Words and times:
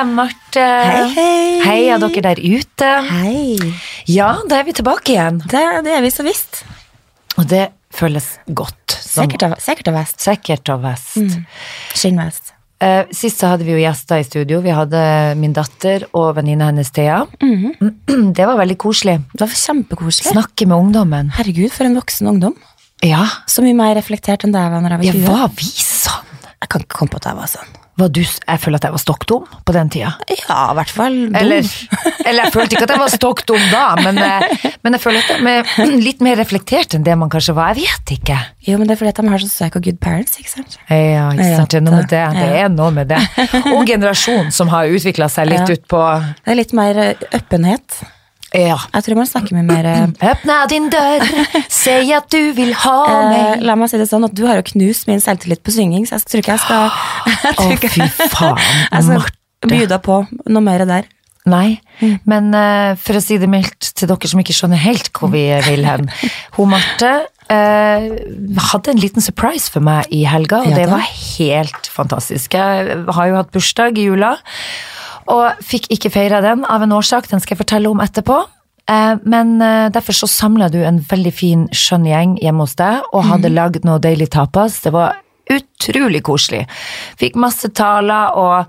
Ann 0.00 0.12
Marte. 0.16 0.60
Hei, 0.60 1.04
hei. 1.14 1.60
Heia 1.64 1.96
dere 2.02 2.22
der 2.28 2.40
ute. 2.42 2.90
Hei. 3.10 3.56
Ja, 4.10 4.34
da 4.48 4.60
er 4.60 4.66
vi 4.68 4.74
tilbake 4.76 5.14
igjen. 5.14 5.38
Det, 5.48 5.62
det 5.86 5.94
er 5.96 6.02
vi 6.04 6.10
så 6.12 6.24
visst. 6.26 6.64
Og 7.40 7.46
det 7.48 7.70
føles 7.96 8.26
godt. 8.48 8.98
Som 9.00 9.24
Sikkert 9.24 9.46
og, 9.48 9.54
sikkert 9.62 9.88
og 9.92 9.96
vest. 9.96 10.20
Sikkert 10.20 10.72
og 10.74 10.82
vest. 10.84 11.16
Skinnvest. 11.96 12.52
Eh, 12.84 13.08
sist 13.16 13.40
så 13.40 13.54
hadde 13.54 13.64
vi 13.64 13.72
jo 13.72 13.80
gjester 13.80 14.20
i 14.20 14.26
studio. 14.26 14.60
Vi 14.64 14.74
hadde 14.76 15.00
min 15.40 15.54
datter 15.56 16.04
og 16.12 16.34
venninna 16.36 16.68
hennes 16.68 16.92
Thea. 16.92 17.22
Det 17.40 18.44
var 18.44 18.60
veldig 18.60 18.76
koselig. 18.82 19.16
Det 19.32 19.46
var 19.46 19.56
kjempekoselig. 19.56 20.28
Snakke 20.34 20.68
med 20.68 20.76
ungdommen. 20.76 21.32
Herregud, 21.38 21.72
for 21.72 21.88
en 21.88 21.96
voksen 21.96 22.28
ungdom. 22.34 22.56
Ja, 23.04 23.24
Så 23.48 23.64
mye 23.64 23.76
mer 23.76 23.94
reflektert 23.96 24.44
enn 24.44 24.52
da 24.54 24.66
jeg 24.66 24.72
var 24.72 24.84
jeg 24.88 25.00
var 25.00 25.04
ja 25.04 25.16
20. 25.16 25.26
var 25.32 25.50
vi 25.56 25.72
sånn? 25.72 26.30
Jeg 26.56 26.70
kan 26.72 26.84
ikke 26.84 26.96
komme 27.00 27.12
på 27.12 27.20
at 27.20 27.28
jeg 27.28 27.40
var 27.40 27.50
sånn. 27.52 27.74
Du, 27.96 28.20
jeg 28.20 28.60
føler 28.60 28.76
at 28.76 28.84
jeg 28.84 28.92
var 28.92 29.00
stokk 29.00 29.22
dum 29.30 29.44
på 29.64 29.72
den 29.72 29.88
tida. 29.88 30.10
Ja, 30.28 30.56
i 30.70 30.74
hvert 30.76 30.90
fall 30.92 31.14
dum. 31.30 31.36
Eller, 31.40 31.64
eller 32.28 32.42
jeg 32.44 32.52
følte 32.52 32.76
ikke 32.76 32.84
at 32.84 32.92
jeg 32.92 33.00
var 33.00 33.12
stokk 33.14 33.40
dum 33.48 33.62
da, 33.72 33.84
men, 34.04 34.18
eh, 34.20 34.66
men 34.84 34.96
jeg 34.98 35.00
føler 35.00 35.22
at 35.24 35.30
jeg 35.32 35.86
er 35.86 35.94
litt 36.04 36.20
mer 36.24 36.36
reflektert 36.36 36.92
enn 36.98 37.06
det 37.06 37.14
man 37.16 37.32
kanskje 37.32 37.54
var. 37.56 37.72
Jeg 37.72 37.86
vet 37.88 38.12
ikke. 38.18 38.36
Jo, 38.68 38.76
men 38.76 38.90
det 38.90 38.96
er 38.96 39.00
fordi 39.00 39.14
at 39.14 39.22
de 39.22 39.32
har 39.32 39.46
så 39.46 39.70
og 39.70 39.80
good 39.88 39.98
parents, 40.04 40.36
ikke 40.42 40.52
sant? 40.52 40.76
Ja, 40.92 41.30
ikke 41.32 41.48
sant. 41.56 41.72
Det 41.72 41.80
er 41.80 41.86
noe 41.86 41.96
med 42.02 42.10
det. 42.12 42.24
Det 42.36 42.50
er 42.60 42.68
noe 42.74 42.90
med 42.98 43.08
det. 43.14 43.22
Og 43.72 43.80
generasjonen 43.88 44.52
som 44.52 44.68
har 44.74 44.92
utvikla 44.92 45.30
seg 45.32 45.48
litt 45.54 45.64
Ja. 45.64 45.78
ut 45.80 45.88
på 45.88 46.02
Det 46.44 46.52
er 46.52 46.60
litt 46.60 46.76
mer 46.76 47.00
eh, 47.00 47.26
åpenhet. 47.40 48.02
Ja. 48.56 48.78
Jeg 48.94 49.06
tror 49.06 49.18
man 49.18 49.28
snakker 49.28 49.56
med 49.58 49.68
mer 49.68 49.88
eh, 49.90 50.04
Åpna 50.32 50.58
din 50.70 50.88
dør, 50.92 51.24
si 51.72 51.96
at 52.16 52.30
du 52.32 52.52
vil 52.56 52.72
ha 52.84 52.96
eh, 53.06 53.26
meg. 53.32 53.66
La 53.66 53.76
meg 53.78 53.92
si 53.92 54.00
det 54.00 54.08
sånn 54.10 54.26
at 54.28 54.36
du 54.36 54.46
har 54.48 54.60
jo 54.60 54.66
knust 54.72 55.10
min 55.10 55.22
selvtillit 55.22 55.62
på 55.66 55.74
synging, 55.74 56.06
så 56.08 56.18
jeg 56.18 56.30
tror 56.30 56.44
ikke 56.44 56.56
jeg 56.56 56.64
skal 56.64 56.88
Å, 57.56 57.66
oh, 57.66 57.76
fy 57.84 58.08
faen, 58.32 58.64
Marte. 59.12 59.84
deg 59.92 60.00
på 60.04 60.22
noe 60.48 60.64
mer 60.64 60.86
der. 60.88 61.12
Nei, 61.46 61.78
men 62.26 62.50
uh, 62.56 62.98
for 62.98 63.18
å 63.18 63.22
si 63.22 63.36
det 63.38 63.46
mildt 63.50 63.92
til 63.94 64.10
dere 64.10 64.28
som 64.30 64.40
ikke 64.42 64.54
skjønner 64.56 64.82
helt 64.82 65.12
hvor 65.14 65.30
vi 65.30 65.44
vil 65.68 65.86
hen. 65.86 66.08
Hun 66.56 66.72
Marte 66.72 67.12
uh, 67.22 68.06
hadde 68.72 68.90
en 68.90 69.02
liten 69.02 69.22
surprise 69.22 69.70
for 69.70 69.84
meg 69.86 70.10
i 70.10 70.24
helga, 70.26 70.64
og 70.64 70.74
Ja 70.74 70.80
det 70.80 70.88
var 70.90 71.06
helt 71.06 71.90
fantastisk. 71.92 72.58
Jeg 72.58 72.98
har 73.06 73.30
jo 73.30 73.38
hatt 73.38 73.54
bursdag 73.54 74.00
i 74.02 74.08
jula, 74.08 74.34
og 75.32 75.62
fikk 75.64 75.88
ikke 75.94 76.10
feira 76.14 76.40
den 76.44 76.64
av 76.64 76.82
en 76.84 76.92
årsak, 76.96 77.28
den 77.30 77.40
skal 77.42 77.56
jeg 77.56 77.64
fortelle 77.64 77.90
om 77.90 78.00
etterpå. 78.04 78.40
Eh, 78.88 79.14
Men 79.24 79.60
eh, 79.62 79.88
derfor 79.90 80.12
så 80.14 80.26
samla 80.30 80.68
du 80.70 80.78
en 80.84 81.00
veldig 81.02 81.32
fin, 81.34 81.68
skjønn 81.74 82.06
gjeng 82.06 82.36
hjemme 82.42 82.62
hos 82.66 82.76
deg, 82.78 83.02
og 83.12 83.24
hadde 83.30 83.50
lagd 83.54 83.84
noe 83.84 83.98
deilig 83.98 84.30
tapas. 84.30 84.80
Det 84.84 84.92
var 84.94 85.16
utrolig 85.50 86.22
koselig. 86.26 86.66
Fikk 87.18 87.36
masse 87.38 87.68
taler, 87.74 88.34
og 88.36 88.66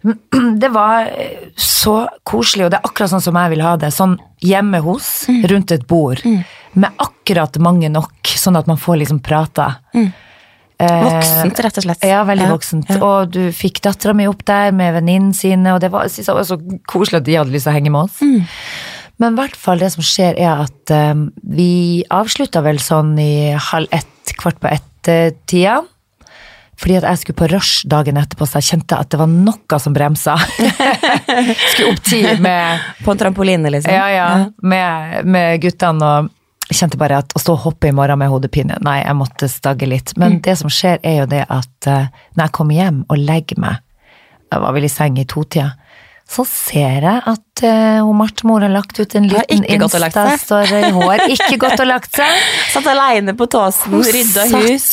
det 0.62 0.70
var 0.72 1.06
eh, 1.10 1.50
så 1.56 2.08
koselig, 2.24 2.64
og 2.66 2.70
det 2.72 2.80
er 2.80 2.88
akkurat 2.88 3.10
sånn 3.12 3.22
som 3.28 3.36
jeg 3.36 3.50
vil 3.54 3.62
ha 3.66 3.76
det. 3.76 3.92
Sånn 3.94 4.16
hjemme 4.42 4.80
hos, 4.82 5.26
rundt 5.50 5.70
et 5.74 5.86
bord, 5.86 6.22
med 6.72 6.90
akkurat 7.02 7.58
mange 7.62 7.88
nok, 7.92 8.14
sånn 8.24 8.56
at 8.56 8.66
man 8.70 8.78
får 8.80 9.02
liksom 9.02 9.20
prata. 9.22 9.74
Voksent, 10.80 11.60
rett 11.66 11.80
og 11.80 11.84
slett. 11.84 12.06
Ja, 12.08 12.22
veldig 12.28 12.48
voksent. 12.50 12.88
ja. 12.88 13.00
Og 13.04 13.34
du 13.34 13.42
fikk 13.56 13.82
dattera 13.84 14.14
mi 14.16 14.28
opp 14.30 14.42
der 14.48 14.72
med 14.76 14.94
venninnene 14.96 15.36
sine, 15.36 15.74
og 15.74 15.82
det 15.82 15.92
var, 15.92 16.08
det 16.08 16.36
var 16.36 16.48
så 16.48 16.56
koselig 16.88 17.20
at 17.20 17.28
de 17.28 17.36
hadde 17.36 17.54
lyst 17.54 17.68
til 17.68 17.74
å 17.74 17.76
henge 17.76 17.92
med 17.92 18.08
oss. 18.08 18.20
Mm. 18.24 18.48
Men 19.20 19.36
i 19.36 19.42
hvert 19.42 19.56
fall 19.60 19.82
det 19.82 19.92
som 19.92 20.04
skjer, 20.06 20.38
er 20.40 20.64
at 20.64 20.94
um, 21.12 21.28
vi 21.44 22.00
avslutta 22.08 22.62
vel 22.64 22.80
sånn 22.80 23.12
i 23.20 23.52
halv 23.52 23.92
ett, 23.92 24.34
kvart 24.40 24.60
på 24.62 24.70
ett-tida. 24.72 25.82
Fordi 26.80 26.96
at 26.96 27.04
jeg 27.04 27.20
skulle 27.20 27.40
på 27.42 27.48
rush 27.52 27.84
dagen 27.92 28.16
etterpå, 28.16 28.46
så 28.48 28.62
jeg 28.62 28.70
kjente 28.70 28.96
at 28.96 29.10
det 29.12 29.20
var 29.20 29.28
noe 29.28 29.80
som 29.82 29.92
bremsa. 29.92 30.38
skulle 31.74 31.90
opp 31.92 32.00
tid 32.08 32.40
med 32.40 32.86
På 33.04 33.12
en 33.12 33.20
trampoline, 33.20 33.72
liksom. 33.76 33.92
ja, 33.92 34.06
ja, 34.14 34.28
med, 34.64 35.26
med 35.28 35.60
guttene 35.60 36.08
og 36.08 36.30
kjente 36.76 36.98
bare 37.00 37.20
at 37.22 37.34
å 37.36 37.40
stå 37.42 37.54
og 37.56 37.64
hoppe 37.66 37.90
i 37.90 37.94
morgen 37.96 38.20
med 38.20 38.30
hodepine, 38.32 38.76
nei, 38.84 39.00
jeg 39.02 39.16
måtte 39.18 39.48
stagge 39.50 39.88
litt. 39.90 40.14
Men 40.20 40.40
det 40.44 40.56
som 40.60 40.70
skjer 40.72 41.00
er 41.02 41.22
jo 41.22 41.28
det 41.30 41.44
at 41.48 41.90
eh, 41.90 42.10
når 42.36 42.44
jeg 42.46 42.54
kommer 42.58 42.78
hjem 42.78 43.04
og 43.08 43.18
legger 43.18 43.60
meg, 43.62 43.80
jeg 44.50 44.64
var 44.64 44.74
vel 44.74 44.86
i 44.86 44.90
seng 44.90 45.18
i 45.20 45.26
totida, 45.30 45.72
så 46.30 46.44
ser 46.46 47.02
jeg 47.02 47.22
at 47.26 47.62
uh, 47.66 48.10
Marte-mor 48.14 48.62
har 48.62 48.70
lagt 48.70 49.00
ut 49.00 49.14
en 49.18 49.26
liten. 49.26 49.64
Insta-story. 49.66 50.84
Hun 50.94 51.02
har 51.08 51.24
ikke 51.26 51.56
gått 51.58 51.80
og 51.82 51.88
lagt 51.90 52.14
seg. 52.14 52.44
Satt 52.74 52.86
aleine 52.86 53.34
på 53.38 53.48
tåsen, 53.50 53.96
rydda 53.98 54.44
hus 54.52 54.68
hus 54.68 54.88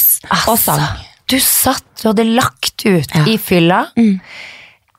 og 0.47 0.57
sang. 0.57 0.81
Altså, 0.81 1.05
Du 1.29 1.37
satt, 1.43 1.85
du 2.01 2.07
hadde 2.09 2.23
lagt 2.31 2.85
ut 2.87 3.13
Ja. 3.13 3.25
i 3.27 3.37
fylla 3.37 3.83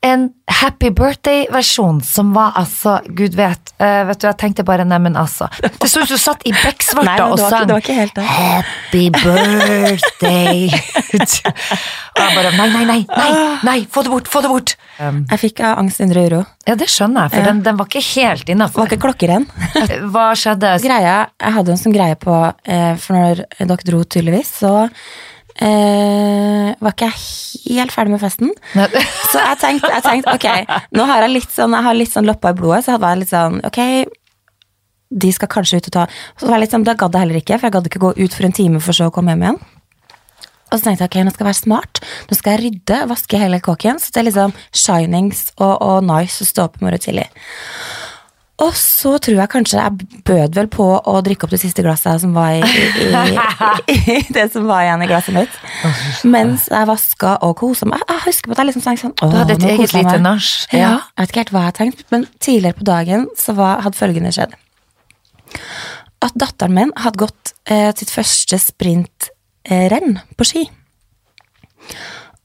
en 0.07 0.29
happy 0.61 0.91
birthday-versjon 0.95 2.01
som 2.07 2.31
var 2.37 2.53
altså, 2.57 3.01
gud 3.19 3.35
vet, 3.39 3.73
Uh, 3.79 4.03
vet 4.09 4.19
du, 4.19 4.25
jeg 4.27 4.35
tenkte 4.41 4.65
bare, 4.67 4.83
neimen 4.83 5.15
altså. 5.15 5.47
Det 5.63 5.87
så 5.87 6.01
ut 6.03 6.09
som 6.09 6.17
du 6.17 6.19
satt 6.19 6.41
i 6.51 6.51
bekksvarta 6.51 7.29
og 7.31 7.39
sang 7.39 7.69
det 7.69 7.77
var 7.77 7.85
ikke 7.85 7.95
helt 7.95 8.17
det. 8.17 8.25
Happy 8.27 9.05
birthday. 9.15 10.65
og 10.73 12.23
jeg 12.25 12.35
bare, 12.35 12.51
nei, 12.59 12.67
nei, 12.73 12.83
nei, 12.89 12.99
nei, 13.07 13.29
nei, 13.69 13.77
få 13.95 14.03
det 14.03 14.11
bort, 14.11 14.31
få 14.33 14.43
det 14.43 14.51
bort. 14.51 14.75
Um, 14.99 15.21
Jeg 15.31 15.43
fikk 15.45 15.63
av 15.63 15.79
angst 15.85 16.03
100 16.03 16.25
euro. 16.25 16.41
ja, 16.67 16.75
det 16.75 16.89
skjønner 16.91 17.29
jeg, 17.29 17.37
for 17.37 17.39
Ja. 17.45 17.47
den, 17.53 17.63
den 17.63 17.79
var 17.79 17.87
ikke 17.87 18.03
helt 18.19 18.47
Det 18.51 18.59
var 18.59 18.91
ikke 18.91 19.01
klokkeren. 19.07 19.47
Hva 20.13 20.27
skjedde? 20.35 20.75
Greia, 20.83 21.17
jeg 21.39 21.57
hadde 21.61 21.75
en 21.77 21.83
sånn 21.87 21.95
greie 21.95 22.19
på 22.19 22.35
eh, 22.67 22.95
For 22.99 23.15
når 23.15 23.45
dere 23.63 23.87
dro, 23.87 24.03
tydeligvis, 24.03 24.51
så 24.65 24.89
eh, 25.65 26.71
var 26.79 26.95
ikke 26.95 27.11
jeg 27.11 27.79
helt 27.81 27.95
ferdig 27.95 28.15
med 28.15 28.23
festen. 28.23 28.53
Så 29.33 29.43
jeg 29.43 29.59
tenkte, 29.63 29.91
jeg 29.93 30.05
tenkte 30.07 30.37
ok, 30.37 30.79
nå 30.97 31.09
har 31.11 31.27
jeg 31.27 31.35
litt 31.35 31.55
sånn, 31.55 31.77
jeg 31.77 31.87
har 31.89 31.99
litt 31.99 32.15
sånn 32.15 32.29
loppa 32.29 32.55
i 32.55 32.59
blodet, 32.59 32.85
så 32.87 32.99
var 33.01 33.15
jeg 33.15 33.25
litt 33.25 33.33
sånn, 33.33 33.59
ok, 33.67 33.81
de 35.09 35.33
skal 35.33 35.49
kanskje 35.49 35.81
ut 35.81 35.87
og 35.89 35.95
ta 35.95 36.03
Så 36.37 36.45
var 36.45 36.59
jeg 36.59 36.67
litt 36.67 36.75
sånn, 36.75 36.85
Da 36.85 36.93
gadd 37.01 37.15
jeg 37.17 37.25
heller 37.25 37.39
ikke, 37.41 37.57
for 37.57 37.69
jeg 37.69 37.75
gadd 37.79 37.87
ikke 37.89 38.03
gå 38.03 38.11
ut 38.19 38.35
for 38.37 38.45
en 38.49 38.57
time 38.57 38.81
for 38.85 38.97
så 38.97 39.09
å 39.09 39.15
komme 39.15 39.33
hjem 39.33 39.47
igjen. 39.47 39.61
Og 40.69 40.77
så 40.77 40.85
tenkte 40.85 41.07
jeg 41.07 41.09
ok, 41.09 41.17
nå 41.25 41.33
skal 41.33 41.45
jeg 41.47 41.49
være 41.49 41.61
smart. 41.63 42.01
Nå 42.29 42.37
skal 42.37 42.55
jeg 42.55 42.65
rydde, 42.67 42.99
vaske 43.09 43.41
hele 43.41 43.61
kåken. 43.65 44.01
Så 44.03 44.13
det 44.13 44.21
er 44.21 44.27
liksom 44.29 44.53
shinings 44.77 45.47
og, 45.57 45.75
og 45.81 46.05
nice 46.05 46.45
å 46.45 46.49
stå 46.49 46.67
opp 46.69 46.77
i 46.77 46.85
morgen 46.85 47.01
tidlig. 47.01 47.25
Og 48.59 48.73
så 48.75 49.13
tror 49.23 49.37
jeg 49.39 49.51
kanskje 49.53 49.79
jeg 49.79 50.23
bød 50.27 50.57
vel 50.59 50.69
på 50.73 50.87
å 50.99 51.13
drikke 51.23 51.47
opp 51.47 51.53
det 51.55 51.61
siste 51.63 51.85
glasset 51.87 52.25
som 52.25 52.33
var 52.35 52.57
i, 52.57 52.63
i, 52.67 53.05
i, 53.07 53.99
i 54.17 54.17
det 54.35 54.49
som 54.51 54.67
var 54.67 54.83
igjen 54.83 55.05
i 55.05 55.07
glasset 55.11 55.37
mitt. 55.37 55.59
Mens 56.27 56.67
jeg 56.73 56.89
vaska 56.91 57.37
og 57.47 57.55
kosa 57.61 57.87
meg. 57.87 58.03
Jeg 58.09 58.25
husker 58.27 58.51
på 58.51 58.57
at 58.57 58.63
jeg 58.65 58.71
liksom 58.73 58.85
tenkte 58.87 59.05
sånn 59.07 59.15
Du 59.21 59.37
hadde 59.39 59.55
et 59.55 59.67
eget 59.77 59.95
lite 59.95 60.17
nach. 60.25 60.49
Ja. 60.73 60.81
Ja. 60.81 60.91
Jeg 61.15 61.23
vet 61.23 61.35
ikke 61.35 61.45
helt 61.45 61.55
hva 61.55 61.63
jeg 61.69 61.77
tenkte, 61.79 62.09
men 62.15 62.27
tidligere 62.43 62.79
på 62.81 62.89
dagen 62.89 63.29
så 63.39 63.55
var, 63.59 63.85
hadde 63.87 64.01
følgende 64.01 64.35
skjedd. 64.35 64.57
At 66.27 66.35
datteren 66.35 66.75
min 66.75 66.91
hadde 66.99 67.23
gått 67.23 67.53
eh, 67.71 67.93
sitt 67.95 68.11
første 68.11 68.59
sprintrenn 68.59 70.19
på 70.35 70.49
ski. 70.51 70.65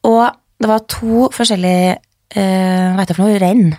Og 0.06 0.28
det 0.62 0.70
var 0.70 0.86
to 0.94 1.32
forskjellige 1.34 1.96
eh, 2.38 2.94
hva 2.94 3.02
heter 3.02 3.16
det 3.16 3.18
for 3.18 3.26
noe, 3.26 3.42
renn. 3.42 3.74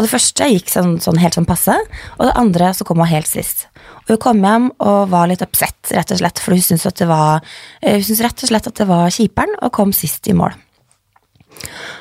Og 0.00 0.06
det 0.06 0.14
første 0.14 0.46
gikk 0.48 0.70
sånn, 0.72 0.94
sånn 1.04 1.18
helt 1.20 1.36
sånn 1.36 1.44
passe, 1.44 1.74
og 2.16 2.22
det 2.24 2.32
andre 2.40 2.70
så 2.72 2.86
kom 2.88 3.02
hun 3.02 3.10
helt 3.10 3.28
sist. 3.28 3.66
Og 4.06 4.14
hun 4.14 4.20
kom 4.24 4.38
hjem 4.40 4.70
og 4.80 5.10
var 5.12 5.28
litt 5.28 5.44
upset, 5.44 5.76
rett 5.92 6.14
og 6.14 6.22
slett, 6.22 6.40
for 6.40 6.56
hun 6.56 6.64
syntes, 6.64 6.88
eh, 7.04 7.98
hun 7.98 8.06
syntes 8.06 8.22
rett 8.24 8.40
og 8.40 8.48
slett 8.48 8.70
at 8.70 8.80
det 8.80 8.88
var 8.88 9.12
kjiperen 9.12 9.52
og 9.60 9.74
kom 9.76 9.92
sist 9.92 10.24
i 10.24 10.32
mål. 10.32 10.56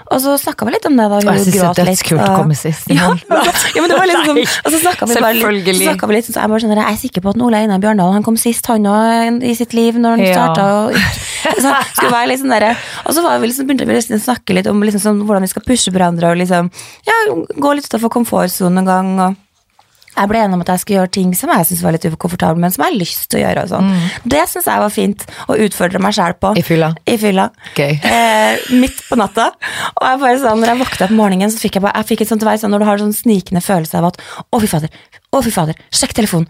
Og 0.10 0.22
så 0.24 0.34
snakka 0.42 0.66
vi 0.66 0.72
litt 0.74 0.86
om 0.90 0.96
det 0.98 1.06
da 1.12 1.18
hun 1.20 1.28
Og 1.30 1.36
jeg 1.38 1.44
synes 1.46 1.76
det 1.78 1.84
er 1.84 1.90
dødskult 1.92 2.22
å 2.26 2.30
komme 2.40 2.56
sist 2.58 2.88
Ja, 2.96 3.10
ja, 3.14 3.82
men 3.84 3.92
det 3.92 3.98
var 4.00 4.08
liksom 4.10 4.30
sånn, 4.32 4.40
og 4.66 4.72
så 4.74 4.80
snakka 4.82 5.06
vi 5.10 5.18
bare 5.20 5.36
så 5.36 5.42
selvfølgelig. 5.44 5.76
vi 6.10 6.16
litt 6.16 6.30
så 6.30 6.34
jeg, 6.40 6.50
bare 6.54 6.62
skjønner, 6.64 6.82
jeg 6.82 6.96
er 6.98 7.02
sikker 7.04 7.26
på 7.26 7.34
at 7.34 7.44
Ole 7.46 7.60
Einar 7.64 7.84
Bjørndal 7.84 8.16
han 8.16 8.26
kom 8.26 8.38
sist, 8.40 8.66
han 8.72 8.88
òg, 8.90 9.44
i 9.46 9.54
sitt 9.60 9.76
liv 9.78 10.00
når 10.02 10.16
han 10.18 10.26
Ja. 10.26 10.34
starta. 10.34 10.68
Så 11.64 11.72
skulle 11.96 12.12
være 12.14 12.28
litt 12.32 12.42
sånn 12.42 12.52
der, 12.52 12.66
og 13.06 13.14
så 13.16 13.22
var 13.24 13.40
vi 13.40 13.48
liksom, 13.50 13.68
begynte 13.70 13.86
vi 13.88 13.96
liksom 13.96 14.18
å 14.18 14.24
snakke 14.24 14.54
litt 14.58 14.68
om 14.70 14.82
liksom 14.84 15.02
sånn, 15.04 15.22
hvordan 15.28 15.46
vi 15.46 15.52
skal 15.52 15.64
pushe 15.66 15.92
hverandre 15.94 16.32
og 16.34 16.38
liksom, 16.42 16.68
ja, 17.08 17.16
gå 17.56 17.72
litt 17.78 17.88
utenfor 17.88 18.12
komfortsonen 18.12 18.82
en 18.84 18.90
gang. 18.90 19.14
og 19.24 19.38
jeg 20.20 20.30
ble 20.32 20.42
enig 20.44 20.58
om 20.58 20.64
at 20.66 20.72
jeg 20.74 20.84
skulle 20.84 21.00
gjøre 21.00 21.12
ting 21.16 21.34
som 21.38 21.52
jeg 21.54 21.68
syntes 21.70 21.84
var 21.86 21.96
litt 21.96 22.08
ukomfortabel, 22.10 22.62
men 22.62 22.74
som 22.76 22.84
jeg 22.84 22.92
har 22.92 23.00
lyst 23.00 23.26
til 23.32 23.40
å 23.40 23.44
gjøre. 23.46 23.66
og 23.66 23.72
sånn. 23.74 23.92
Det 24.36 24.44
syns 24.52 24.70
jeg 24.70 24.84
var 24.84 24.94
fint 24.94 25.26
å 25.48 25.58
utfordre 25.66 26.02
meg 26.04 26.16
sjæl 26.18 26.36
på. 26.40 26.54
Mm. 26.54 26.60
I 26.60 26.66
fylla? 26.70 26.90
I 27.06 27.18
fylla. 27.22 27.50
Okay. 27.72 28.00
Eh, 28.20 28.72
midt 28.76 29.00
på 29.08 29.16
natta. 29.20 29.46
Og 29.94 30.04
jeg 30.06 30.20
bare 30.22 30.40
sånn, 30.42 30.60
når 30.62 30.72
jeg 30.72 30.80
våkna 30.80 31.06
opp 31.06 31.14
om 31.14 31.20
morgenen, 31.22 31.52
så 31.54 31.62
fikk 31.62 31.78
jeg, 31.78 31.84
bare, 31.86 32.02
jeg 32.02 32.10
fikk 32.10 32.24
et 32.26 32.32
sånt 32.32 32.44
vei, 32.46 32.56
sånn, 32.60 32.74
når 32.74 32.82
du 32.84 32.88
har 32.90 33.02
sånn 33.02 33.14
snikende 33.16 33.62
følelse 33.64 34.00
av 34.00 34.10
at 34.10 34.20
å, 34.50 34.60
fy 34.60 34.70
fader, 34.70 34.92
å, 35.32 35.42
fy 35.46 35.54
fader, 35.54 35.78
sjekk 35.94 36.16
telefonen. 36.18 36.50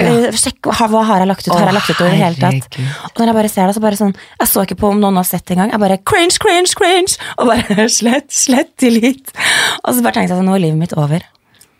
Eh, 0.00 0.30
sjekk 0.40 0.70
hva 0.72 1.02
har 1.04 1.20
jeg 1.20 1.28
lagt 1.28 1.44
ut, 1.44 1.52
har 1.52 1.68
jeg 1.68 1.76
lagt 1.76 1.90
ut 1.92 2.00
over 2.00 2.16
hele 2.16 2.38
tatt? 2.40 2.78
Og 3.10 3.20
når 3.20 3.28
jeg 3.28 3.36
bare 3.36 3.50
ser 3.52 3.68
det, 3.68 3.74
så 3.76 3.82
bare 3.84 3.98
sånn 3.98 4.14
Jeg 4.14 4.48
så 4.48 4.62
ikke 4.64 4.78
på 4.80 4.88
om 4.88 5.02
noen 5.02 5.18
har 5.20 5.26
sett 5.28 5.44
det 5.44 5.56
engang. 5.58 5.74
Jeg 5.74 5.82
bare 5.82 5.98
cringe, 6.00 6.38
cringe, 6.40 6.72
cringe! 6.78 7.18
Og 7.36 7.50
bare 7.50 7.88
slett, 7.98 8.32
slett 8.32 8.72
delete. 8.80 9.36
Og 9.82 9.92
så 9.92 10.04
bare 10.04 10.16
tenkte 10.16 10.32
jeg 10.32 10.38
sånn, 10.40 10.48
nå 10.48 10.56
er 10.56 10.64
livet 10.64 10.80
mitt 10.80 10.96
over. 10.96 11.26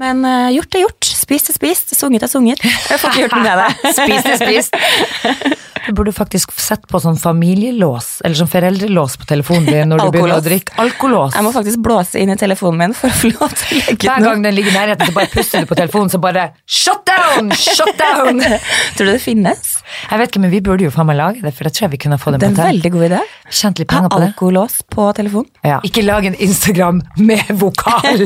Men 0.02 0.24
eh, 0.26 0.50
gjort 0.56 0.74
er 0.74 0.86
gjort. 0.86 1.10
Spist 1.22 1.52
er 1.52 1.56
spist. 1.58 1.94
Sunget 1.98 2.26
er 2.26 2.32
sunget. 2.32 2.62
Jeg 2.64 2.98
får 2.98 3.12
ikke 3.12 3.26
gjort 3.26 3.36
noe 3.38 3.44
med 3.46 3.62
det. 3.62 3.92
Spist 4.00 4.32
er 4.34 4.40
spist. 4.42 5.60
Du 5.82 5.90
burde 5.98 6.12
faktisk 6.14 6.52
sett 6.62 6.84
på 6.86 6.98
sånn 7.02 7.16
familielås, 7.18 8.20
eller 8.22 8.38
sånn 8.38 8.50
foreldrelås 8.50 9.16
på 9.18 9.26
telefonen 9.26 9.64
din 9.66 9.90
når 9.90 10.04
du 10.04 10.10
begynner 10.14 10.38
å 10.38 10.44
drikke. 10.44 10.76
Alkolås. 10.78 11.34
Jeg 11.34 11.42
må 11.42 11.50
faktisk 11.56 11.80
blåse 11.82 12.20
inn 12.22 12.30
i 12.30 12.36
telefonen 12.38 12.78
min 12.84 12.94
for 12.94 13.10
å 13.10 13.16
få 13.18 13.32
lov 13.32 13.50
til 13.58 13.80
å 13.80 13.88
legge 13.88 14.06
Hver 14.06 14.22
gang 14.22 14.44
den 14.46 14.54
ligger 14.54 14.70
i 14.70 14.76
nærheten, 14.76 15.10
så 15.10 15.16
bare 15.16 15.30
puster 15.32 15.64
du 15.64 15.66
på 15.72 15.78
telefonen, 15.80 16.12
så 16.14 16.20
bare 16.22 16.44
Shut 16.70 17.02
down! 17.10 17.50
Shut 17.58 17.90
down! 17.98 18.38
Tror 18.94 19.10
du 19.10 19.10
det 19.10 19.18
finnes? 19.24 19.72
Jeg 20.06 20.22
vet 20.22 20.30
ikke, 20.30 20.44
men 20.44 20.52
vi 20.54 20.60
burde 20.64 20.86
jo 20.86 20.92
faen 20.94 21.08
meg 21.10 21.18
lage 21.18 21.42
det, 21.42 21.50
for 21.58 21.66
jeg 21.66 21.74
tror 21.74 21.88
jeg 21.88 21.94
vi 21.96 22.00
kunne 22.06 22.20
få 22.22 22.36
det 22.36 22.40
Det 22.44 22.48
er 22.52 22.54
en 22.54 22.60
veldig 22.62 22.92
god 22.94 23.06
idé. 23.08 23.20
Tjent 23.50 23.82
litt 23.82 23.90
penger 23.90 24.14
på 24.14 24.22
det. 24.22 24.30
alkolås 24.30 24.78
på 24.94 25.08
telefonen. 25.18 25.50
Ja. 25.66 25.80
Ikke 25.90 26.06
lag 26.06 26.30
en 26.30 26.38
Instagram 26.46 27.02
med 27.26 27.50
vokal, 27.58 28.22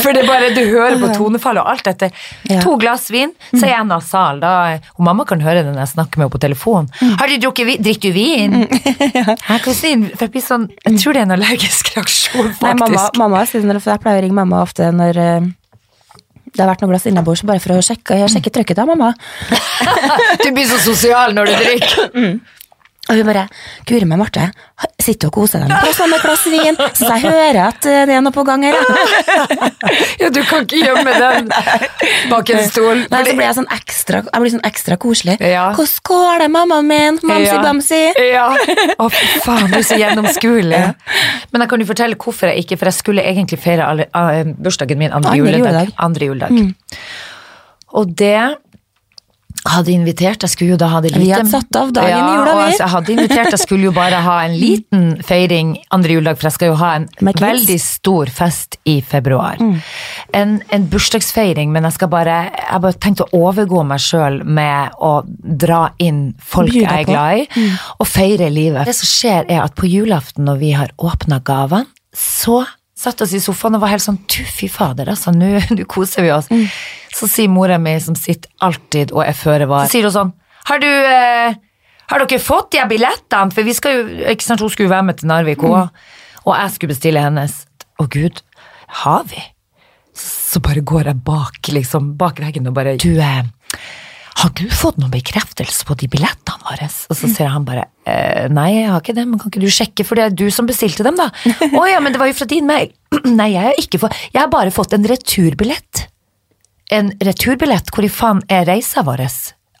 for 0.00 0.16
det 0.16 0.24
er 0.24 0.32
bare 0.32 0.48
du 0.56 0.62
hører 0.64 0.96
på 1.04 1.12
tonefallet 1.20 1.60
og 1.60 1.74
alt 1.76 1.84
dette. 1.92 2.08
Ja. 2.50 2.60
To 2.62 2.76
glass 2.80 3.08
vin, 3.10 3.32
så 3.52 3.64
er 3.64 3.72
jeg 3.74 3.88
nasal. 3.88 4.40
Da, 4.42 4.52
og 4.96 5.04
mamma 5.08 5.26
kan 5.28 5.42
høre 5.44 5.64
det 5.64 5.72
når 5.72 5.82
jeg 5.84 5.92
snakker 5.94 6.20
med 6.20 6.26
henne 6.26 6.36
på 6.36 6.42
telefon. 6.42 6.88
Har 7.20 7.30
du 7.30 7.36
drukket 7.42 7.70
vin? 7.70 7.84
Drikker 7.86 8.14
du 8.14 8.16
vin? 8.16 8.58
Jeg, 9.16 9.60
kan 9.64 9.74
si, 9.74 9.92
for 10.14 10.26
jeg, 10.26 10.32
blir 10.34 10.44
sånn, 10.44 10.66
jeg 10.84 11.00
tror 11.02 11.16
det 11.16 11.22
er 11.22 11.28
en 11.28 11.36
allergisk 11.36 11.92
reaksjon, 11.96 12.50
Nei, 12.62 12.74
mamma, 12.78 13.06
mamma 13.18 13.44
jeg 13.46 14.02
pleier 14.02 14.20
å 14.20 14.24
ringe 14.24 14.36
mamma 14.36 14.62
ofte 14.64 14.88
når 14.94 15.20
eh, 15.22 15.48
det 16.56 16.62
har 16.62 16.70
vært 16.70 16.82
noen 16.84 16.94
glass 16.94 17.06
innabords, 17.10 17.44
bare 17.46 17.60
for 17.62 17.76
å 17.76 17.84
sjekke, 17.84 18.18
sjekke 18.32 18.52
trykket 18.58 18.80
av 18.82 18.90
mamma. 18.92 19.12
Du 20.42 20.48
blir 20.54 20.66
så 20.68 20.78
sosial 20.80 21.34
når 21.36 21.50
du 21.50 21.54
drikker. 21.60 22.06
Og 23.08 23.14
hun 23.14 23.26
bare 23.28 23.44
'Guri 23.86 24.04
meg, 24.08 24.18
Marte, 24.18 24.48
sitter 24.98 25.28
og 25.28 25.34
koser 25.36 25.62
deg 25.62 25.70
på 25.70 25.92
samme 25.94 26.16
glass 26.18 26.42
vin?' 26.50 26.78
Så 26.98 27.06
jeg 27.06 27.22
hører 27.22 27.58
at 27.68 27.86
eh, 27.86 28.00
det 28.08 28.16
er 28.16 28.22
noe 28.24 28.34
på 28.34 28.42
gang 28.46 28.64
her. 28.66 28.74
ja. 28.74 29.46
Ja, 30.20 30.30
du 30.32 30.40
kan 30.48 30.64
ikke 30.64 30.80
gjemme 30.80 31.12
den 31.14 31.50
bak 32.32 32.50
en 32.50 32.62
stol. 32.66 33.04
Nei, 33.12 33.20
så 33.28 33.34
blir 33.36 33.46
jeg 33.46 33.56
sånn 33.60 33.68
ekstra, 33.76 34.22
jeg 34.26 34.42
blir 34.42 34.52
sånn 34.56 34.64
ekstra 34.66 34.96
koselig. 34.98 35.36
Ja. 35.44 35.68
Hvordan 35.76 36.02
går 36.10 36.42
det, 36.42 36.48
mammaen 36.56 36.88
min? 36.90 37.20
Mamsi-bamsi?' 37.22 38.02
Ja. 38.32 38.48
Å, 38.98 39.08
fy 39.12 39.40
faen, 39.44 39.70
du 39.70 39.78
er 39.78 39.86
så 39.86 40.00
gjennomskuelig. 40.00 40.82
Men 41.52 41.62
jeg 41.64 41.70
kan 41.70 41.84
jo 41.84 41.88
fortelle 41.92 42.18
hvorfor 42.26 42.50
jeg 42.50 42.64
ikke, 42.64 42.80
for 42.80 42.90
jeg 42.90 42.98
skulle 42.98 43.22
egentlig 43.22 43.60
feire 43.62 43.86
alle, 43.86 44.08
eh, 44.10 44.42
bursdagen 44.56 44.98
min 44.98 45.12
andre, 45.12 45.30
Andre 45.36 45.44
juledag. 45.44 45.62
juledag. 45.62 45.94
Mm. 45.94 46.04
Andre 46.10 46.30
juledag. 46.32 46.74
Og 47.96 48.10
det 48.18 48.36
hadde 49.72 49.92
invitert, 49.94 50.44
jeg 50.44 50.52
skulle 50.52 50.74
jo 50.74 50.78
da 50.80 50.88
ha 50.92 51.00
det 51.04 51.12
Vi 51.16 51.30
hadde 51.30 51.50
satt 51.50 51.78
av 51.78 51.92
dagen 51.96 52.16
i 52.16 52.34
jula, 52.36 52.54
vi. 52.58 52.76
jeg 52.78 52.90
hadde 52.92 53.12
invitert, 53.14 53.50
jeg 53.54 53.62
skulle 53.62 53.88
jo 53.88 53.94
bare 53.96 54.20
ha 54.24 54.36
en 54.44 54.56
liten 54.58 55.06
feiring 55.26 55.74
andre 55.94 56.16
juledag, 56.16 56.38
for 56.38 56.50
jeg 56.50 56.56
skal 56.58 56.72
jo 56.72 56.78
ha 56.82 56.92
en. 57.00 57.08
Mm. 57.16 57.32
veldig 57.40 57.76
stor 57.82 58.30
fest 58.32 58.78
i 58.88 59.00
februar. 59.02 59.60
En, 60.36 60.56
en 60.72 60.86
bursdagsfeiring, 60.90 61.72
men 61.74 61.86
jeg 61.88 61.96
skal 61.98 62.10
bare, 62.12 62.38
jeg 62.56 62.82
bare 62.84 63.00
tenkt 63.02 63.24
å 63.24 63.28
overgå 63.36 63.82
meg 63.86 64.02
sjøl 64.02 64.40
med 64.44 64.96
å 65.02 65.12
dra 65.26 65.82
inn 66.02 66.34
folk 66.38 66.74
jeg 66.74 66.86
er 66.86 67.06
glad 67.08 67.44
i, 67.44 67.68
og 67.98 68.08
feire 68.08 68.50
livet. 68.52 68.86
Det 68.88 68.96
som 68.96 69.10
skjer 69.10 69.50
er 69.50 69.62
at 69.64 69.76
på 69.78 69.88
julaften 69.90 70.46
når 70.48 70.62
vi 70.62 70.72
har 70.76 70.92
åpna 70.96 71.40
gavene, 71.44 71.86
så 72.16 72.62
satt 72.96 73.20
oss 73.20 73.34
i 73.36 73.40
sofaen 73.42 73.76
og 73.76 73.82
var 73.84 73.92
helt 73.92 74.04
sånn 74.04 74.18
du 74.24 74.40
fy 74.48 74.70
fader, 74.72 75.10
altså, 75.12 75.34
nå 75.36 75.60
koser 75.92 76.24
vi 76.26 76.32
oss. 76.34 76.48
Så 77.16 77.28
sier 77.30 77.52
mora 77.52 77.78
mi, 77.80 77.94
som 78.02 78.16
sitter 78.18 78.50
alltid 78.64 79.12
og 79.14 79.24
er 79.26 79.36
føre 79.36 79.68
var, 79.70 79.86
så 79.86 79.98
sier 79.98 80.08
hun 80.08 80.14
sånn, 80.14 80.34
har 80.66 80.82
du 80.82 80.88
eh, 80.88 81.58
har 82.10 82.22
dere 82.22 82.42
fått 82.42 82.72
de 82.74 82.84
billettene? 82.90 83.54
For 83.54 83.66
vi 83.66 83.74
skal 83.76 83.96
jo, 83.96 84.06
ikke 84.32 84.46
sant, 84.46 84.62
hun 84.62 84.72
skulle 84.72 84.92
være 84.92 85.08
med 85.08 85.20
til 85.20 85.30
Narvik 85.30 85.64
også, 85.66 86.08
og 86.46 86.52
jeg 86.54 86.74
skulle 86.76 86.94
bestille 86.94 87.22
hennes. 87.22 87.60
Å 87.96 88.06
gud, 88.12 88.42
har 89.02 89.22
vi? 89.30 89.40
Så 90.16 90.60
bare 90.64 90.84
går 90.86 91.10
jeg 91.10 91.22
bak, 91.26 91.60
liksom, 91.72 92.12
bak 92.20 92.40
veggen 92.40 92.68
og 92.70 92.76
bare 92.76 92.96
Du, 93.00 93.16
eh, 93.20 93.42
har 94.46 94.54
du 94.54 94.66
fått 94.70 94.98
noen 95.00 95.10
bekreftelse 95.10 95.86
på 95.88 95.96
de 95.98 96.08
billettene 96.10 96.62
våre? 96.68 96.86
Og 97.10 97.18
så 97.18 97.28
sier 97.30 97.50
han 97.50 97.66
bare 97.66 97.88
eh, 98.06 98.46
nei, 98.52 98.68
jeg 98.76 98.90
har 98.92 99.02
ikke 99.02 99.16
det, 99.16 99.24
men 99.26 99.40
kan 99.42 99.50
ikke 99.50 99.64
du 99.64 99.72
sjekke, 99.72 100.06
for 100.06 100.18
det 100.18 100.26
er 100.26 100.36
du 100.38 100.46
som 100.54 100.68
bestilte 100.68 101.06
dem, 101.06 101.18
da. 101.18 101.28
Å 101.80 101.84
ja, 101.90 101.98
men 102.02 102.14
det 102.14 102.22
var 102.22 102.30
jo 102.30 102.38
fra 102.38 102.48
din 102.50 102.68
mail. 102.68 102.92
nei, 103.40 103.50
jeg 103.56 103.64
har 103.64 103.80
ikke 103.82 104.00
fått 104.02 104.16
Jeg 104.30 104.40
har 104.40 104.52
bare 104.52 104.74
fått 104.74 104.94
en 104.94 105.06
returbillett. 105.10 106.06
En 106.94 107.10
returbillett? 107.26 107.90
Hvor 107.90 108.06
i 108.06 108.12
faen 108.12 108.44
er 108.52 108.68
reisa 108.70 109.02
vår? 109.06 109.24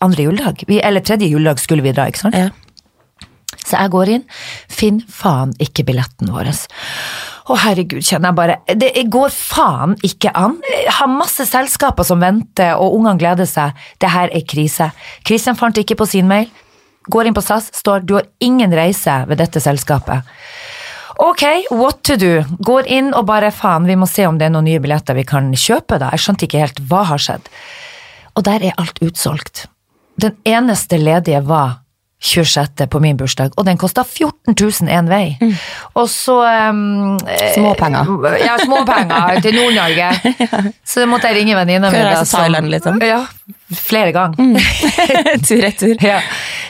Andre 0.04 0.26
juledag? 0.26 0.66
Vi, 0.68 0.80
eller 0.82 1.04
tredje 1.06 1.30
juledag 1.30 1.62
skulle 1.62 1.86
vi 1.86 1.94
dra, 1.94 2.08
ikke 2.10 2.26
sant? 2.26 2.36
Ja. 2.36 2.50
Så 3.66 3.78
jeg 3.78 3.90
går 3.94 4.12
inn, 4.16 4.26
finn 4.70 5.00
faen 5.10 5.54
ikke 5.62 5.86
billetten 5.86 6.30
vår. 6.34 6.50
Å 7.46 7.56
herregud, 7.62 8.02
kjenner 8.02 8.32
jeg 8.32 8.36
bare 8.40 8.56
Det 8.74 9.04
går 9.12 9.30
faen 9.30 9.94
ikke 10.06 10.32
an. 10.34 10.56
Jeg 10.66 10.94
har 10.98 11.10
masse 11.12 11.46
selskaper 11.46 12.06
som 12.06 12.22
venter, 12.22 12.74
og 12.74 12.96
ungene 12.98 13.20
gleder 13.20 13.46
seg. 13.46 13.76
Det 14.02 14.10
her 14.10 14.32
er 14.34 14.46
krise. 14.48 14.90
Kristian 15.26 15.58
fant 15.58 15.78
ikke 15.78 15.98
på 15.98 16.08
sin 16.10 16.26
mail. 16.30 16.50
Går 17.06 17.28
inn 17.28 17.36
på 17.36 17.44
SAS, 17.44 17.70
står 17.76 18.02
du 18.02 18.16
har 18.16 18.26
ingen 18.42 18.72
reise 18.74 19.20
ved 19.30 19.38
dette 19.38 19.62
selskapet. 19.62 20.26
Ok, 21.22 21.44
what 21.70 22.02
to 22.04 22.18
do? 22.18 22.42
Går 22.66 22.90
inn 22.92 23.14
og 23.14 23.28
bare 23.30 23.52
faen, 23.54 23.86
vi 23.88 23.96
må 23.96 24.08
se 24.10 24.26
om 24.26 24.36
det 24.36 24.48
er 24.48 24.52
noen 24.52 24.66
nye 24.68 24.82
billetter 24.82 25.16
vi 25.16 25.24
kan 25.24 25.48
kjøpe, 25.54 26.00
da. 26.02 26.10
Jeg 26.12 26.26
skjønte 26.26 26.48
ikke 26.48 26.64
helt 26.64 26.82
hva 26.90 27.06
har 27.12 27.22
skjedd. 27.22 27.46
Og 28.36 28.44
der 28.44 28.66
er 28.66 28.76
alt 28.82 28.98
utsolgt. 29.00 29.64
Den 30.20 30.34
eneste 30.44 30.98
ledige 31.00 31.40
var 31.46 31.78
26. 32.22 32.86
på 32.90 33.00
min 33.00 33.16
bursdag, 33.16 33.52
og 33.56 33.66
den 33.68 33.76
kosta 33.78 34.02
14 34.04 34.54
000 34.56 34.88
én 34.88 35.08
vei. 35.10 35.36
Og 35.94 36.08
så 36.10 36.38
um, 36.72 37.18
eh, 37.28 37.52
Småpenger. 37.54 38.08
Ja, 38.40 38.56
småpenger 38.62 39.40
til 39.44 39.58
Nord-Norge. 39.58 40.72
Så 40.84 41.04
måtte 41.06 41.28
jeg 41.30 41.42
ringe 41.42 41.58
venninna 41.58 41.92
mi. 41.92 42.00
Reise 42.00 42.24
til 42.24 42.38
Thailand, 42.38 42.72
liksom? 42.72 43.02
Ja, 43.04 43.20
flere 43.68 44.14
ganger. 44.16 44.56
Tur-retur. 45.46 46.00
Ja. 46.00 46.22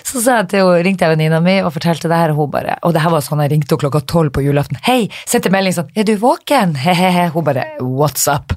Så 0.07 0.23
jeg 0.23 0.51
til 0.51 0.69
ringte 0.87 1.07
jeg 1.07 1.15
venninna 1.17 1.41
mi 1.43 1.57
og 1.63 1.73
fortalte 1.75 2.11
det 2.11 2.19
her, 2.19 2.35
og 2.35 2.45
hun 2.45 2.53
bare 2.53 2.77
Og 2.87 2.95
det 2.95 3.03
her 3.03 3.11
var 3.11 3.25
sånn 3.27 3.43
jeg 3.43 3.53
ringte 3.57 3.79
klokka 3.79 4.03
tolv 4.07 4.35
på 4.35 4.45
julaften. 4.45 4.79
Hei, 4.87 5.09
sendte 5.27 5.51
melding 5.55 5.75
sånn 5.75 5.91
Er 5.99 6.07
du 6.07 6.15
våken? 6.23 6.77
He-he-he. 6.85 7.29
Hun 7.35 7.47
bare 7.47 7.69
What's 7.83 8.27
up? 8.31 8.55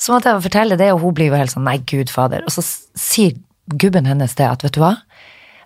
Så 0.00 0.14
måtte 0.14 0.32
jeg 0.32 0.44
fortelle 0.48 0.80
det, 0.80 0.92
og 0.94 1.02
hun 1.04 1.16
blir 1.16 1.28
jo 1.28 1.36
helt 1.36 1.52
sånn 1.52 1.66
Nei, 1.68 1.78
gud 1.84 2.12
fader. 2.12 2.44
Og 2.48 2.54
så 2.54 2.64
sier 2.64 3.36
gubben 3.70 4.08
hennes 4.08 4.32
det 4.38 4.48
at 4.48 4.64
vet 4.64 4.74
du 4.74 4.80
hva? 4.82 4.96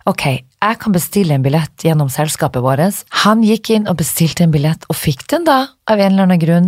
Ok, 0.05 0.25
jeg 0.29 0.79
kan 0.83 0.93
bestille 0.93 1.33
en 1.37 1.45
billett 1.45 1.85
gjennom 1.87 2.11
selskapet 2.13 2.61
vårt. 2.65 2.99
Han 3.25 3.45
gikk 3.47 3.71
inn 3.73 3.87
og 3.89 3.97
bestilte 4.03 4.45
en 4.45 4.53
billett, 4.53 4.85
og 4.93 4.99
fikk 5.01 5.25
den 5.33 5.47
da, 5.49 5.63
av 5.89 6.01
en 6.01 6.13
eller 6.13 6.27
annen 6.27 6.43
grunn, 6.43 6.67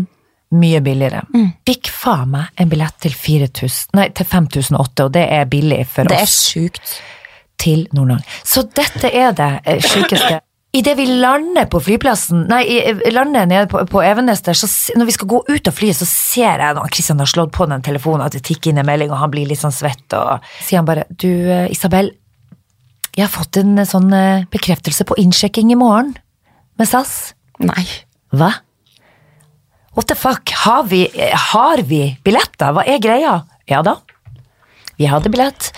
mye 0.56 0.80
billigere. 0.80 1.20
Fikk 1.68 1.90
faen 1.92 2.30
meg 2.32 2.48
en 2.62 2.70
billett 2.72 2.96
til 3.04 3.12
4000, 3.12 3.92
nei, 3.98 4.08
til 4.16 4.28
5008, 4.30 5.04
og 5.04 5.12
det 5.18 5.26
er 5.36 5.44
billig 5.52 5.82
for 5.90 6.08
Det 6.08 6.16
er 6.16 6.24
oss 6.24 6.38
sjukt. 6.54 6.96
til 7.60 7.86
Nord-Norge. 7.96 8.24
Så 8.44 8.64
dette 8.76 9.10
er 9.12 9.32
det 9.36 9.52
eh, 9.64 9.80
sjukeste. 9.84 10.40
Idet 10.76 10.96
vi 10.98 11.06
lander 11.08 11.64
på 11.72 11.80
flyplassen, 11.80 12.42
nei, 12.50 12.62
lander 13.12 13.46
nede 13.48 13.68
på, 13.72 13.80
på 13.88 14.02
Evenes 14.04 14.42
der, 14.44 14.56
så 14.56 14.68
når 14.96 15.08
vi 15.08 15.14
skal 15.16 15.28
gå 15.30 15.38
ut 15.48 15.68
av 15.68 15.76
flyet, 15.76 15.96
så 15.96 16.08
ser 16.08 16.60
jeg 16.60 16.76
når 16.76 16.90
Kristian 16.92 17.20
har 17.22 17.30
slått 17.30 17.52
på 17.56 17.68
den 17.68 17.84
telefonen 17.84 18.26
at 18.26 18.36
det 18.36 18.42
tikker 18.48 18.72
inn 18.72 18.80
en 18.82 18.88
melding, 18.88 19.12
og 19.12 19.20
han 19.22 19.32
blir 19.32 19.48
litt 19.48 19.60
sånn 19.62 19.72
svett, 19.76 20.04
og 20.16 20.44
sier 20.60 20.80
han 20.82 20.88
bare 20.88 21.04
Du, 21.08 21.28
eh, 21.28 21.68
Isabel, 21.72 22.12
jeg 23.16 23.24
har 23.24 23.32
fått 23.32 23.56
en 23.60 23.78
eh, 23.80 23.88
sånn 23.88 24.12
eh, 24.12 24.46
bekreftelse 24.52 25.06
på 25.08 25.16
innsjekking 25.20 25.72
i 25.72 25.78
morgen 25.80 26.14
med 26.76 26.88
SAS. 26.90 27.34
Nei. 27.64 27.86
Hva? 28.36 28.52
What 29.96 30.10
the 30.10 30.16
fuck? 30.18 30.52
Har 30.66 30.84
vi, 30.90 31.06
eh, 31.08 31.32
har 31.52 31.80
vi 31.88 32.02
billetter? 32.24 32.76
Hva 32.76 32.84
er 32.84 33.00
greia? 33.00 33.38
Ja 33.66 33.80
da, 33.82 33.96
vi 35.00 35.08
hadde 35.10 35.32
billett. 35.32 35.72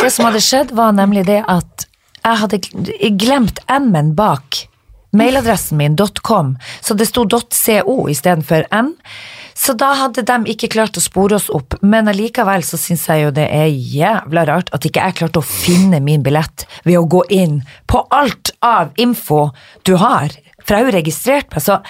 Det 0.00 0.08
som 0.10 0.26
hadde 0.26 0.40
skjedd, 0.42 0.72
var 0.74 0.96
nemlig 0.96 1.26
det 1.28 1.42
at 1.46 1.86
jeg 2.26 2.40
hadde 2.40 2.58
glemt 3.20 3.60
M-en 3.70 4.16
bak 4.18 4.64
mailadressen 5.16 5.78
min, 5.78 5.96
.com, 6.22 6.56
så 6.80 6.96
det 6.98 7.06
sto 7.08 7.24
.co 7.28 8.08
istedenfor 8.10 8.66
M. 8.74 8.96
Så 9.56 9.72
da 9.72 9.94
hadde 9.96 10.20
de 10.28 10.52
ikke 10.52 10.68
klart 10.74 10.98
å 11.00 11.02
spore 11.02 11.38
oss 11.38 11.48
opp, 11.54 11.78
men 11.80 12.10
allikevel 12.10 12.64
så 12.66 12.76
syns 12.80 13.06
jeg 13.08 13.24
jo 13.24 13.32
det 13.38 13.46
er 13.48 13.70
jævla 13.72 14.44
rart 14.50 14.68
at 14.76 14.84
ikke 14.84 15.06
jeg 15.06 15.16
klarte 15.22 15.40
å 15.40 15.48
finne 15.48 16.02
min 16.04 16.24
billett 16.26 16.66
ved 16.84 16.98
å 17.00 17.06
gå 17.08 17.22
inn 17.32 17.62
på 17.88 18.02
alt 18.12 18.52
av 18.60 18.92
info 19.00 19.48
du 19.88 19.94
har, 20.02 20.34
for 20.60 20.76
jeg 20.76 20.84
har 20.84 20.90
jo 20.90 20.96
registrert 20.98 21.56
meg, 21.56 21.64
så 21.64 21.80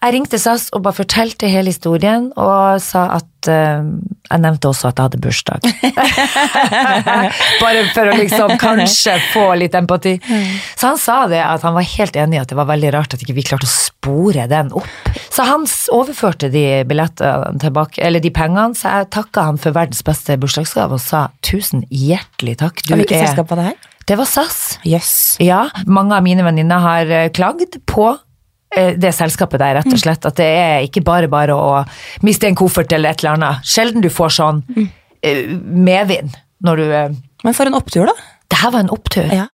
jeg 0.00 0.14
ringte 0.14 0.38
SAS 0.40 0.70
og 0.72 0.80
bare 0.86 0.96
fortalte 0.96 1.48
hele 1.50 1.68
historien, 1.68 2.30
og 2.40 2.80
sa 2.80 3.02
at 3.18 3.48
uh, 3.52 3.84
Jeg 4.30 4.40
nevnte 4.44 4.70
også 4.70 4.88
at 4.88 5.00
jeg 5.00 5.08
hadde 5.08 5.20
bursdag. 5.20 5.66
bare 7.64 7.82
for 7.92 8.08
å 8.08 8.14
liksom 8.16 8.54
kanskje 8.60 9.16
få 9.32 9.44
litt 9.60 9.74
empati. 9.76 10.14
Så 10.78 10.92
han 10.92 11.00
sa 11.00 11.18
det 11.28 11.42
at 11.44 11.64
han 11.66 11.76
var 11.76 11.84
helt 11.84 12.16
enig 12.16 12.38
i 12.38 12.40
at 12.40 12.52
det 12.52 12.56
var 12.56 12.70
veldig 12.70 12.94
rart 12.94 13.16
at 13.16 13.24
ikke 13.24 13.36
vi 13.36 13.44
klarte 13.44 13.68
å 13.68 13.72
spore 13.72 14.46
den 14.48 14.72
opp. 14.76 15.12
Så 15.28 15.44
han 15.48 15.66
overførte 15.92 16.48
de 16.52 16.64
billettene 16.88 17.60
tilbake, 17.60 18.00
eller 18.06 18.24
de 18.24 18.32
pengene, 18.32 18.78
så 18.78 19.00
jeg 19.00 19.10
takka 19.18 19.48
han 19.50 19.60
for 19.60 19.76
verdens 19.76 20.04
beste 20.06 20.38
bursdagsgave 20.40 20.96
og 20.96 21.04
sa 21.04 21.26
tusen 21.44 21.84
hjertelig 21.90 22.60
takk. 22.62 22.84
Du 22.86 22.94
hvilket 22.94 23.26
selskap 23.26 23.52
var 23.52 23.60
det 23.60 23.68
her? 23.72 23.86
Det 24.08 24.16
var 24.18 24.26
SAS. 24.26 24.78
Yes. 24.86 25.12
Ja, 25.42 25.66
mange 25.86 26.16
av 26.16 26.24
mine 26.24 26.42
venninner 26.46 26.82
har 26.82 27.12
eh, 27.14 27.28
klagd 27.34 27.76
på 27.90 28.14
det 28.70 29.10
selskapet 29.16 29.58
der, 29.58 29.74
rett 29.80 29.90
og 29.90 29.98
slett. 29.98 30.26
At 30.28 30.36
det 30.38 30.46
er 30.46 30.84
ikke 30.86 31.02
bare 31.06 31.30
bare 31.30 31.56
å 31.56 31.80
miste 32.26 32.46
en 32.46 32.58
koffert 32.58 32.92
eller 32.94 33.10
et 33.14 33.24
eller 33.24 33.38
annet. 33.38 33.66
Sjelden 33.66 34.04
du 34.04 34.10
får 34.12 34.36
sånn 34.36 34.62
eh, 34.76 35.46
medvind 35.58 36.36
når 36.66 36.82
du 36.82 36.84
eh, 36.94 37.16
Men 37.42 37.56
for 37.56 37.66
en 37.66 37.78
opptur, 37.78 38.04
da. 38.06 38.14
Det 38.50 38.58
her 38.60 38.74
var 38.74 38.84
en 38.84 38.92
opptur. 38.92 39.30
Ja. 39.32 39.46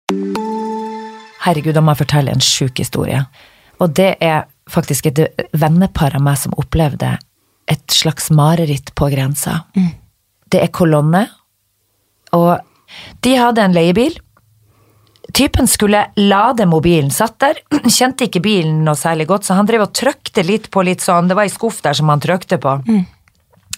Herregud, 1.46 1.76
da 1.76 1.82
må 1.84 1.94
jeg 1.94 2.02
fortelle 2.02 2.32
en 2.34 2.42
sjuk 2.42 2.80
historie. 2.82 3.22
Og 3.78 3.92
det 3.94 4.16
er 4.24 4.48
faktisk 4.72 5.06
et 5.12 5.20
vennepar 5.54 6.16
av 6.18 6.24
meg 6.26 6.40
som 6.40 6.56
opplevde 6.58 7.12
et 7.70 7.94
slags 7.94 8.30
mareritt 8.34 8.90
på 8.98 9.08
grensa. 9.12 9.60
Det 10.50 10.62
er 10.62 10.72
kolonne, 10.74 11.26
og 12.34 12.58
de 13.22 13.34
hadde 13.38 13.62
en 13.62 13.74
leiebil. 13.74 14.18
Typen 15.34 15.66
skulle 15.66 16.04
lade 16.16 16.66
mobilen, 16.70 17.10
satt 17.10 17.38
der, 17.42 17.58
kjente 17.98 18.28
ikke 18.28 18.42
bilen 18.44 18.84
noe 18.86 18.96
særlig 18.98 19.26
godt, 19.30 19.48
så 19.48 19.56
han 19.58 19.66
drev 19.68 19.86
og 19.88 19.94
trykte 19.96 20.44
litt 20.46 20.70
på 20.70 20.84
litt 20.86 21.04
sånn, 21.04 21.28
det 21.28 21.36
var 21.38 21.48
ei 21.48 21.52
skuff 21.52 21.82
der 21.84 21.96
som 21.98 22.12
han 22.12 22.22
trykte 22.22 22.60
på, 22.62 22.78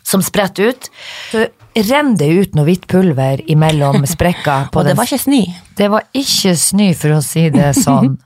som 0.06 0.22
spredt 0.24 0.60
ut. 0.60 0.90
Så 1.32 1.48
renner 1.88 2.16
det 2.20 2.28
ut 2.28 2.54
noe 2.58 2.66
hvitt 2.68 2.86
pulver 2.90 3.42
imellom 3.50 4.06
sprekka 4.08 4.60
på 4.72 4.80
Og 4.80 4.86
det 4.86 4.94
den 4.94 5.00
var 5.00 5.10
ikke 5.10 5.24
snø. 5.24 5.42
det 5.78 5.90
var 5.92 6.08
ikke 6.16 6.54
snø, 6.58 6.88
for 6.98 7.18
å 7.18 7.20
si 7.24 7.48
det 7.54 7.74
sånn. 7.86 8.16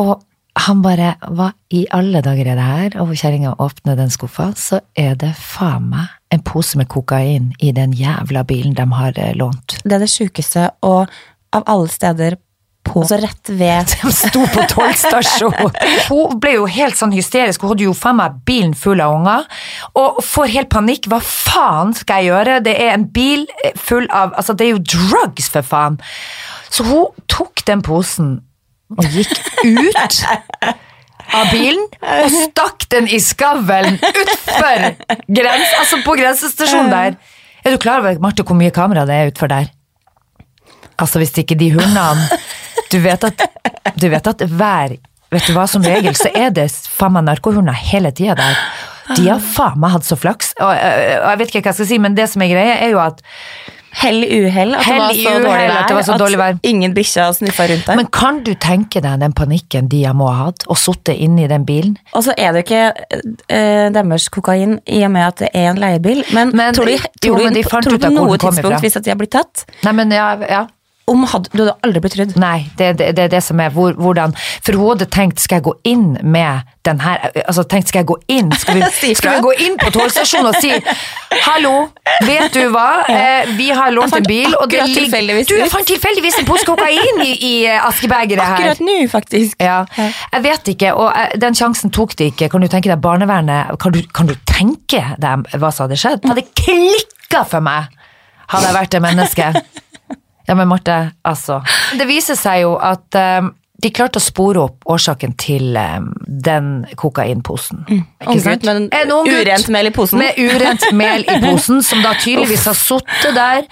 og 0.00 0.20
han 0.62 0.82
bare 0.84 1.14
Hva 1.32 1.46
i 1.72 1.86
alle 1.96 2.20
dager 2.20 2.50
er 2.52 2.58
det 2.58 2.64
her? 2.66 2.96
Og 3.00 3.14
kjerringa 3.16 3.54
åpner 3.64 3.96
den 3.96 4.10
skuffa, 4.12 4.50
så 4.56 4.82
er 4.94 5.14
det 5.16 5.32
faen 5.40 5.88
meg 5.94 6.10
en 6.32 6.42
pose 6.44 6.76
med 6.80 6.90
kokain 6.92 7.50
i 7.60 7.72
den 7.76 7.94
jævla 7.96 8.44
bilen 8.48 8.76
de 8.76 8.84
har 8.92 9.16
eh, 9.16 9.32
lånt. 9.36 9.78
Det 9.84 9.96
er 9.96 10.04
det 10.04 10.10
sjukeste, 10.12 10.68
og 10.84 11.08
av 11.56 11.66
alle 11.70 11.88
steder 11.92 12.38
på 12.82 13.02
Altså 13.04 13.16
rett 13.22 13.50
ved 13.54 13.92
De 14.02 14.10
sto 14.12 14.42
på 14.50 14.64
tollstasjonen. 14.72 15.70
Hun 16.10 16.38
ble 16.42 16.56
jo 16.56 16.66
helt 16.66 16.98
sånn 16.98 17.14
hysterisk, 17.14 17.62
hun 17.62 17.72
hadde 17.72 17.86
jo 17.86 17.94
faen 17.96 18.18
meg 18.18 18.40
bilen 18.48 18.74
full 18.74 19.00
av 19.04 19.14
unger, 19.20 19.46
og 19.98 20.18
får 20.26 20.50
helt 20.56 20.70
panikk. 20.72 21.06
Hva 21.10 21.20
faen 21.22 21.94
skal 21.96 22.22
jeg 22.22 22.32
gjøre? 22.32 22.58
Det 22.66 22.74
er 22.74 22.96
en 22.96 23.06
bil 23.14 23.46
full 23.78 24.08
av 24.10 24.34
Altså, 24.38 24.56
det 24.58 24.66
er 24.66 24.72
jo 24.74 24.82
drugs, 24.82 25.46
for 25.52 25.66
faen. 25.66 26.00
Så 26.72 26.86
hun 26.88 27.12
tok 27.30 27.62
den 27.68 27.84
posen 27.86 28.40
og 28.92 29.06
gikk 29.14 29.30
ut 29.64 30.26
av 31.32 31.48
bilen 31.52 31.84
og 32.02 32.34
stakk 32.34 32.88
den 32.92 33.06
i 33.08 33.20
skavlen 33.22 33.96
utfor 33.96 34.82
grens, 35.32 35.70
altså 35.78 36.00
på 36.04 36.16
grensestasjonen 36.18 36.92
der. 36.92 37.16
Er 37.62 37.72
du 37.72 37.80
klar 37.80 38.02
over, 38.02 38.18
Marte, 38.20 38.44
hvor 38.44 38.58
mye 38.58 38.74
kamera 38.74 39.06
det 39.08 39.16
er 39.16 39.30
utfor 39.32 39.48
der? 39.52 39.70
Altså, 41.02 41.18
hvis 41.22 41.34
ikke 41.42 41.58
de 41.58 41.72
hundene 41.74 42.28
Du 42.92 42.98
vet 43.02 43.24
at, 43.26 43.42
du 43.98 44.06
vet 44.12 44.26
at 44.30 44.46
hver 44.48 44.96
Vet 45.32 45.46
du 45.48 45.54
hva, 45.56 45.64
som 45.70 45.80
regel 45.84 46.12
så 46.18 46.28
er 46.36 46.50
det 46.52 46.66
faen 46.92 47.14
meg 47.14 47.24
narkohunder 47.24 47.72
hele 47.72 48.10
tida 48.12 48.34
der. 48.36 48.58
De 49.16 49.22
har 49.30 49.38
faen 49.40 49.78
meg 49.80 49.94
hatt 49.94 50.04
så 50.04 50.18
flaks. 50.20 50.50
Og, 50.60 50.68
og 50.68 51.30
jeg 51.30 51.38
vet 51.40 51.48
ikke 51.54 51.62
hva 51.62 51.70
jeg 51.72 51.78
skal 51.78 51.88
si, 51.88 51.98
men 52.04 52.18
det 52.18 52.26
som 52.28 52.44
er 52.44 52.50
greia, 52.52 52.74
er 52.84 52.92
jo 52.92 53.00
at 53.00 53.22
hell 54.02 54.20
i 54.24 54.42
uhell. 54.44 54.74
At, 54.76 54.84
det 54.84 54.98
var 55.00 55.14
så 55.16 55.32
dårlig 55.32 55.46
uhell, 55.48 55.70
vær, 55.70 55.78
at 55.78 55.88
det 55.88 55.96
var 55.96 56.04
så 56.06 56.16
dårlig 56.20 56.40
vær. 56.40 56.58
ingen 56.68 56.94
bikkjer 56.96 57.32
sniffa 57.36 57.66
rundt 57.70 57.88
der. 57.88 57.98
Men 58.02 58.10
kan 58.12 58.42
du 58.44 58.52
tenke 58.60 59.02
deg 59.04 59.24
den 59.24 59.34
panikken 59.36 59.88
de 59.92 60.02
må 60.16 60.28
ha 60.32 60.50
hatt, 60.50 60.66
og 60.68 60.80
sittet 60.80 61.16
inne 61.16 61.46
i 61.46 61.48
den 61.50 61.64
bilen? 61.68 61.96
Og 62.12 62.24
så 62.28 62.36
er 62.36 62.52
det 62.56 62.64
ikke 62.66 62.82
eh, 63.48 63.88
deres 63.96 64.28
kokain 64.32 64.78
i 64.84 65.00
og 65.08 65.12
med 65.16 65.26
at 65.30 65.42
det 65.46 65.50
er 65.52 65.72
en 65.72 65.80
leiebil. 65.80 66.22
Men, 66.36 66.52
Men- 66.56 66.76
tror 66.76 66.92
du, 66.92 67.08
tror 67.24 67.40
du, 67.40 67.44
men 67.48 67.56
de 67.56 67.64
tror 67.68 67.88
du 67.88 67.96
på 67.96 68.12
noe 68.12 68.36
ifra. 68.36 68.52
tidspunkt, 68.52 68.84
hvis 68.84 69.00
at 69.00 69.08
de 69.08 69.14
har 69.16 69.20
blitt 69.24 69.34
tatt, 69.36 69.66
Nei, 69.88 69.96
men 69.96 70.12
ja, 70.12 70.28
ja. 70.44 70.62
Om 71.10 71.24
hadde, 71.26 71.50
du 71.52 71.64
hadde 71.64 71.74
aldri 71.82 72.02
blitt 72.02 72.14
trudd? 72.16 72.34
Nei, 72.40 72.68
det, 72.78 72.92
det, 73.00 73.08
det 73.18 73.24
er 73.26 73.32
det 73.32 73.42
som 73.44 73.60
er 73.62 73.72
hvor, 73.74 73.96
hvordan 73.98 74.34
For 74.62 74.78
hun 74.78 74.92
hadde 74.92 75.08
tenkt, 75.10 75.42
skal 75.42 75.58
jeg 75.58 75.66
gå 75.66 75.74
inn 75.88 76.12
med 76.22 76.68
den 76.86 77.02
her 77.02 77.18
Altså, 77.44 77.64
tenkt, 77.66 77.90
skal 77.90 78.02
jeg 78.02 78.08
gå 78.12 78.16
inn? 78.30 78.52
Skal 78.58 78.78
vi, 78.78 79.14
skal 79.18 79.38
vi 79.38 79.44
gå 79.46 79.52
inn 79.66 79.78
på 79.80 79.90
togstasjonen 79.94 80.52
og 80.52 80.58
si 80.62 80.72
Hallo, 81.42 81.74
vet 82.26 82.54
du 82.54 82.60
hva? 82.74 82.86
Eh, 83.10 83.52
vi 83.58 83.70
har 83.74 83.90
lånt 83.94 84.14
en 84.14 84.26
bil, 84.26 84.54
og 84.60 84.70
det 84.70 84.84
ligger 84.90 85.42
Du, 85.48 85.54
fant 85.72 85.88
tilfeldigvis 85.88 86.38
en 86.42 86.48
pose 86.48 86.66
kokain 86.68 87.22
i, 87.24 87.30
i 87.32 87.52
eh, 87.64 87.78
askebegeret 87.80 88.42
her. 88.44 88.58
Akkurat 88.58 88.82
nå, 88.84 88.98
faktisk. 89.10 89.56
Ja, 89.62 89.80
jeg 89.96 90.44
vet 90.44 90.68
ikke, 90.74 90.92
og 90.92 91.08
eh, 91.08 91.32
den 91.40 91.56
sjansen 91.56 91.92
tok 91.94 92.14
de 92.20 92.28
ikke. 92.30 92.50
Kan 92.52 92.62
du 92.62 92.68
tenke 92.70 92.92
deg 92.92 93.00
barnevernet 93.02 93.72
Kan 93.82 93.96
du, 93.96 94.02
kan 94.14 94.28
du 94.28 94.36
tenke 94.48 95.00
deg 95.22 95.48
hva 95.56 95.72
som 95.72 95.86
hadde 95.86 95.98
skjedd? 96.02 96.20
Det 96.22 96.34
hadde 96.34 96.46
klikka 96.52 97.46
for 97.48 97.64
meg, 97.64 97.88
hadde 98.52 98.68
jeg 98.68 98.78
vært 98.78 98.94
det 98.94 99.02
mennesket. 99.08 99.82
Ja, 100.48 100.54
men 100.58 100.68
Marte, 100.70 101.12
altså. 101.22 101.60
Det 101.98 102.06
viser 102.08 102.38
seg 102.38 102.62
jo 102.64 102.76
at 102.82 103.14
um, 103.40 103.52
de 103.82 103.90
klarte 103.90 104.20
å 104.20 104.22
spore 104.22 104.60
opp 104.62 104.84
årsaken 104.90 105.32
til 105.42 105.74
um, 105.78 106.08
den 106.26 106.84
kokainposen. 106.98 107.80
Unggutt 107.88 108.44
sant? 108.44 108.66
med 108.66 108.92
en 108.94 109.10
urent 109.26 109.68
mel 109.74 109.88
i 109.90 109.92
posen. 109.94 110.20
Med 110.22 110.38
urent 110.38 110.84
mel 110.94 111.24
i 111.26 111.38
posen, 111.42 111.82
som 111.82 112.02
da 112.04 112.12
tydeligvis 112.22 112.66
har 112.70 112.78
sittet 112.78 113.34
der 113.34 113.64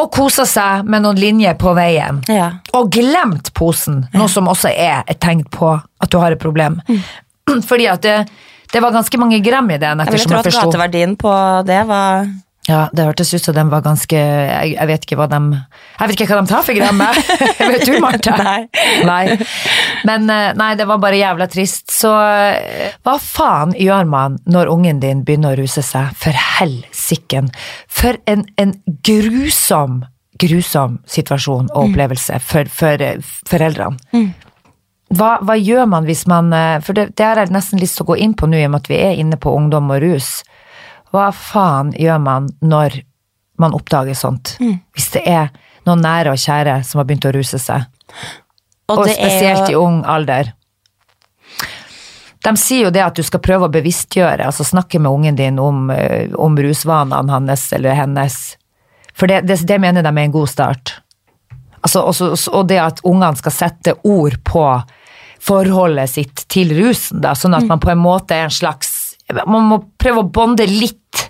og 0.00 0.08
kosa 0.16 0.46
seg 0.48 0.88
med 0.88 1.04
noen 1.04 1.20
linjer 1.20 1.58
på 1.60 1.74
veien 1.76 2.22
Ja. 2.32 2.50
og 2.76 2.88
glemt 2.96 3.52
posen, 3.56 4.06
noe 4.16 4.28
som 4.32 4.48
også 4.48 4.72
er 4.72 5.02
et 5.08 5.20
tegn 5.20 5.44
på 5.52 5.74
at 5.76 6.08
du 6.12 6.16
har 6.22 6.32
et 6.36 6.40
problem. 6.40 6.80
Fordi 7.70 7.88
at 7.90 8.04
det, 8.06 8.16
det 8.72 8.80
var 8.80 8.94
ganske 8.94 9.18
mange 9.20 9.40
gram 9.44 9.68
i 9.70 9.80
den, 9.82 10.04
Jeg 10.06 10.14
vil 10.16 10.28
tro 10.30 10.40
at 10.40 10.52
gateverdien 10.54 11.16
på 11.20 11.32
det 11.68 11.82
var 11.88 12.30
Ja, 12.68 12.90
det 12.92 13.06
hørtes 13.08 13.32
ut 13.32 13.42
som 13.42 13.56
de 13.56 13.62
var 13.72 13.80
ganske 13.80 14.16
jeg, 14.18 14.74
jeg 14.74 14.88
vet 14.90 15.04
ikke 15.06 15.16
hva 15.16 15.26
de 15.32 15.38
Jeg 15.56 16.10
vet 16.10 16.18
ikke 16.18 16.26
hva 16.28 16.42
de 16.42 16.50
tar 16.50 16.66
for 16.66 16.76
grammet. 16.76 17.30
vet 17.72 17.86
du, 17.88 17.94
Marte? 18.04 18.34
Nei. 18.36 18.60
Nei. 19.08 19.38
Men 20.04 20.28
eh, 20.28 20.50
nei, 20.58 20.74
det 20.76 20.86
var 20.90 21.00
bare 21.00 21.18
jævla 21.18 21.48
trist. 21.50 21.88
Så 21.94 22.12
eh, 22.12 22.92
hva 23.06 23.16
faen 23.22 23.72
gjør 23.80 24.04
man 24.12 24.36
når 24.44 24.70
ungen 24.74 25.00
din 25.00 25.24
begynner 25.24 25.56
å 25.56 25.62
ruse 25.62 25.82
seg? 25.86 26.12
For 26.20 26.36
helsiken. 26.60 27.48
For 27.88 28.20
en, 28.28 28.44
en 28.60 28.76
grusom, 29.08 30.02
grusom 30.40 31.00
situasjon 31.08 31.72
og 31.72 31.88
opplevelse 31.88 32.42
for, 32.44 32.68
for 32.68 33.08
eh, 33.08 33.34
foreldrene. 33.48 34.28
Hva, 35.16 35.32
hva 35.42 35.56
gjør 35.58 35.88
man 35.90 36.04
hvis 36.06 36.20
man 36.30 36.52
For 36.86 36.94
det, 36.94 37.08
det 37.18 37.24
har 37.26 37.40
jeg 37.40 37.50
nesten 37.50 37.80
lyst 37.82 37.96
til 37.98 38.04
å 38.04 38.12
gå 38.12 38.20
inn 38.22 38.36
på 38.38 38.46
nå, 38.46 38.60
i 38.60 38.68
og 38.68 38.76
med 38.76 38.84
at 38.84 38.90
vi 38.92 39.00
er 39.00 39.18
inne 39.18 39.40
på 39.40 39.56
ungdom 39.56 39.90
og 39.90 40.04
rus. 40.04 40.36
Hva 41.10 41.30
faen 41.34 41.90
gjør 41.98 42.20
man 42.22 42.46
når 42.60 43.00
man 43.60 43.74
oppdager 43.76 44.16
sånt? 44.16 44.54
Hvis 44.94 45.10
det 45.16 45.24
er 45.28 45.50
noen 45.88 46.04
nære 46.04 46.34
og 46.34 46.40
kjære 46.40 46.80
som 46.86 47.00
har 47.00 47.08
begynt 47.08 47.28
å 47.28 47.34
ruse 47.34 47.60
seg? 47.60 47.84
Og, 48.90 48.98
og 48.98 49.04
spesielt 49.06 49.20
spesielt 49.20 49.72
i 49.72 49.78
ung 49.78 50.00
alder. 50.08 50.52
De 52.40 52.54
sier 52.56 52.86
jo 52.86 52.94
det 52.94 53.02
at 53.04 53.18
du 53.18 53.22
skal 53.26 53.42
prøve 53.44 53.68
å 53.68 53.72
bevisstgjøre, 53.72 54.46
altså 54.48 54.64
snakke 54.64 54.98
med 55.02 55.12
ungen 55.12 55.36
din 55.36 55.58
om, 55.60 55.90
eh, 55.92 56.32
om 56.32 56.56
rusvanene 56.56 57.34
hans 57.34 57.66
eller 57.76 57.98
hennes. 57.98 58.38
For 59.12 59.28
det, 59.28 59.42
det, 59.48 59.60
det 59.68 59.78
mener 59.82 60.02
de 60.02 60.12
er 60.14 60.24
en 60.24 60.32
god 60.32 60.48
start. 60.48 60.94
Altså, 61.80 62.02
også, 62.08 62.32
og 62.56 62.68
det 62.68 62.80
at 62.80 63.02
ungene 63.04 63.36
skal 63.40 63.52
sette 63.52 63.94
ord 64.08 64.38
på 64.44 64.64
forholdet 65.40 66.12
sitt 66.12 66.44
til 66.52 66.72
rusen, 66.76 67.20
da, 67.24 67.34
sånn 67.36 67.56
at 67.56 67.68
man 67.68 67.80
på 67.80 67.92
en 67.92 68.00
måte 68.00 68.36
er 68.36 68.48
en 68.48 68.52
slags 68.52 68.99
Man 69.46 69.68
må 69.70 69.80
prøve 70.00 70.24
å 70.24 70.30
bonde 70.30 70.66
litt, 70.68 71.26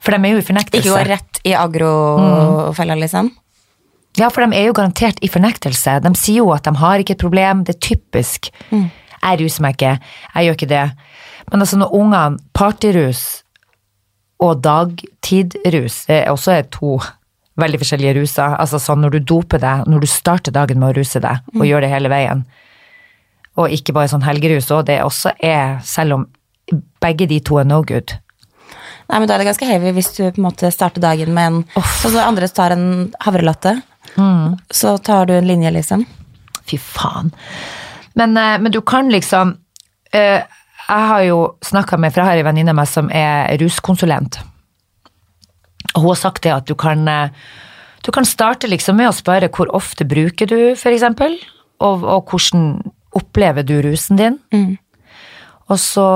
for 0.00 0.16
de 0.16 0.28
er 0.28 0.36
jo 0.36 0.40
i 0.42 0.46
fornektelse. 0.46 0.86
Ikke 0.86 0.96
gå 0.96 1.04
rett 1.10 1.40
i 1.44 1.54
agrofella, 1.56 2.96
liksom. 3.00 3.30
Ja, 4.18 4.30
for 4.32 4.42
de 4.42 4.56
er 4.58 4.66
jo 4.68 4.74
garantert 4.76 5.20
i 5.22 5.30
fornektelse. 5.30 6.00
De 6.02 6.10
sier 6.18 6.40
jo 6.40 6.50
at 6.54 6.66
de 6.66 6.72
har 6.80 7.02
ikke 7.02 7.14
et 7.14 7.22
problem, 7.22 7.62
det 7.66 7.76
er 7.76 7.84
typisk. 7.92 8.50
Jeg 8.70 9.40
ruser 9.42 9.62
meg 9.64 9.76
ikke, 9.76 9.94
jeg 10.34 10.48
gjør 10.48 10.58
ikke 10.58 10.72
det. 10.72 10.86
Men 11.50 11.64
altså 11.64 11.78
når 11.80 11.94
ungene 11.98 12.40
partyrus 12.56 13.22
og 14.40 14.62
dagtidrus 14.64 16.06
er 16.08 16.30
også 16.32 16.54
er 16.56 16.68
to 16.72 16.96
veldig 17.60 17.80
forskjellige 17.82 18.16
ruser. 18.16 18.56
Altså 18.56 18.80
sånn 18.80 19.02
når 19.04 19.18
du 19.18 19.20
doper 19.34 19.60
deg, 19.60 19.84
når 19.90 20.04
du 20.04 20.08
starter 20.08 20.54
dagen 20.54 20.80
med 20.80 20.94
å 20.94 20.96
ruse 20.96 21.20
deg, 21.20 21.44
og 21.56 21.66
gjør 21.68 21.84
det 21.84 21.92
hele 21.92 22.12
veien. 22.12 22.44
Og 23.60 23.74
ikke 23.74 23.92
bare 23.92 24.08
sånn 24.08 24.24
helgerus, 24.24 24.70
òg, 24.72 24.86
det 24.88 25.00
også 25.04 25.34
er, 25.44 25.80
selv 25.84 26.16
om 26.16 26.26
begge 27.02 27.28
de 27.30 27.40
to 27.44 27.60
er 27.60 27.68
no 27.68 27.82
good. 27.86 28.16
Nei, 29.10 29.18
men 29.18 29.26
Da 29.28 29.34
er 29.34 29.42
det 29.42 29.50
ganske 29.50 29.66
heavy 29.66 29.92
hvis 29.96 30.12
du 30.14 30.22
på 30.22 30.38
en 30.38 30.46
måte 30.46 30.70
starter 30.72 31.02
dagen 31.02 31.34
med 31.34 31.50
en 31.50 31.60
Sånn 31.74 32.14
Så 32.14 32.22
andre 32.22 32.48
tar 32.48 32.74
en 32.76 33.10
havrelatte. 33.24 33.80
Mm. 34.16 34.58
Så 34.70 34.96
tar 35.02 35.26
du 35.26 35.34
en 35.36 35.48
linje, 35.48 35.72
liksom. 35.74 36.04
Fy 36.70 36.78
faen. 36.78 37.32
Men, 38.14 38.36
eh, 38.36 38.58
men 38.58 38.72
du 38.72 38.80
kan 38.80 39.10
liksom 39.10 39.56
eh, 40.12 40.42
Jeg 40.90 41.08
har 41.10 41.22
jo 41.22 41.54
snakka 41.62 41.98
med 41.98 42.12
For 42.12 42.22
jeg 42.22 42.28
har 42.28 42.40
ei 42.40 42.46
venninne 42.46 42.74
av 42.74 42.80
meg 42.80 42.90
som 42.90 43.10
er 43.10 43.58
ruskonsulent. 43.62 44.40
Og 45.94 46.02
hun 46.02 46.12
har 46.12 46.20
sagt 46.20 46.44
det 46.46 46.54
at 46.54 46.68
du 46.70 46.76
kan 46.78 47.06
eh, 47.08 47.34
Du 48.06 48.12
kan 48.14 48.24
starte 48.24 48.70
liksom 48.70 48.96
med 48.96 49.10
å 49.10 49.16
spørre 49.16 49.50
hvor 49.54 49.72
ofte 49.74 50.06
bruker 50.08 50.46
du, 50.46 50.60
eksempel. 50.74 51.36
Og, 51.80 52.04
og 52.04 52.30
hvordan 52.30 52.92
opplever 53.16 53.66
du 53.66 53.80
rusen 53.82 54.16
din. 54.16 54.38
Og 55.70 55.78
så 55.78 56.06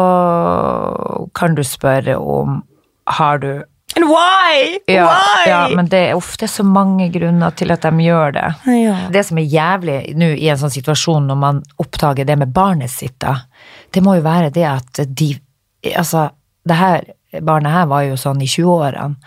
kan 1.36 1.54
du 1.54 1.62
spørre 1.66 2.18
om 2.18 2.62
Har 3.06 3.38
du 3.38 3.64
And 3.96 4.08
why? 4.10 4.78
ja, 4.90 5.04
why? 5.06 5.50
ja, 5.50 5.68
men 5.76 5.86
det 5.86 5.98
er 6.08 6.16
ofte 6.18 6.48
så 6.48 6.64
mange 6.66 7.08
grunner 7.14 7.52
til 7.54 7.70
at 7.70 7.84
de 7.84 8.02
gjør 8.02 8.32
det. 8.34 8.48
Ja. 8.66 8.96
Det 9.12 9.22
som 9.28 9.38
er 9.38 9.46
jævlig 9.46 9.98
nå 10.18 10.32
i 10.34 10.48
en 10.50 10.58
sånn 10.58 10.72
situasjon 10.74 11.28
når 11.30 11.38
man 11.38 11.60
oppdager 11.78 12.26
det 12.26 12.34
med 12.40 12.50
barnet 12.56 12.90
sitt, 12.90 13.14
da, 13.22 13.36
det 13.94 14.02
må 14.02 14.16
jo 14.18 14.24
være 14.26 14.50
det 14.54 14.66
at 14.70 15.04
de 15.06 15.34
Altså, 15.84 16.30
det 16.64 16.78
her 16.78 17.02
barnet 17.44 17.74
her 17.74 17.88
var 17.90 18.06
jo 18.06 18.14
sånn 18.16 18.40
i 18.40 18.46
20-årene. 18.48 19.18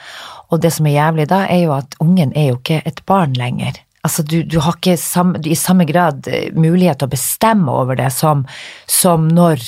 Og 0.50 0.62
det 0.64 0.72
som 0.74 0.88
er 0.90 0.96
jævlig 0.96 1.28
da, 1.30 1.44
er 1.46 1.68
jo 1.68 1.76
at 1.76 1.98
ungen 2.02 2.32
er 2.34 2.48
jo 2.50 2.56
ikke 2.58 2.80
et 2.90 3.04
barn 3.06 3.36
lenger. 3.38 3.78
Altså, 4.08 4.24
du, 4.24 4.40
du 4.42 4.58
har 4.64 4.78
ikke 4.78 4.96
samme, 4.98 5.42
i 5.46 5.54
samme 5.54 5.86
grad 5.86 6.26
eh, 6.32 6.50
mulighet 6.56 7.02
til 7.02 7.10
å 7.10 7.14
bestemme 7.14 7.74
over 7.74 8.00
det 8.00 8.10
som, 8.16 8.46
som 8.90 9.28
når 9.30 9.62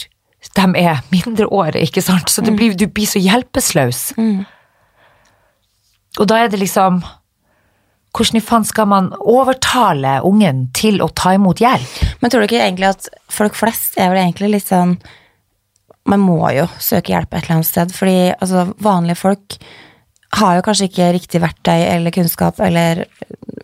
de 0.57 0.65
er 0.81 1.03
mindreårige, 1.11 1.85
ikke 1.85 2.01
sant. 2.01 2.29
Så 2.31 2.41
det 2.41 2.55
blir, 2.57 2.73
du 2.77 2.87
blir 2.87 3.07
så 3.09 3.21
hjelpeløs. 3.21 4.01
Og 6.19 6.27
da 6.27 6.43
er 6.43 6.51
det 6.51 6.61
liksom 6.63 7.03
Hvordan 8.09 8.39
i 8.39 8.41
faen 8.41 8.63
skal 8.65 8.87
man 8.89 9.11
overtale 9.21 10.15
ungen 10.25 10.63
til 10.73 10.97
å 11.05 11.11
ta 11.13 11.35
imot 11.37 11.61
hjelp? 11.61 11.99
Men 12.19 12.31
tror 12.31 12.41
du 12.41 12.47
ikke 12.47 12.63
egentlig 12.63 12.87
at 12.89 13.05
folk 13.29 13.53
flest 13.53 13.99
er 14.01 14.09
vel 14.09 14.23
egentlig 14.23 14.49
litt 14.49 14.65
sånn 14.65 14.95
Man 16.09 16.23
må 16.25 16.39
jo 16.55 16.65
søke 16.81 17.13
hjelp 17.13 17.29
et 17.35 17.43
eller 17.43 17.59
annet 17.59 17.69
sted, 17.69 17.93
fordi 17.93 18.31
altså, 18.33 18.73
vanlige 18.81 19.19
folk 19.21 19.59
har 20.39 20.57
jo 20.57 20.65
kanskje 20.65 20.87
ikke 20.89 21.11
riktig 21.13 21.41
verktøy 21.43 21.85
eller 21.85 22.13
kunnskap 22.13 22.59
eller 22.65 23.05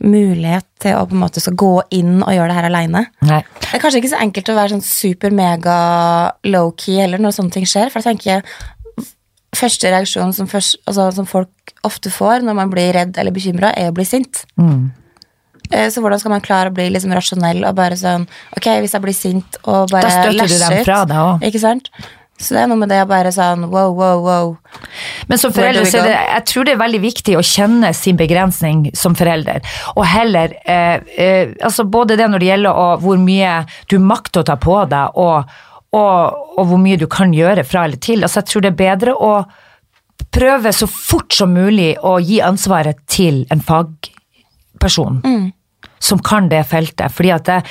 mulighet 0.06 0.66
til 0.84 0.96
å 1.00 1.06
på 1.10 1.16
en 1.18 1.24
måte 1.24 1.42
så 1.44 1.54
gå 1.58 1.74
inn 1.98 2.20
og 2.22 2.32
gjøre 2.34 2.52
det 2.52 2.58
her 2.60 2.68
aleine. 2.70 3.06
Det 3.26 3.74
er 3.74 3.82
kanskje 3.82 4.02
ikke 4.04 4.14
så 4.14 4.22
enkelt 4.22 4.52
å 4.54 4.58
være 4.58 4.76
sånn 4.76 4.86
super 4.86 5.34
mega 5.34 5.78
low-key 6.46 7.00
heller 7.02 7.22
når 7.24 7.36
sånne 7.40 7.56
ting 7.58 7.66
skjer, 7.70 7.90
for 7.90 8.02
jeg 8.02 8.14
tenker 8.14 8.46
første 9.56 9.92
reaksjon 9.94 10.34
som, 10.36 10.50
først, 10.52 10.78
altså, 10.86 11.08
som 11.16 11.28
folk 11.30 11.74
ofte 11.88 12.12
får 12.14 12.44
når 12.46 12.58
man 12.58 12.72
blir 12.74 12.92
redd 12.96 13.18
eller 13.18 13.34
bekymra, 13.36 13.72
er 13.78 13.92
å 13.92 13.96
bli 13.96 14.06
sint. 14.08 14.44
Mm. 14.60 14.92
Eh, 15.72 15.88
Så 15.90 16.04
hvordan 16.04 16.22
skal 16.22 16.36
man 16.36 16.44
klare 16.46 16.70
å 16.70 16.76
bli 16.76 16.90
liksom 16.94 17.14
rasjonell 17.16 17.64
og 17.66 17.74
bare 17.78 17.98
sånn 17.98 18.28
Ok, 18.54 18.68
hvis 18.84 18.94
jeg 18.94 19.02
blir 19.02 19.16
sint 19.18 19.58
og 19.64 19.90
bare 19.90 20.12
Da 20.12 20.28
støtter 20.28 20.52
du 20.52 20.60
dem 20.62 20.84
fra 20.86 21.00
deg 21.10 21.18
òg. 21.24 21.46
Ikke 21.50 21.62
sant? 21.64 21.90
Så 22.36 22.51
det 22.51 22.65
er 22.65 22.68
noe 22.68 22.80
med 22.80 22.89
det 22.92 22.98
å 23.00 23.08
bare 23.08 23.32
sånn 23.32 23.63
wow, 23.72 23.94
wow, 23.96 24.20
wow. 24.20 24.50
Men 25.32 25.39
som 25.39 25.54
forelder 25.56 25.88
så 25.88 26.01
det, 26.04 26.15
jeg 26.20 26.44
tror 26.50 26.68
det 26.68 26.74
er 26.75 26.82
veldig 26.82 27.00
viktig 27.06 27.38
å 27.39 27.44
kjenne 27.46 27.94
sin 27.96 28.18
begrensning 28.20 28.89
som 28.98 29.15
forelder. 29.15 29.63
Og 29.96 30.04
heller 30.12 30.58
eh, 30.68 31.00
eh, 31.15 31.54
altså 31.63 31.86
Både 31.88 32.18
det 32.20 32.27
når 32.27 32.44
det 32.44 32.50
gjelder 32.50 32.82
å, 32.82 32.88
hvor 33.00 33.22
mye 33.22 33.62
du 33.92 33.96
makter 34.04 34.44
å 34.44 34.48
ta 34.50 34.58
på 34.60 34.82
deg, 34.92 35.15
og, 35.15 35.54
og, 35.96 36.42
og 36.60 36.68
hvor 36.74 36.82
mye 36.82 37.00
du 37.00 37.08
kan 37.12 37.32
gjøre 37.34 37.63
fra 37.63 37.86
eller 37.88 38.04
til. 38.04 38.25
Altså 38.27 38.42
Jeg 38.42 38.51
tror 38.51 38.65
det 38.65 38.74
er 38.74 38.82
bedre 38.84 39.15
å 39.15 39.32
prøve 40.36 40.74
så 40.75 40.89
fort 40.92 41.32
som 41.34 41.56
mulig 41.56 41.94
å 42.04 42.18
gi 42.20 42.42
ansvaret 42.44 43.00
til 43.08 43.46
en 43.54 43.63
fagperson. 43.63 45.22
Som 46.04 46.20
kan 46.20 46.51
det 46.51 46.65
feltet. 46.68 47.15
Fordi 47.15 47.32
at 47.32 47.48
det, 47.48 47.62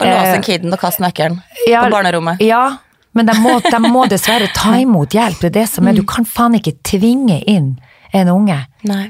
Og 0.00 0.08
låse 0.08 0.34
eh, 0.38 0.42
kiden 0.48 0.72
og 0.72 0.80
kaste 0.80 1.04
nøkkelen 1.04 1.36
ja, 1.68 1.84
på 1.84 1.92
barnerommet. 1.92 2.40
Ja, 2.40 2.78
men 3.16 3.28
de 3.28 3.36
må, 3.40 3.58
de 3.64 3.82
må 3.88 4.06
dessverre 4.12 4.48
ta 4.54 4.76
imot 4.82 5.16
hjelp. 5.16 5.40
Det 5.42 5.52
er 5.52 5.58
det 5.62 5.68
som 5.72 5.88
er. 5.88 5.96
Du 5.96 6.04
kan 6.08 6.28
faen 6.28 6.58
ikke 6.58 6.76
tvinge 6.86 7.40
inn 7.48 7.76
en 8.14 8.28
unge 8.32 8.58
Nei. 8.86 9.06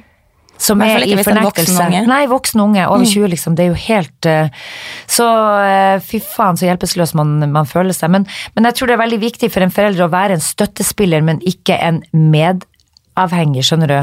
som 0.59 0.81
er 0.83 1.05
i 1.05 1.13
en 1.13 1.43
voksen 1.45 1.81
unge. 1.83 2.05
Nei, 2.09 2.23
voksen 2.31 2.63
unge. 2.65 2.87
Over 2.89 3.05
20, 3.05 3.29
liksom. 3.35 3.57
Det 3.59 3.67
er 3.67 3.73
jo 3.73 3.81
helt 3.87 4.29
eh, 4.31 4.71
Så 5.11 5.27
eh, 5.67 5.99
fy 6.05 6.21
faen, 6.25 6.59
så 6.59 6.69
hjelpeløs 6.69 7.15
man, 7.19 7.39
man 7.53 7.69
føler 7.69 7.97
seg. 7.97 8.13
Men, 8.15 8.27
men 8.57 8.71
jeg 8.71 8.79
tror 8.79 8.91
det 8.91 8.97
er 8.97 9.05
veldig 9.05 9.21
viktig 9.27 9.53
for 9.53 9.67
en 9.67 9.75
forelder 9.75 10.07
å 10.07 10.13
være 10.15 10.39
en 10.39 10.45
støttespiller, 10.45 11.25
men 11.27 11.43
ikke 11.47 11.77
en 11.83 12.01
medavhengig, 12.17 13.67
skjønner 13.69 13.93
du. 13.93 13.99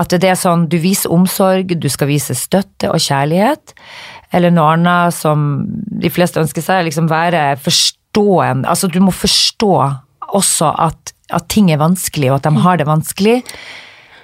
At 0.00 0.16
det 0.16 0.32
er 0.32 0.40
sånn, 0.40 0.66
du 0.72 0.80
viser 0.82 1.14
omsorg, 1.14 1.76
du 1.78 1.88
skal 1.92 2.10
vise 2.10 2.36
støtte 2.38 2.90
og 2.90 3.02
kjærlighet. 3.04 3.76
Eller 4.34 4.50
noe 4.50 4.74
annet 4.74 5.14
som 5.14 5.62
de 6.02 6.10
fleste 6.10 6.42
ønsker 6.42 6.64
seg, 6.64 6.88
liksom 6.88 7.06
være 7.12 7.54
forstående. 8.14 8.68
Altså, 8.68 8.88
du 8.88 9.00
må 9.00 9.12
forstå 9.12 9.72
også 10.34 10.70
at, 10.78 11.12
at 11.30 11.48
ting 11.48 11.70
er 11.72 11.78
vanskelig, 11.78 12.30
og 12.30 12.36
at 12.40 12.44
de 12.48 12.60
har 12.62 12.76
det 12.78 12.86
vanskelig. 12.86 13.42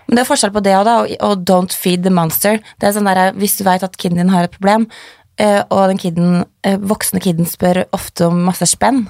Men 0.09 0.17
det 0.17 0.23
er 0.25 0.29
forskjell 0.31 0.53
på 0.53 0.63
det 0.63 0.75
og 0.77 0.85
da, 0.85 0.95
og, 1.23 1.45
don't 1.49 1.73
feed 1.77 2.03
the 2.03 2.11
monster. 2.11 2.59
Det 2.81 2.89
er 2.89 2.93
sånn 2.97 3.07
der, 3.07 3.33
Hvis 3.39 3.57
du 3.59 3.65
vet 3.65 3.83
at 3.83 3.97
kiden 3.97 4.19
din 4.19 4.29
har 4.31 4.45
et 4.45 4.51
problem, 4.51 4.89
eh, 5.39 5.63
og 5.71 5.89
den 5.89 5.99
kiden, 5.99 6.45
eh, 6.65 6.77
voksne 6.79 7.21
kiden 7.21 7.47
spør 7.47 7.85
ofte 7.93 8.27
om 8.27 8.43
masse 8.45 8.67
spenn, 8.67 9.09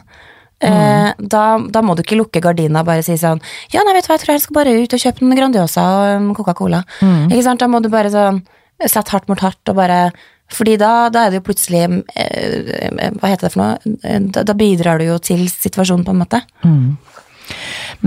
Mm. 0.63 1.15
da, 1.27 1.57
da 1.73 1.81
må 1.81 1.95
du 1.97 2.03
ikke 2.03 2.19
lukke 2.19 2.41
gardina 2.45 2.81
og 2.81 2.85
bare 2.85 3.01
si 3.03 3.15
sånn 3.17 3.41
Ja, 3.73 3.81
nei, 3.81 3.95
vet 3.95 4.05
du 4.05 4.09
hva, 4.13 4.19
jeg 4.19 4.27
tror 4.27 4.35
jeg 4.35 4.43
skal 4.43 4.55
bare 4.59 4.75
ut 4.83 4.93
og 4.93 5.01
kjøpe 5.01 5.23
en 5.23 5.35
Grandiosa 5.35 5.85
og 6.21 6.37
Coca-Cola. 6.37 6.83
Ikke 7.01 7.43
sant? 7.43 7.61
Da 7.61 7.67
må 7.67 7.81
du 7.81 7.89
bare 7.89 8.11
sånn 8.13 8.43
sette 8.85 9.09
hardt 9.09 9.27
mot 9.31 9.41
hardt 9.41 9.73
og 9.73 9.77
bare 9.77 10.13
fordi 10.51 10.77
da, 10.81 11.09
da 11.15 11.25
er 11.27 11.31
det 11.35 11.41
jo 11.41 11.47
plutselig 11.47 11.83
eh, 12.17 13.11
Hva 13.21 13.31
heter 13.31 13.47
det 13.49 13.53
for 13.55 13.63
noe? 13.63 13.97
Eh, 14.03 14.19
Da, 14.35 14.43
da 14.47 14.55
bidrar 14.59 14.99
du 14.99 15.07
jo 15.07 15.19
til 15.23 15.47
situasjonen, 15.51 16.05
på 16.07 16.11
en 16.15 16.23
måte. 16.25 16.41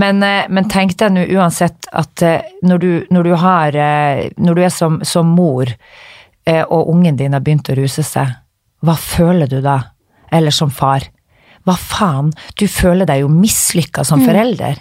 Men, 0.00 0.22
eh, 0.22 0.46
men 0.48 0.68
tenk 0.72 0.96
deg 1.00 1.12
nå 1.14 1.24
uansett 1.36 1.88
at 1.92 2.22
eh, 2.24 2.42
når 2.64 2.78
du, 2.82 2.90
når 3.14 3.22
du 3.28 3.34
har 3.40 3.76
eh, 3.76 4.28
Når 4.40 4.54
du 4.58 4.62
er 4.64 4.72
som, 4.72 5.00
som 5.04 5.26
mor, 5.36 5.68
eh, 6.46 6.62
og 6.64 6.88
ungen 6.94 7.16
din 7.20 7.32
har 7.36 7.40
begynt 7.44 7.68
å 7.70 7.76
ruse 7.78 8.02
seg, 8.06 8.32
hva 8.84 8.96
føler 9.00 9.48
du 9.48 9.60
da? 9.64 9.78
Eller 10.32 10.50
som 10.52 10.70
far? 10.72 11.06
Hva 11.64 11.76
faen? 11.80 12.32
Du 12.60 12.66
føler 12.68 13.06
deg 13.08 13.22
jo 13.22 13.28
mislykka 13.32 14.04
som 14.04 14.20
forelder. 14.24 14.76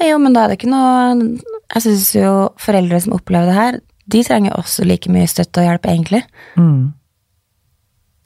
Jo, 0.00 0.18
men 0.20 0.32
da 0.36 0.42
er 0.44 0.48
det 0.52 0.58
ikke 0.58 0.68
noe 0.72 1.38
Jeg 1.74 1.82
syns 1.84 2.10
jo 2.16 2.32
foreldre 2.60 3.00
som 3.04 3.12
opplever 3.16 3.46
det 3.48 3.56
her, 3.56 3.78
de 4.06 4.22
trenger 4.24 4.56
også 4.56 4.84
like 4.88 5.10
mye 5.12 5.28
støtte 5.30 5.62
og 5.62 5.68
hjelp, 5.68 5.86
egentlig. 5.90 6.22
Mm. 6.56 6.92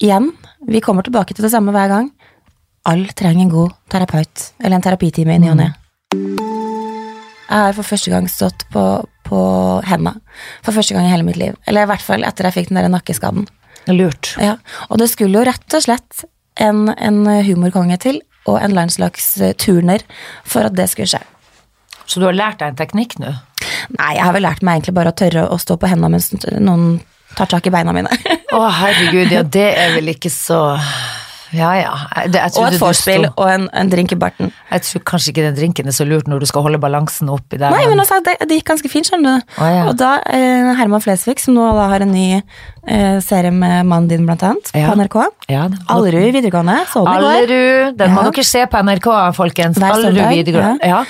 Igjen, 0.02 0.30
vi 0.68 0.82
kommer 0.84 1.06
tilbake 1.06 1.34
til 1.34 1.46
det 1.46 1.52
samme 1.54 1.74
hver 1.74 1.90
gang. 1.90 2.12
Alle 2.84 3.14
trenger 3.16 3.46
en 3.46 3.52
god 3.52 3.74
terapeut, 3.92 4.50
eller 4.60 4.76
en 4.76 4.84
terapitime 4.84 5.36
i 5.36 5.42
ny 5.42 5.50
og 5.52 5.58
ne. 5.60 5.70
Jeg 7.44 7.60
har 7.68 7.74
for 7.76 7.86
første 7.86 8.10
gang 8.10 8.26
stått 8.30 8.64
på, 8.72 8.82
på 9.28 9.40
henda. 9.86 10.14
For 10.64 10.74
første 10.76 10.96
gang 10.96 11.06
i 11.06 11.12
hele 11.12 11.26
mitt 11.26 11.38
liv. 11.40 11.56
Eller 11.68 11.84
i 11.84 11.90
hvert 11.90 12.04
fall 12.04 12.24
etter 12.26 12.48
jeg 12.48 12.58
fikk 12.58 12.72
den 12.72 12.80
der 12.80 12.90
nakkeskaden. 12.92 13.46
Lurt. 13.92 14.32
Ja, 14.40 14.56
og 14.88 14.98
det 15.00 15.10
skulle 15.12 15.38
jo 15.38 15.44
rett 15.46 15.76
og 15.76 15.84
slett 15.84 16.24
en, 16.60 16.88
en 16.94 17.24
humorkonge 17.44 17.98
til, 18.00 18.22
og 18.48 18.58
en 18.60 18.74
landslagsturner, 18.76 20.04
for 20.44 20.68
at 20.68 20.76
det 20.76 20.88
skulle 20.92 21.08
skje. 21.14 21.22
Så 22.04 22.20
du 22.20 22.26
har 22.28 22.36
lært 22.36 22.60
deg 22.60 22.72
en 22.72 22.80
teknikk 22.80 23.16
nå? 23.20 23.32
Nei, 23.98 24.12
jeg 24.16 24.24
har 24.24 24.32
vel 24.36 24.42
lært 24.46 24.62
meg 24.62 24.78
egentlig 24.80 24.94
bare 24.94 25.12
å 25.12 25.18
tørre 25.18 25.48
å 25.50 25.58
stå 25.60 25.76
på 25.80 25.90
hendene 25.90 26.16
mens 26.16 26.30
noen 26.60 27.00
tar 27.34 27.46
tak 27.50 27.66
i 27.66 27.70
beina 27.74 27.92
mine. 27.96 28.10
Å, 28.54 28.60
herregud, 28.70 29.32
ja, 29.34 29.42
det 29.42 29.68
er 29.74 29.96
vel 29.96 30.12
ikke 30.12 30.30
så 30.30 30.60
Ja, 31.54 31.68
ja. 31.78 31.94
Det, 32.30 32.40
og 32.58 32.64
et 32.68 32.76
vorspiel 32.82 33.24
og 33.30 33.44
en, 33.50 33.64
en 33.74 33.90
drink 33.90 34.10
i 34.14 34.18
barten. 34.18 34.52
Jeg 34.70 34.82
tror 34.86 35.02
kanskje 35.06 35.30
ikke 35.32 35.44
den 35.48 35.54
drinken 35.58 35.90
er 35.90 35.94
så 35.94 36.06
lurt 36.06 36.26
når 36.30 36.42
du 36.42 36.46
skal 36.50 36.62
holde 36.66 36.78
balansen 36.82 37.30
oppi 37.30 37.58
der. 37.60 37.70
Nei, 37.74 37.84
men 37.90 37.98
altså, 38.02 38.18
det, 38.26 38.36
det 38.46 38.58
gikk 38.60 38.72
ganske 38.72 38.90
fint, 38.90 39.06
skjønner 39.10 39.38
du. 39.42 39.54
Å, 39.62 39.68
ja. 39.70 39.84
Og 39.90 39.94
da, 39.98 40.12
eh, 40.34 40.70
Herman 40.78 41.02
Flesvig, 41.04 41.38
som 41.42 41.54
nå 41.58 41.66
da 41.78 41.86
har 41.92 42.02
en 42.06 42.10
ny 42.14 42.26
eh, 42.40 43.18
serie 43.22 43.54
med 43.54 43.86
mannen 43.90 44.10
din, 44.10 44.26
blant 44.26 44.42
annet, 44.46 44.70
Ja. 44.74 44.90
på 44.90 44.98
NRK. 44.98 45.18
ja, 45.54 45.68
Allerud 45.94 46.34
videregående, 46.38 46.80
så 46.90 47.02
den. 47.06 47.14
Allerud, 47.14 47.98
den 48.02 48.14
må 48.18 48.26
dere 48.30 48.46
se 48.50 48.62
på 48.70 48.82
NRK, 48.90 49.10
folkens. 49.38 49.78
Allerud 49.90 50.22
videregående. 50.34 50.90
Ja. 50.90 51.02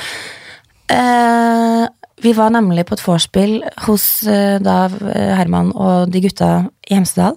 Eh, 0.93 1.85
vi 2.25 2.33
var 2.37 2.53
nemlig 2.55 2.87
på 2.89 2.97
et 2.97 3.03
vorspiel 3.05 3.59
hos 3.87 4.05
eh, 4.29 4.57
da 4.65 4.87
eh, 4.89 5.35
Herman 5.39 5.73
og 5.77 6.13
de 6.13 6.23
gutta 6.25 6.53
i 6.89 6.97
Hemsedal. 6.97 7.37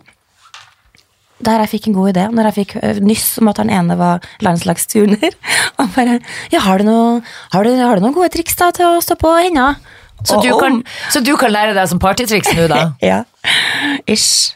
Der 1.43 1.62
jeg 1.62 1.69
fikk 1.76 1.89
en 1.89 1.97
god 2.00 2.15
idé, 2.15 2.23
når 2.34 2.50
jeg 2.50 2.58
fikk 2.62 2.76
eh, 2.82 3.02
nyss 3.04 3.36
om 3.41 3.52
at 3.52 3.60
han 3.62 3.69
ene 3.73 3.97
var 4.00 4.23
landslagsturner. 4.45 5.36
Og 5.82 5.91
bare 5.93 6.19
Ja, 6.54 6.63
har 6.65 6.82
du, 6.82 6.88
noe, 6.88 7.21
har, 7.54 7.67
du, 7.67 7.78
har 7.78 8.00
du 8.00 8.08
noen 8.08 8.15
gode 8.15 8.32
triks 8.34 8.58
da 8.58 8.71
til 8.73 8.88
å 8.89 9.04
stå 9.04 9.19
på 9.21 9.36
henda? 9.38 9.76
Så, 10.26 10.39
du 10.41 10.50
kan, 10.58 10.80
så 11.13 11.21
du 11.21 11.36
kan 11.38 11.54
lære 11.54 11.76
deg 11.78 11.91
som 11.91 12.00
partytriks 12.02 12.56
nå, 12.58 12.65
da? 12.71 12.88
Ja. 13.06 13.21
Ish. 14.10 14.56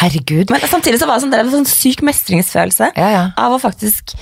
Herregud. 0.00 0.48
Men 0.48 0.62
samtidig 0.64 1.02
så 1.02 1.06
var 1.06 1.18
det 1.18 1.26
sånn, 1.26 1.34
det 1.34 1.42
en 1.42 1.52
sånn 1.52 1.68
syk 1.68 2.00
mestringsfølelse 2.06 2.88
Ja, 2.96 3.08
ja. 3.12 3.24
av 3.36 3.52
å 3.52 3.58
faktisk 3.60 4.14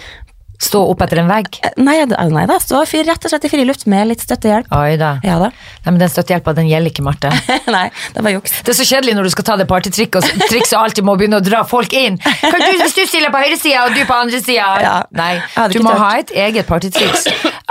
Stå 0.60 0.82
opp 0.92 1.00
etter 1.06 1.22
en 1.22 1.30
vegg? 1.30 1.56
Nei, 1.80 1.96
nei 2.04 2.44
da, 2.48 2.58
stå 2.60 2.82
rett 2.84 3.24
og 3.24 3.32
slett 3.32 3.46
i 3.48 3.50
friluft 3.52 3.86
med 3.88 4.10
litt 4.10 4.20
støttehjelp. 4.20 4.68
Oi 4.76 4.96
da. 5.00 5.14
Ja 5.24 5.38
da. 5.40 5.48
Nei, 5.50 5.92
men 5.94 6.00
den 6.02 6.10
støttehjelpa, 6.12 6.52
den 6.58 6.68
gjelder 6.68 6.92
ikke, 6.92 7.04
Marte. 7.06 7.30
nei, 7.76 7.86
det 8.14 8.24
var 8.26 8.34
juks. 8.34 8.58
Det 8.66 8.74
er 8.74 8.78
så 8.82 8.86
kjedelig 8.90 9.16
når 9.16 9.28
du 9.28 9.32
skal 9.36 9.46
ta 9.48 9.56
det 9.60 9.66
partytrikset 9.70 10.20
og 10.20 10.80
og 10.80 10.84
alltid 10.84 11.06
må 11.06 11.14
begynne 11.20 11.40
å 11.40 11.44
dra 11.44 11.62
folk 11.68 11.94
inn. 11.96 12.18
Kan 12.20 12.58
du, 12.60 12.68
hvis 12.80 12.96
du 12.96 13.02
stiller 13.08 13.32
på 13.32 13.40
høyresida 13.42 13.86
og 13.86 13.96
du 13.96 14.02
på 14.08 14.16
andre 14.16 14.40
sida 14.42 14.68
Ja. 14.86 14.96
Nei, 15.16 15.32
du 15.72 15.80
må 15.84 15.92
tørt. 15.94 16.02
ha 16.02 16.10
et 16.20 16.34
eget 16.46 16.68
partytriks. 16.68 17.26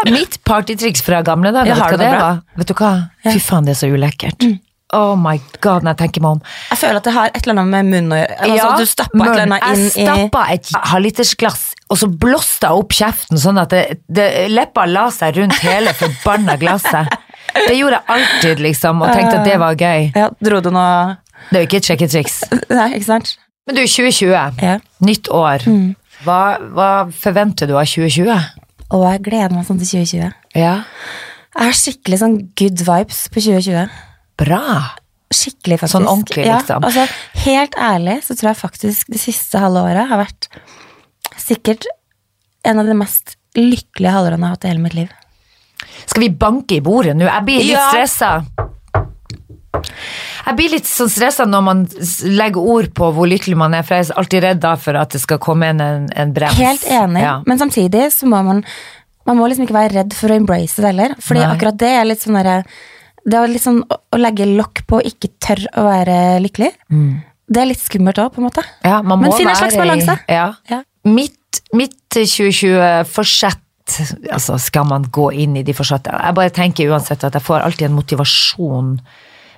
Mitt 0.09 0.39
partytriks 0.47 1.05
fra 1.05 1.21
gamle 1.25 1.53
dager, 1.55 1.73
vet 1.75 1.93
du 1.93 1.97
hva 1.97 2.01
det 2.01 2.11
var? 2.15 2.41
Vet 2.59 2.71
du 2.73 2.75
hva? 2.79 2.91
Fy 3.29 3.37
faen, 3.43 3.69
det 3.69 3.75
er 3.77 3.79
så 3.81 3.91
ulekkert. 3.93 4.49
Oh 4.95 5.13
my 5.19 5.35
god, 5.61 5.83
når 5.85 5.93
jeg 5.93 5.99
tenker 5.99 6.23
meg 6.25 6.37
om. 6.39 6.39
Jeg 6.71 6.79
føler 6.81 6.97
at 6.97 7.05
det 7.05 7.11
har 7.13 7.29
et 7.29 7.43
eller 7.43 7.59
annet 7.61 7.73
med 7.75 7.89
munnen 7.93 8.15
å 8.15 8.17
gjøre. 8.17 8.37
Altså, 8.39 8.55
Ja, 8.57 8.69
du 8.73 8.89
stapper 8.89 9.19
et 9.19 9.27
eller 9.29 9.43
annet 9.45 9.67
inn 9.69 9.83
Jeg 9.85 10.07
stappa 10.07 10.45
et 10.55 10.71
halvlitersglass, 10.93 11.65
og 11.89 11.97
så 11.97 12.09
blåste 12.21 12.69
jeg 12.69 12.83
opp 12.83 12.93
kjeften 12.93 13.39
sånn 13.41 13.57
at 13.61 13.73
det, 13.73 13.83
det, 14.05 14.27
leppa 14.53 14.85
la 14.85 15.07
seg 15.13 15.39
rundt 15.39 15.57
hele 15.65 15.93
forbanna 15.97 16.55
glasset. 16.61 17.09
Det 17.49 17.73
gjorde 17.73 17.97
jeg 17.97 18.13
alltid, 18.13 18.59
liksom, 18.61 19.01
og 19.01 19.09
tenkte 19.09 19.39
at 19.39 19.47
det 19.47 19.55
var 19.57 19.73
gøy. 19.73 20.11
Ja, 20.13 20.27
Dro 20.37 20.59
du 20.61 20.69
noe 20.73 21.17
Det 21.49 21.57
er 21.57 21.63
jo 21.63 21.69
ikke 21.69 21.79
et 21.81 21.89
sjekketriks. 21.89 22.35
Nei, 22.69 22.91
ikke 22.99 23.07
sant? 23.07 23.31
Men 23.65 23.79
du, 23.79 23.81
2020. 23.89 24.61
Ja. 24.61 24.75
Nytt 25.05 25.31
år. 25.33 25.65
Hva, 26.25 26.41
hva 26.75 26.89
forventer 27.15 27.69
du 27.69 27.73
av 27.73 27.89
2020? 27.89 28.29
Og 28.93 29.05
jeg 29.05 29.21
gleder 29.25 29.53
meg 29.53 29.65
sånn 29.65 29.81
til 29.81 29.91
2020. 29.97 30.37
Ja. 30.57 30.75
Jeg 31.55 31.71
har 31.71 31.77
skikkelig 31.77 32.19
sånn 32.21 32.37
good 32.59 32.81
vibes 32.85 33.23
på 33.33 33.43
2020. 33.45 33.97
Bra. 34.41 34.63
Skikkelig, 35.29 35.79
faktisk. 35.81 35.95
Sånn 35.95 36.09
ordentlig, 36.09 36.45
liksom. 36.45 36.85
Ja, 36.85 36.89
altså, 36.89 37.43
helt 37.45 37.77
ærlig 37.81 38.19
så 38.25 38.37
tror 38.37 38.51
jeg 38.51 38.61
faktisk 38.61 39.09
det 39.13 39.21
siste 39.21 39.61
halve 39.61 39.83
året 39.89 40.09
har 40.09 40.21
vært 40.21 40.49
sikkert 41.41 41.85
en 42.67 42.79
av 42.79 42.85
de 42.89 42.93
mest 42.99 43.35
lykkelige 43.57 44.11
halvårene 44.13 44.39
jeg 44.39 44.47
har 44.49 44.55
hatt 44.57 44.65
i 44.65 44.71
hele 44.73 44.83
mitt 44.85 44.93
liv. 44.97 45.09
Skal 46.05 46.21
vi 46.25 46.29
banke 46.29 46.75
i 46.77 46.81
bordet 46.83 47.15
nå? 47.15 47.25
Jeg 47.29 47.45
blir 47.47 47.63
litt 47.63 47.77
Ja. 47.77 47.89
stressa. 47.89 48.31
Jeg 50.45 50.55
blir 50.57 50.71
litt 50.73 50.87
sånn 50.89 51.09
stressa 51.11 51.45
når 51.47 51.61
man 51.63 51.83
legger 52.25 52.57
ord 52.73 52.89
på 52.97 53.09
hvor 53.15 53.29
lykkelig 53.29 53.55
man 53.59 53.75
er, 53.77 53.83
for 53.85 53.95
jeg 53.99 54.09
er 54.09 54.17
alltid 54.21 54.43
redd 54.43 54.65
for 54.81 54.97
at 54.99 55.13
det 55.15 55.21
skal 55.21 55.39
komme 55.43 55.69
inn 55.71 55.81
en, 55.83 56.07
en 56.15 56.33
brems. 56.35 56.57
Helt 56.57 56.83
enig, 56.89 57.21
Ja. 57.21 57.35
men 57.45 57.59
samtidig 57.61 58.09
så 58.15 58.25
må 58.29 58.43
man 58.43 58.63
Man 59.27 59.37
må 59.37 59.45
liksom 59.47 59.67
ikke 59.67 59.75
være 59.75 59.93
redd 59.93 60.13
for 60.17 60.31
å 60.31 60.35
embrace 60.39 60.79
det 60.81 60.87
heller. 60.89 61.11
Fordi 61.21 61.39
Nei. 61.43 61.49
akkurat 61.53 61.75
det 61.77 61.89
er 61.99 62.05
litt 62.07 62.21
sånn 62.23 62.33
derre 62.33 62.63
Det 63.27 63.35
er 63.37 63.47
litt 63.51 63.61
sånn 63.61 63.83
å, 63.85 63.97
å 64.15 64.17
legge 64.17 64.47
lokk 64.57 64.87
på 64.87 64.97
og 64.97 65.05
ikke 65.05 65.29
tørre 65.43 65.67
å 65.77 65.83
være 65.85 66.15
lykkelig. 66.41 66.71
Det 67.49 67.61
er 67.61 67.67
litt 67.69 67.79
skummelt 67.83 68.17
òg, 68.17 68.31
på 68.33 68.41
en 68.41 68.47
måte. 68.47 68.63
Ja, 68.83 69.01
man 69.03 69.19
Men 69.21 69.31
finn 69.33 69.47
en 69.51 69.55
slags 69.59 69.75
balanse. 69.77 70.15
i-. 70.27 70.33
Ja. 70.33 70.53
Mitt, 71.09 71.63
mitt 71.73 71.97
2020-forsett 72.15 73.65
Altså, 74.29 74.59
skal 74.61 74.85
man 74.85 75.07
gå 75.09 75.31
inn 75.33 75.55
i 75.57 75.63
de 75.65 75.73
forsettene? 75.73 76.19
Jeg 76.21 76.37
bare 76.37 76.53
tenker 76.53 76.91
uansett 76.93 77.23
at 77.25 77.33
jeg 77.33 77.41
får 77.41 77.63
alltid 77.65 77.87
en 77.87 77.95
motivasjon 77.97 78.91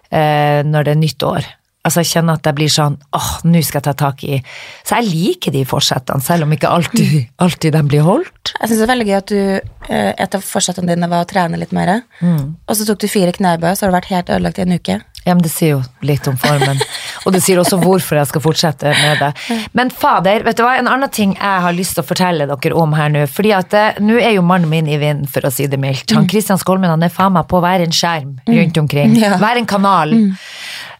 eh, 0.07 0.61
når 0.63 0.87
det 0.87 0.93
er 0.93 1.01
nytt 1.01 1.25
år. 1.27 1.49
Altså, 1.81 2.03
jeg 2.03 2.11
kjenner 2.11 2.37
at 2.37 2.45
jeg 2.45 2.57
blir 2.59 2.69
sånn 2.69 2.95
åh, 3.17 3.29
nå 3.49 3.61
skal 3.65 3.79
jeg 3.79 3.87
ta 3.87 3.93
tak 3.97 4.19
i 4.27 4.37
Så 4.85 4.99
jeg 4.99 5.07
liker 5.09 5.53
de 5.55 5.63
forsettene, 5.65 6.21
selv 6.21 6.45
om 6.45 6.53
ikke 6.53 6.69
alltid, 6.69 7.15
alltid 7.43 7.73
de 7.73 7.81
blir 7.89 8.05
holdt. 8.05 8.53
Jeg 8.53 8.69
syns 8.69 8.77
det 8.77 8.85
er 8.85 8.91
veldig 8.93 9.07
gøy 9.09 9.17
at 9.17 9.31
du 9.31 9.39
eh, 9.41 10.11
Et 10.13 10.37
av 10.37 10.45
forsettene 10.45 10.93
dine 10.93 11.09
var 11.09 11.25
å 11.25 11.29
trene 11.29 11.57
litt 11.57 11.73
mer. 11.75 12.03
Mm. 12.21 12.61
Og 12.69 12.77
så 12.77 12.85
tok 12.85 13.01
du 13.01 13.09
fire 13.09 13.33
knebøy, 13.33 13.73
så 13.73 13.87
har 13.87 13.91
du 13.91 13.97
vært 13.97 14.11
helt 14.13 14.29
ødelagt 14.29 14.61
i 14.61 14.65
en 14.67 14.77
uke. 14.77 14.99
Ja, 15.23 15.35
men 15.35 15.43
det 15.45 15.51
sier 15.53 15.75
jo 15.75 15.81
litt 16.01 16.25
om 16.27 16.37
formen. 16.41 16.79
Og 17.27 17.35
det 17.35 17.43
sier 17.45 17.59
også 17.61 17.77
hvorfor 17.77 18.17
jeg 18.17 18.29
skal 18.31 18.41
fortsette 18.41 18.89
med 18.97 19.19
det. 19.21 19.59
Men 19.77 19.91
fader, 19.93 20.41
vet 20.47 20.57
du 20.57 20.63
hva, 20.65 20.73
en 20.79 20.89
annen 20.89 21.11
ting 21.13 21.35
jeg 21.35 21.61
har 21.65 21.75
lyst 21.77 21.93
til 21.93 22.01
å 22.01 22.07
fortelle 22.09 22.47
dere 22.49 22.73
om 22.81 22.95
her 22.97 23.13
nå. 23.13 23.27
fordi 23.29 23.53
at 23.53 23.75
eh, 23.77 24.01
nå 24.01 24.17
er 24.17 24.33
jo 24.33 24.41
mannen 24.41 24.71
min 24.71 24.89
i 24.89 24.97
vinden, 24.97 25.29
for 25.29 25.45
å 25.45 25.53
si 25.53 25.67
det 25.69 25.77
mildt. 25.81 26.09
Han 26.17 26.29
Kristian 26.31 26.57
Skolmen 26.61 26.89
han 26.89 27.05
er 27.05 27.13
faen 27.13 27.35
meg 27.37 27.45
på 27.51 27.61
hver 27.61 27.85
en 27.85 27.93
skjerm 27.93 28.35
rundt 28.49 28.81
omkring. 28.81 29.13
Ja. 29.21 29.35
Hver 29.41 29.61
en 29.61 29.69
kanal. 29.69 30.15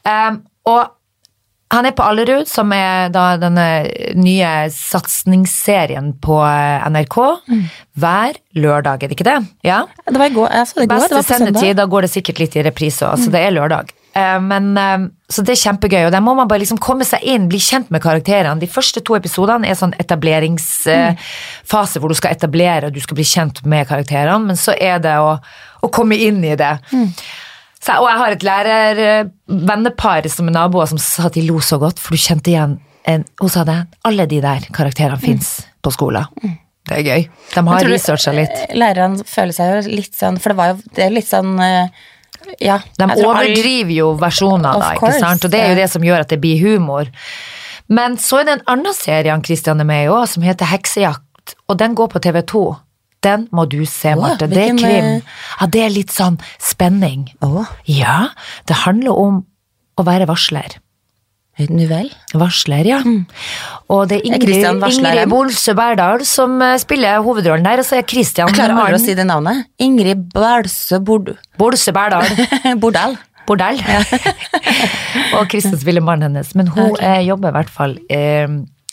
Um, 0.05 0.41
og 0.69 0.91
han 1.71 1.87
er 1.87 1.93
på 1.95 2.03
Allerud, 2.03 2.49
som 2.51 2.71
er 2.75 3.09
da 3.15 3.37
denne 3.39 3.65
nye 4.19 4.49
satsingsserien 4.75 6.11
på 6.21 6.37
eh, 6.43 6.89
NRK. 6.91 7.17
Hver 8.01 8.37
lørdag, 8.59 9.05
er 9.05 9.11
det 9.11 9.17
ikke 9.17 9.27
det? 9.29 9.37
Ja? 9.65 9.85
Det 10.05 10.19
var 10.19 10.27
i 10.29 10.35
går. 10.35 10.51
Jeg 10.51 10.67
så 10.67 10.77
det 10.81 10.83
i 10.85 10.89
går. 10.91 10.93
Det 10.93 11.01
Beste 11.01 11.15
var 11.15 11.23
på 11.23 11.29
søndag. 11.29 11.47
sendetid, 11.47 11.79
da 11.79 11.87
går 11.95 12.05
det 12.07 12.11
sikkert 12.13 12.43
litt 12.43 12.59
i 12.59 12.65
reprise 12.67 13.07
òg, 13.07 13.23
så 13.23 13.33
det 13.33 13.41
er 13.47 13.55
lørdag. 13.55 13.93
Eh, 14.13 14.39
Men, 14.43 14.77
eh, 14.77 14.97
så 15.31 15.43
det 15.47 15.53
er 15.53 15.61
kjempegøy, 15.61 16.05
og 16.05 16.11
der 16.11 16.19
må 16.23 16.33
man 16.35 16.47
bare 16.47 16.59
liksom 16.59 16.79
komme 16.83 17.05
seg 17.07 17.23
inn, 17.23 17.47
bli 17.47 17.59
kjent 17.63 17.91
med 17.91 18.01
karakterene. 18.03 18.59
De 18.59 18.67
første 18.67 18.99
to 19.07 19.15
episodene 19.15 19.67
er 19.69 19.77
sånn 19.79 19.93
etableringsfase 20.01 21.99
hvor 22.01 22.11
du 22.11 22.17
skal 22.19 22.35
etablere, 22.35 22.91
du 22.91 22.99
skal 22.99 23.15
bli 23.15 23.23
kjent 23.27 23.63
med 23.63 23.87
karakterene, 23.87 24.51
men 24.51 24.59
så 24.59 24.75
er 24.75 24.99
det 25.03 25.15
å, 25.23 25.37
å 25.81 25.87
komme 25.93 26.17
inn 26.19 26.43
i 26.43 26.55
det. 26.59 26.73
Så, 27.81 27.95
og 27.97 28.09
jeg 28.09 28.19
har 28.19 28.35
et 28.35 28.43
lærervennepar 28.45 30.27
som 30.29 30.49
er 30.51 30.57
naboer 30.59 30.89
som 30.91 30.99
sa 31.01 31.29
at 31.29 31.37
de 31.39 31.45
lo 31.47 31.59
så 31.63 31.79
godt, 31.81 31.99
for 32.01 32.13
du 32.13 32.21
kjente 32.21 32.51
igjen 32.51 32.79
en, 33.09 33.23
Hun 33.41 33.49
sa 33.49 33.63
det, 33.65 33.79
alle 34.05 34.27
de 34.29 34.37
der 34.43 34.67
karakterene 34.75 35.17
fins 35.17 35.63
på 35.81 35.89
skolen. 35.95 36.27
Det 36.85 36.99
er 36.99 37.01
gøy. 37.07 37.23
De 37.55 37.63
har 37.65 37.87
researcha 37.89 38.33
litt. 38.35 38.53
Lærerne 38.77 39.23
føler 39.25 39.55
seg 39.55 39.71
jo 39.71 39.95
litt 39.95 40.15
sånn 40.17 40.37
For 40.41 40.49
det 40.51 40.57
var 40.57 40.71
jo 40.71 40.77
det 40.97 41.03
er 41.05 41.11
litt 41.13 41.27
sånn 41.29 41.59
eh, 41.61 41.89
Ja. 42.59 42.79
De 42.97 43.07
overdriver 43.25 43.93
jo 43.95 44.11
versjoner, 44.19 44.75
Of 44.75 44.81
da, 44.83 44.91
ikke 44.95 45.19
sant? 45.19 45.45
og 45.45 45.51
det 45.51 45.59
er 45.61 45.69
jo 45.69 45.75
det 45.81 45.89
som 45.91 46.01
gjør 46.05 46.19
at 46.25 46.29
det 46.29 46.39
blir 46.41 46.59
humor. 46.61 47.09
Men 47.91 48.15
så 48.17 48.39
er 48.41 48.43
det 48.47 48.53
en 48.59 48.63
annen 48.75 48.93
serie 48.95 49.31
han 49.31 49.43
Christian 49.43 49.79
er 49.83 49.87
med 49.87 50.05
i 50.05 50.09
òg, 50.11 50.27
som 50.31 50.43
heter 50.43 50.65
Heksejakt, 50.71 51.55
og 51.67 51.77
den 51.77 51.95
går 51.95 52.07
på 52.13 52.19
TV2. 52.23 52.63
Den 53.21 53.47
må 53.53 53.67
du 53.69 53.83
se, 53.85 54.15
Marte. 54.17 54.47
Det 54.49 54.57
er 54.57 54.77
krim. 54.77 55.05
eh, 55.05 55.21
Ja, 55.59 55.67
det 55.67 55.81
er 55.85 55.89
litt 55.93 56.09
sånn 56.09 56.39
spenning. 56.59 57.27
Ja, 57.85 58.29
det 58.65 58.75
handler 58.85 59.11
om 59.13 59.45
å 59.99 60.03
være 60.07 60.25
varsler. 60.25 60.79
Nu 61.69 61.83
vel. 61.89 62.07
Varsler, 62.33 62.87
ja. 62.87 62.99
Og 63.91 64.05
det 64.09 64.21
er 64.21 64.27
Ingrid, 64.29 64.63
varsleren? 64.81 65.17
Ingrid 65.17 65.29
Bolsø 65.29 65.75
Berdal 65.77 66.23
som 66.25 66.55
eh, 66.63 66.77
spiller 66.81 67.21
hovedrollen 67.25 67.65
der, 67.67 67.81
og 67.83 67.85
så 67.85 67.99
er 67.99 68.07
Christian 68.07 68.49
Jeg 68.49 68.57
klarer 68.57 68.79
aldri 68.79 68.97
å 68.97 69.03
si 69.03 69.15
det 69.17 69.27
navnet. 69.27 69.67
Ingrid 69.81 70.23
Bolsø 70.33 71.01
Bord 71.03 71.33
Bolsø 71.59 71.93
Berdal. 71.95 72.25
Bordal. 72.81 73.17
bordell. 73.47 73.81
og 75.37 75.49
Kristin 75.51 75.77
spiller 75.81 76.03
mannen 76.05 76.31
hennes. 76.31 76.55
Men 76.55 76.71
hun 76.71 76.95
eh, 77.01 77.21
jobber 77.27 77.51
i 77.51 77.57
hvert 77.59 77.73
fall 77.73 77.97
eh, 78.09 78.47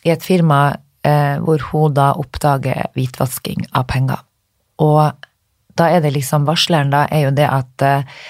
i 0.05 0.12
et 0.12 0.25
firma 0.27 0.61
eh, 1.07 1.38
hvor 1.44 1.62
hun 1.71 1.94
da 1.97 2.11
oppdager 2.18 2.90
hvitvasking 2.99 3.68
av 3.73 3.87
penger. 3.90 4.25
Og 4.83 5.14
da 5.79 5.88
er 5.94 6.03
det 6.03 6.14
liksom 6.16 6.47
Varsleren 6.49 6.92
da 6.92 7.07
er 7.12 7.29
jo 7.29 7.33
det 7.35 7.47
at 7.49 7.87
eh, 7.87 8.21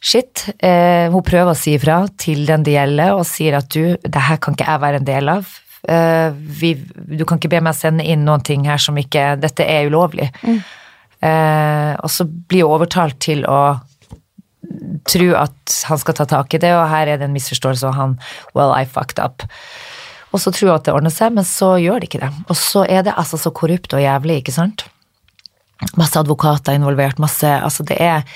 shit, 0.00 0.46
eh, 0.62 1.10
hun 1.12 1.24
prøver 1.26 1.52
å 1.52 1.58
si 1.58 1.74
ifra 1.76 2.02
til 2.20 2.44
den 2.48 2.66
det 2.66 2.76
gjelder, 2.76 3.16
og 3.18 3.26
sier 3.28 3.58
at 3.58 3.70
du, 3.74 3.96
det 3.98 4.26
her 4.28 4.38
kan 4.42 4.56
ikke 4.56 4.68
jeg 4.68 4.84
være 4.84 5.00
en 5.02 5.08
del 5.08 5.32
av. 5.32 5.50
Eh, 5.88 6.30
vi, 6.34 6.74
du 6.94 7.24
kan 7.24 7.38
ikke 7.38 7.52
be 7.56 7.62
meg 7.64 7.76
sende 7.78 8.06
inn 8.06 8.24
noen 8.26 8.42
ting 8.44 8.66
her 8.66 8.80
som 8.82 8.98
ikke 8.98 9.36
Dette 9.38 9.66
er 9.66 9.86
ulovlig. 9.90 10.30
Eh, 10.44 11.92
og 11.98 12.10
så 12.10 12.26
blir 12.26 12.66
hun 12.66 12.78
overtalt 12.78 13.18
til 13.22 13.44
å 13.46 13.78
tro 15.08 15.28
at 15.38 15.76
han 15.88 16.00
skal 16.00 16.16
ta 16.18 16.26
tak 16.28 16.54
i 16.54 16.60
det, 16.62 16.74
og 16.76 16.90
her 16.90 17.08
er 17.08 17.20
det 17.20 17.28
en 17.28 17.34
misforståelse, 17.34 17.88
og 17.88 17.96
han 17.98 18.18
Well, 18.54 18.74
I 18.74 18.84
fucked 18.86 19.22
up. 19.22 19.46
Og 20.34 20.42
så 20.42 20.52
tror 20.52 20.74
hun 20.74 20.76
at 20.76 20.86
det 20.86 20.94
ordner 20.94 21.14
seg, 21.14 21.32
men 21.34 21.46
så 21.46 21.76
gjør 21.80 22.02
det 22.02 22.10
ikke 22.10 22.22
det. 22.26 22.32
Og 22.52 22.58
så 22.58 22.84
er 22.84 23.06
det 23.06 23.16
altså 23.16 23.40
så 23.40 23.52
korrupt 23.54 23.94
og 23.96 24.02
jævlig, 24.02 24.42
ikke 24.42 24.54
sant? 24.54 24.84
Masse 25.96 26.18
advokater 26.18 26.74
involvert, 26.74 27.20
masse 27.22 27.46
Altså, 27.46 27.86
det 27.86 27.96
er 28.02 28.26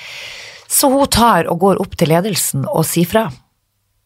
Så 0.73 0.89
hun 0.89 1.05
tar 1.13 1.45
og 1.51 1.59
går 1.61 1.81
opp 1.83 1.95
til 1.99 2.09
ledelsen 2.09 2.65
og 2.71 2.85
sier 2.89 3.05
fra. 3.09 3.27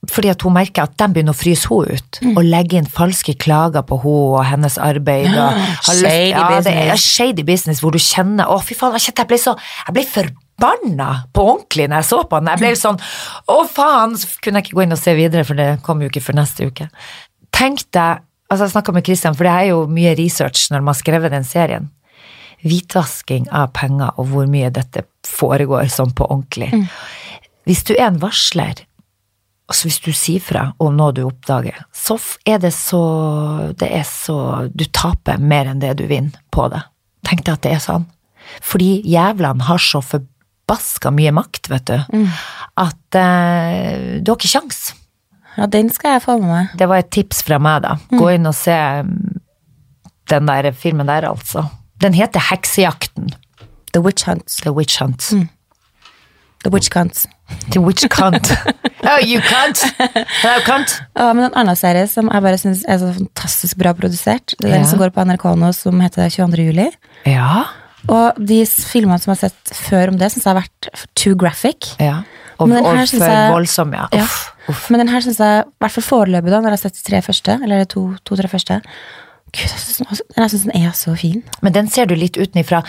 Fordi 0.08 0.30
at 0.30 0.44
hun 0.46 0.54
merker 0.56 0.86
at 0.86 0.94
de 1.00 1.08
begynner 1.10 1.34
å 1.34 1.38
fryse 1.38 1.68
henne 1.68 1.98
ut, 1.98 2.20
og 2.38 2.44
legge 2.46 2.78
inn 2.80 2.86
falske 2.92 3.34
klager 3.42 3.84
på 3.88 3.98
henne 4.04 4.36
og 4.38 4.44
hennes 4.46 4.78
arbeid. 4.80 5.26
Og 5.32 5.58
har 5.58 5.96
lyst- 5.98 6.04
shady 6.04 6.30
ja, 6.30 6.60
det 6.62 6.74
er 6.92 7.02
shady 7.02 7.44
business 7.48 7.82
hvor 7.82 7.92
du 7.96 8.00
kjenner 8.00 8.46
Å, 8.48 8.60
fy 8.64 8.76
faen, 8.78 8.94
jeg 9.00 9.08
kjente 9.08 9.24
jeg 9.26 9.32
ble 9.34 9.40
så 9.42 9.56
Jeg 9.88 9.96
ble 9.98 10.04
forbanna 10.12 11.10
på 11.34 11.44
ordentlig 11.50 11.90
når 11.90 12.04
jeg 12.04 12.10
så 12.12 12.22
på 12.30 12.40
den. 12.40 12.52
Jeg 12.54 12.62
ble 12.62 12.72
sånn 12.84 13.02
Å, 13.48 13.58
faen! 13.74 14.16
Så 14.22 14.28
kunne 14.44 14.62
jeg 14.62 14.68
ikke 14.70 14.78
gå 14.80 14.86
inn 14.86 14.96
og 14.96 15.02
se 15.02 15.16
videre, 15.18 15.44
for 15.48 15.60
det 15.60 15.70
kom 15.84 16.02
jo 16.02 16.12
ikke 16.12 16.24
før 16.30 16.40
neste 16.44 16.70
uke. 16.70 16.90
Tenk 17.52 17.84
deg 17.92 18.24
Altså, 18.48 18.64
jeg 18.64 18.78
snakka 18.78 18.94
med 18.96 19.04
Christian, 19.04 19.34
for 19.36 19.44
det 19.44 19.52
er 19.52 19.66
jo 19.74 19.82
mye 19.92 20.14
research 20.16 20.70
når 20.72 20.80
man 20.80 20.94
har 20.94 21.02
skrevet 21.02 21.34
den 21.34 21.44
serien. 21.44 21.90
Hvitvasking 22.66 23.48
av 23.54 23.72
penger, 23.78 24.12
og 24.18 24.32
hvor 24.32 24.48
mye 24.50 24.72
dette 24.74 25.06
foregår 25.28 25.90
sånn 25.94 26.14
på 26.18 26.26
ordentlig. 26.26 26.72
Hvis 27.68 27.84
du 27.88 27.94
er 27.98 28.08
en 28.08 28.20
varsler, 28.22 28.86
altså 29.68 29.90
hvis 29.90 30.00
du 30.06 30.12
sier 30.16 30.44
fra 30.44 30.64
om 30.80 30.96
noe 30.98 31.14
du 31.14 31.24
oppdager, 31.28 31.78
så 31.94 32.18
er 32.48 32.62
det 32.64 32.74
så 32.74 33.02
Det 33.78 33.90
er 33.92 34.06
så 34.08 34.70
Du 34.74 34.86
taper 34.86 35.38
mer 35.38 35.68
enn 35.68 35.84
det 35.84 35.98
du 36.00 36.06
vinner 36.08 36.40
på 36.52 36.70
det. 36.72 36.82
Tenk 37.28 37.44
deg 37.46 37.54
at 37.58 37.66
det 37.66 37.74
er 37.76 37.84
sånn. 37.84 38.08
Fordi 38.64 39.02
jævlene 39.04 39.68
har 39.68 39.82
så 39.84 40.00
forbaska 40.02 41.12
mye 41.12 41.34
makt, 41.36 41.68
vet 41.70 41.90
du, 41.90 41.98
at 42.80 43.18
eh, 43.20 44.22
du 44.24 44.32
har 44.32 44.38
ikke 44.38 44.54
kjangs. 44.56 44.94
Ja, 45.58 45.66
den 45.68 45.90
skal 45.90 46.16
jeg 46.16 46.24
få 46.24 46.38
med 46.40 46.50
meg. 46.54 46.78
Det 46.78 46.88
var 46.88 47.02
et 47.02 47.12
tips 47.12 47.42
fra 47.44 47.58
meg, 47.60 47.82
da. 47.84 47.98
Gå 48.14 48.30
inn 48.36 48.46
og 48.48 48.56
se 48.56 48.76
mm, 49.04 49.42
den 50.30 50.50
der 50.52 50.72
filmen 50.72 51.10
der, 51.10 51.28
altså. 51.28 51.66
Den 52.02 52.14
heter 52.14 52.40
Heksejakten. 52.52 53.32
The 53.94 54.02
Witch 54.04 54.26
Hunts. 54.28 54.58
The 54.64 54.72
Witch 54.74 55.00
Hunt. 55.02 55.30
The 56.64 56.72
Witch 56.74 56.90
Cunt. 56.90 57.26
The 57.72 57.80
Witch 57.80 58.04
Cunt. 58.10 58.50
oh, 59.06 59.20
you 59.24 59.40
cunt! 59.40 59.78
Hello, 60.42 60.60
cunt! 60.66 60.98
Ja, 61.16 61.28
men 61.38 61.46
en 61.46 61.54
annen 61.56 61.78
serie 61.80 62.08
som 62.12 62.28
jeg 62.34 62.44
bare 62.44 62.58
syns 62.60 62.82
er 62.90 62.98
så 63.00 63.12
fantastisk 63.16 63.78
bra 63.80 63.94
produsert, 63.96 64.56
det 64.58 64.66
er 64.66 64.74
Ja. 64.74 64.80
den 64.82 64.88
som 64.90 65.00
går 65.00 65.14
på 65.16 65.24
NRK 65.24 65.46
nå, 65.62 65.70
som 65.78 66.02
heter 66.02 66.28
22. 66.34 66.66
juli. 66.68 66.88
Ja. 67.30 67.62
Og 68.10 68.42
de 68.42 68.58
filmene 68.66 69.20
som 69.22 69.32
jeg 69.36 69.38
har 69.40 69.50
sett 69.54 69.72
før 69.86 70.12
om 70.12 70.18
det, 70.20 70.32
syns 70.34 70.44
jeg 70.50 70.52
har 70.56 70.60
vært 70.64 70.90
too 71.16 71.36
graphic. 71.40 71.94
ja. 72.02 72.24
Og, 72.60 72.68
Men 72.68 72.80
den 72.82 72.86
og 72.90 72.98
her 72.98 73.06
jeg- 73.06 73.52
voldsom, 73.54 73.92
ja. 73.94 74.08
Uff. 74.18 74.38
Ja. 74.68 74.76
Men 74.90 75.00
den 75.06 75.08
her 75.14 75.22
syns 75.22 75.38
jeg, 75.38 75.62
i 75.68 75.72
hvert 75.86 75.92
fall 75.94 76.04
foreløpig, 76.10 76.50
da, 76.50 76.58
når 76.60 76.74
jeg 76.74 76.80
har 76.80 76.84
sett 76.90 76.98
de 76.98 77.04
tre 77.12 77.22
første, 77.22 77.54
eller 77.64 77.84
de 77.84 77.86
to, 77.86 78.04
to-tre 78.26 78.50
første, 78.50 78.82
Gud, 79.56 79.64
jeg 79.64 79.80
syns 79.80 79.98
den, 80.36 80.50
synes 80.50 80.64
den 80.68 80.76
er 80.84 80.92
så 80.98 81.14
fin. 81.18 81.44
Men 81.64 81.74
den 81.74 81.88
ser 81.90 82.06
du 82.06 82.16
litt 82.20 82.36
utenifra. 82.38 82.82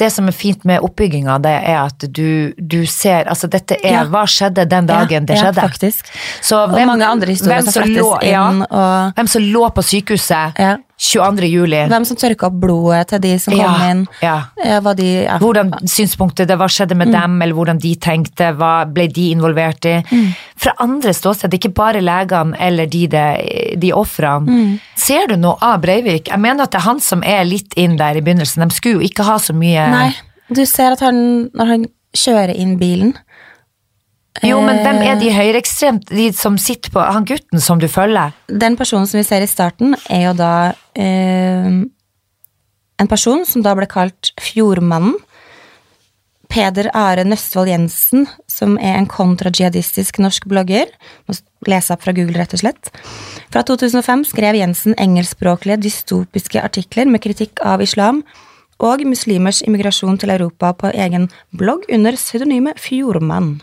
Det 0.00 0.08
som 0.12 0.28
er 0.30 0.32
fint 0.32 0.64
med 0.64 0.80
oppbygginga, 0.86 1.36
det 1.44 1.52
er 1.68 1.78
at 1.84 2.06
du, 2.16 2.52
du 2.56 2.80
ser 2.86 3.28
Altså, 3.28 3.46
dette 3.52 3.76
er 3.84 3.92
Ja. 3.92 4.04
Hva 4.08 4.24
skjedde 4.26 4.64
den 4.70 4.86
dagen 4.88 5.26
det 5.28 5.36
skjedde? 5.38 5.60
Ja, 5.60 5.68
faktisk. 5.68 6.08
Så 6.40 6.62
Og 6.64 6.72
mange 6.86 7.04
andre 7.06 7.26
historier 7.34 7.60
som 7.62 7.82
flettes 7.82 8.22
inn, 8.22 8.30
ja, 8.32 8.46
og- 8.70 9.12
hvem 9.18 9.28
som 9.28 9.42
lå 9.42 9.68
på 9.74 9.82
sykehuset 9.84 10.58
Ja. 10.58 10.76
22. 10.98 11.46
juli. 11.46 11.78
Hvem 11.88 12.04
som 12.04 12.16
tørka 12.18 12.48
opp 12.48 12.56
blodet 12.58 13.04
til 13.12 13.20
de 13.22 13.32
som 13.38 13.54
kom 13.54 13.60
Ja, 13.62 13.90
inn. 13.90 14.00
ja. 14.20 14.36
Eh, 14.64 14.80
de. 14.98 15.26
Hvordan 15.38 15.70
synspunktet 15.86 16.48
det, 16.48 16.56
hva 16.58 16.66
skjedde 16.66 16.94
Mm. 16.94 16.98
med 16.98 17.12
dem, 17.12 17.42
eller 17.42 17.54
hvordan 17.54 17.78
de 17.80 17.94
tenkte, 17.96 18.52
hva 18.56 18.84
ble 18.92 19.06
de 19.06 19.30
involvert 19.30 19.84
i? 19.86 20.02
Mm. 20.10 20.34
Fra 20.56 20.72
andre 20.80 21.10
ståsted, 21.14 21.54
ikke 21.54 21.72
bare 21.72 22.00
legene 22.02 22.56
eller 22.58 22.86
de, 22.86 23.06
de, 23.06 23.76
de 23.78 23.92
ofrene. 23.92 24.46
Mm. 24.48 24.80
Ser 24.96 25.26
du 25.28 25.36
noe 25.36 25.56
av 25.62 25.80
Breivik? 25.80 26.28
Jeg 26.28 26.38
mener 26.40 26.64
at 26.64 26.70
det 26.72 26.80
er 26.80 26.88
han 26.88 27.00
som 27.00 27.22
er 27.22 27.44
litt 27.44 27.74
inn 27.76 27.96
der 27.96 28.16
i 28.16 28.20
begynnelsen. 28.20 28.68
De 28.68 28.74
skulle 28.74 29.00
jo 29.00 29.06
ikke 29.08 29.24
ha 29.24 29.36
så 29.38 29.54
mye 29.54 29.88
Nei, 29.90 30.14
du 30.52 30.64
ser 30.66 30.92
at 30.92 31.00
han, 31.00 31.50
når 31.54 31.66
han 31.66 31.86
kjører 32.16 32.56
inn 32.56 32.76
bilen 32.80 33.14
Jo, 34.46 34.60
men 34.62 34.82
hvem 34.84 35.02
er 35.02 35.16
Eh. 35.16 35.20
de 35.20 35.30
høyreekstremt, 35.34 36.08
de 36.08 36.32
som 36.32 36.58
sitter 36.58 36.90
på 36.90 37.00
Han 37.00 37.24
gutten 37.24 37.60
som 37.60 37.78
du 37.78 37.88
følger? 37.88 38.32
Den 38.48 38.76
personen 38.76 39.06
som 39.06 39.18
vi 39.18 39.24
ser 39.24 39.42
i 39.42 39.46
starten, 39.46 39.96
er 40.08 40.28
jo 40.28 40.32
da 40.34 40.74
eh, 40.94 41.84
en 42.98 43.08
person 43.08 43.44
som 43.46 43.62
da 43.62 43.74
ble 43.74 43.86
kalt 43.86 44.32
Fjordmannen. 44.40 45.14
Peder 46.48 46.88
Are 46.94 47.24
Nøstvold 47.24 47.68
Jensen, 47.68 48.26
som 48.48 48.78
er 48.78 48.96
en 48.96 49.06
kontrajihadistisk 49.06 50.18
norsk 50.18 50.48
blogger. 50.48 50.86
Må 51.28 51.36
lese 51.68 51.92
opp 51.92 52.02
fra 52.02 52.14
Google, 52.16 52.38
rett 52.38 52.54
og 52.56 52.62
slett. 52.62 52.90
Fra 53.52 53.62
2005 53.62 54.24
skrev 54.30 54.56
Jensen 54.56 54.96
engelskspråklige 54.96 55.82
dystopiske 55.84 56.62
artikler 56.64 57.04
med 57.04 57.20
kritikk 57.20 57.60
av 57.60 57.84
islam 57.84 58.22
og 58.80 59.02
muslimers 59.04 59.60
immigrasjon 59.66 60.18
til 60.22 60.30
Europa 60.30 60.72
på 60.72 60.92
egen 60.94 61.28
blogg 61.52 61.84
under 61.92 62.16
pseudonymet 62.16 62.80
Fjordmann. 62.80 63.58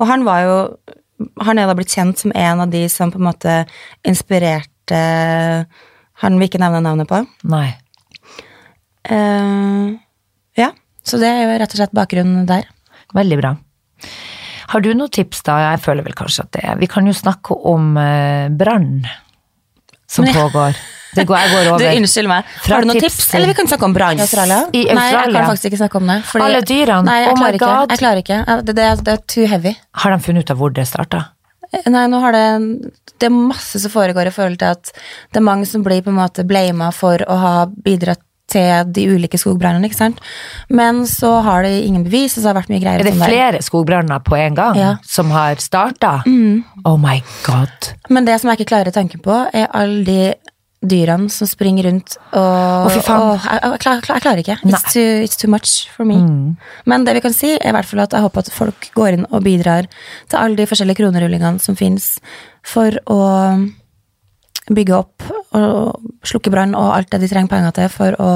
Og 0.00 0.06
han 0.10 0.26
var 0.26 0.44
jo 0.44 0.56
Han 1.40 1.56
er 1.56 1.64
da 1.64 1.72
blitt 1.72 1.94
kjent 1.96 2.20
som 2.20 2.32
en 2.36 2.60
av 2.60 2.68
de 2.68 2.82
som 2.92 3.08
på 3.08 3.16
en 3.16 3.28
måte 3.30 3.52
inspirerte 4.04 4.98
Han 6.20 6.36
vil 6.36 6.48
ikke 6.48 6.60
nevne 6.60 6.82
navnet 6.84 7.08
på. 7.08 7.22
Nei. 7.48 7.70
Uh, 9.06 9.96
ja, 10.58 10.70
så 11.06 11.20
det 11.20 11.28
er 11.30 11.44
jo 11.44 11.58
rett 11.60 11.74
og 11.74 11.80
slett 11.80 11.94
bakgrunnen 11.96 12.46
der. 12.48 12.68
Veldig 13.16 13.38
bra. 13.40 13.52
Har 14.72 14.82
du 14.82 14.90
noen 14.92 15.12
tips, 15.12 15.44
da? 15.46 15.58
Jeg 15.62 15.82
føler 15.84 16.04
vel 16.06 16.16
kanskje 16.18 16.44
at 16.46 16.52
det 16.56 16.64
er 16.66 16.80
Vi 16.80 16.88
kan 16.90 17.06
jo 17.06 17.14
snakke 17.14 17.54
om 17.70 17.94
uh, 17.96 18.48
brann 18.50 19.04
som 20.06 20.24
jeg- 20.24 20.34
pågår. 20.34 20.76
Det 21.16 21.24
går, 21.26 21.38
jeg 21.38 21.50
går 21.50 21.62
Du, 21.66 21.70
over. 21.74 21.96
Unnskyld 21.96 22.28
meg, 22.28 22.44
Fra 22.64 22.74
har 22.74 22.82
du 22.82 22.88
noen 22.90 23.00
tips 23.00 23.16
tips? 23.16 23.34
Eller 23.34 23.46
vi 23.48 23.54
kan 23.54 23.66
snakke 23.70 23.84
om 23.88 23.94
brann 23.96 24.18
i 24.18 24.20
Australia? 24.26 24.58
I 24.72 24.82
Australia? 24.84 24.94
Nei, 25.00 25.06
jeg 25.12 25.32
kan 25.32 25.46
faktisk 25.48 25.70
ikke 25.70 25.78
snakke 25.80 25.96
om 26.02 26.06
det. 26.12 26.18
fordi- 26.28 26.44
Alle 26.44 26.60
dyrene? 26.60 27.04
Nei, 27.08 27.20
Oh 27.30 27.38
my 27.40 27.48
ikke. 27.54 27.58
God. 27.64 27.90
Jeg 27.94 27.98
klarer 28.02 28.20
ikke. 28.22 28.38
Det, 28.66 28.74
det, 28.76 29.04
det 29.04 29.12
er 29.14 29.22
too 29.34 29.46
heavy. 29.46 29.72
Har 29.94 30.10
de 30.12 30.18
funnet 30.26 30.44
ut 30.44 30.50
av 30.50 30.56
hvor 30.60 30.72
det 30.76 30.86
starta? 30.86 31.24
Nei, 31.86 32.06
nå 32.06 32.20
har 32.22 32.32
det 32.32 32.92
Det 33.18 33.26
er 33.26 33.32
masse 33.34 33.80
som 33.80 33.90
foregår 33.90 34.26
i 34.28 34.30
forhold 34.30 34.58
til 34.60 34.68
at 34.76 34.92
det 35.32 35.40
er 35.40 35.46
mange 35.46 35.66
som 35.66 35.82
blir 35.82 36.02
på 36.04 36.12
en 36.12 36.18
måte 36.20 36.44
blama 36.46 36.92
for 36.92 37.16
å 37.26 37.36
ha 37.40 37.54
bidratt 37.66 38.20
til 38.56 38.90
de 38.96 39.06
ulike 39.12 39.38
skogbrannene, 39.38 39.84
ikke 39.90 40.00
sant. 40.00 40.24
Men 40.72 41.04
så 41.10 41.36
har 41.44 41.62
de 41.68 41.74
ingen 41.84 42.02
bevis, 42.08 42.34
og 42.38 42.42
så 42.42 42.48
har 42.50 42.56
det 42.56 42.62
vært 42.64 42.72
mye 42.74 42.82
greier. 42.86 43.04
Er 43.04 43.10
det 43.12 43.20
flere 43.20 43.62
skogbranner 43.62 44.24
på 44.24 44.40
en 44.40 44.56
gang 44.58 44.80
Ja. 44.80 44.90
Mm. 44.96 45.06
som 45.12 45.30
har 45.36 45.60
starta? 45.62 46.16
Oh 46.88 46.96
my 46.98 47.20
god. 47.46 47.92
Men 48.10 48.24
det 48.24 48.40
som 48.40 48.50
jeg 48.50 48.58
ikke 48.62 48.72
klarer 48.74 48.90
å 48.92 48.96
tenke 48.96 49.20
på, 49.22 49.40
er 49.52 49.68
alle 49.76 50.04
de 50.08 50.20
dyrene 50.86 51.30
som 51.32 51.48
springer 51.48 51.86
rundt 51.88 52.12
og 52.36 52.86
Å, 52.86 52.90
fy 52.92 53.00
faen. 53.02 53.22
og 53.24 53.40
jeg, 53.42 53.60
jeg, 53.64 53.78
klar- 53.82 54.02
jeg 54.12 54.22
klarer 54.22 54.42
ikke. 54.42 54.56
Mm. 54.62 54.70
It's 54.70 54.92
too, 54.92 55.06
it's 55.24 55.36
too 55.40 55.48
much 55.50 55.88
for 55.96 56.04
me. 56.06 56.18
Men 56.86 57.04
det 57.08 57.14
vi 57.16 57.22
kan 57.24 57.32
si, 57.34 57.54
er 57.56 57.70
i 57.72 57.74
hvert 57.74 57.88
fall 57.88 58.04
at 58.04 58.12
jeg 58.14 58.22
håper 58.22 58.44
at 58.44 58.50
folk 58.54 58.90
går 58.94 59.16
inn 59.16 59.26
og 59.32 59.42
bidrar 59.42 59.88
til 60.28 60.38
alle 60.38 60.54
de 60.60 60.66
forskjellige 60.68 61.00
kronerullingene 61.00 61.58
som 61.64 61.74
fins, 61.80 62.18
for 62.62 62.92
å 63.10 63.18
bygge 64.74 64.96
opp 64.96 65.22
og 65.56 66.00
slukke 66.26 66.50
brann 66.50 66.74
og 66.74 66.94
alt 66.96 67.12
det 67.12 67.20
de 67.22 67.28
trenger 67.30 67.52
penger 67.52 67.76
til 67.76 67.92
for 67.92 68.16
å 68.22 68.30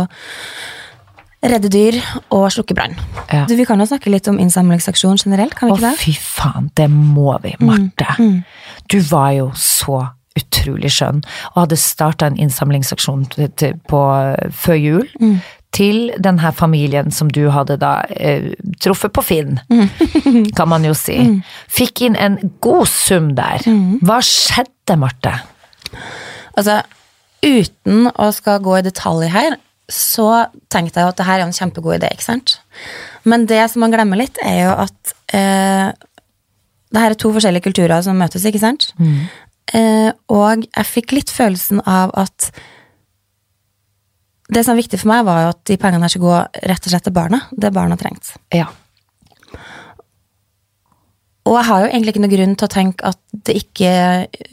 redde 1.40 1.70
dyr 1.72 1.96
og 2.36 2.50
slukke 2.52 2.76
brann. 2.76 2.94
Ja. 3.32 3.46
Vi 3.48 3.64
kan 3.68 3.80
jo 3.80 3.86
snakke 3.88 4.12
litt 4.12 4.28
om 4.28 4.38
innsamlingsaksjon 4.42 5.20
generelt, 5.22 5.54
kan 5.56 5.70
vi 5.70 5.74
Å, 5.74 5.78
ikke 5.78 5.90
det? 5.90 6.00
fy 6.02 6.12
faen, 6.20 6.68
det 6.76 6.88
må 6.92 7.32
vi, 7.44 7.54
Marte. 7.64 8.16
Du 8.92 8.98
var 9.08 9.32
jo 9.38 9.50
så 9.56 10.02
utrolig 10.38 10.92
skjønn, 10.94 11.24
og 11.54 11.64
hadde 11.64 11.78
starta 11.80 12.28
en 12.30 12.36
innsamlingsaksjon 12.38 13.24
på, 13.90 14.02
før 14.62 14.78
jul. 14.78 15.08
Til 15.74 16.10
denne 16.18 16.50
familien 16.58 17.12
som 17.14 17.28
du 17.30 17.44
hadde 17.54 17.76
da 17.78 18.00
eh, 18.10 18.50
truffet 18.82 19.12
på 19.14 19.22
Finn, 19.22 19.60
kan 20.58 20.68
man 20.70 20.84
jo 20.86 20.92
si. 20.98 21.16
Fikk 21.70 22.02
inn 22.08 22.18
en 22.18 22.36
god 22.60 22.88
sum 22.90 23.32
der. 23.38 23.62
Hva 24.02 24.18
skjedde, 24.26 24.98
Marte? 24.98 25.36
Altså, 26.58 26.80
uten 27.44 28.10
å 28.10 28.30
skal 28.36 28.62
gå 28.64 28.78
i 28.78 28.86
detalj 28.86 29.30
her, 29.32 29.58
så 29.90 30.46
tenkte 30.70 31.00
jeg 31.00 31.06
jo 31.06 31.12
at 31.12 31.18
det 31.18 31.26
her 31.26 31.40
er 31.40 31.48
en 31.48 31.56
kjempegod 31.56 31.98
idé, 31.98 32.12
ikke 32.14 32.28
sant? 32.28 32.58
Men 33.26 33.46
det 33.50 33.62
som 33.72 33.82
man 33.82 33.94
glemmer 33.94 34.20
litt, 34.20 34.38
er 34.46 34.64
jo 34.68 34.74
at 34.86 35.14
eh, 35.34 35.88
det 36.90 37.02
her 37.02 37.14
er 37.14 37.18
to 37.18 37.32
forskjellige 37.34 37.66
kulturer 37.68 38.02
som 38.06 38.18
møtes, 38.18 38.46
ikke 38.46 38.62
sant? 38.62 38.92
Eh, 39.74 40.10
og 40.30 40.66
jeg 40.66 40.90
fikk 40.90 41.14
litt 41.14 41.32
følelsen 41.34 41.82
av 41.86 42.14
at 42.18 42.50
det 44.50 44.64
som 44.66 44.74
er 44.74 44.80
viktig 44.82 44.98
for 44.98 45.12
meg, 45.12 45.26
var 45.26 45.44
jo 45.44 45.50
at 45.52 45.60
de 45.70 45.78
pengene 45.78 46.06
her 46.06 46.10
skulle 46.10 46.30
gå 46.30 46.70
rett 46.70 46.86
og 46.86 46.92
slett 46.94 47.06
til 47.06 47.14
barna. 47.14 47.44
Det 47.50 47.70
barna 47.74 47.98
trengte. 47.98 48.34
Ja. 48.54 48.66
Og 51.50 51.56
jeg 51.58 51.66
har 51.66 51.82
jo 51.82 51.90
egentlig 51.90 52.14
ikke 52.14 52.22
noen 52.22 52.32
grunn 52.36 52.52
til 52.54 52.68
å 52.68 52.72
tenke 52.72 53.10
at 53.10 53.18
det 53.48 53.56
ikke 53.58 53.92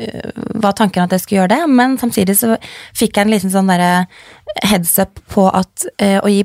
øh, 0.07 0.41
var 0.63 0.73
tanken 0.79 1.03
at 1.03 1.13
jeg 1.13 1.23
skulle 1.23 1.43
gjøre 1.43 1.53
det, 1.53 1.61
men 1.69 1.97
samtidig 2.01 2.37
så 2.39 2.55
fikk 2.97 3.19
jeg 3.19 3.27
en 3.27 3.33
liten 3.35 3.53
sånn 3.53 3.69
derre 3.69 4.07
heads 4.65 4.95
up 5.03 5.21
på 5.29 5.45
at 5.51 5.85
øh, 5.93 6.17
å 6.23 6.31
gi 6.33 6.41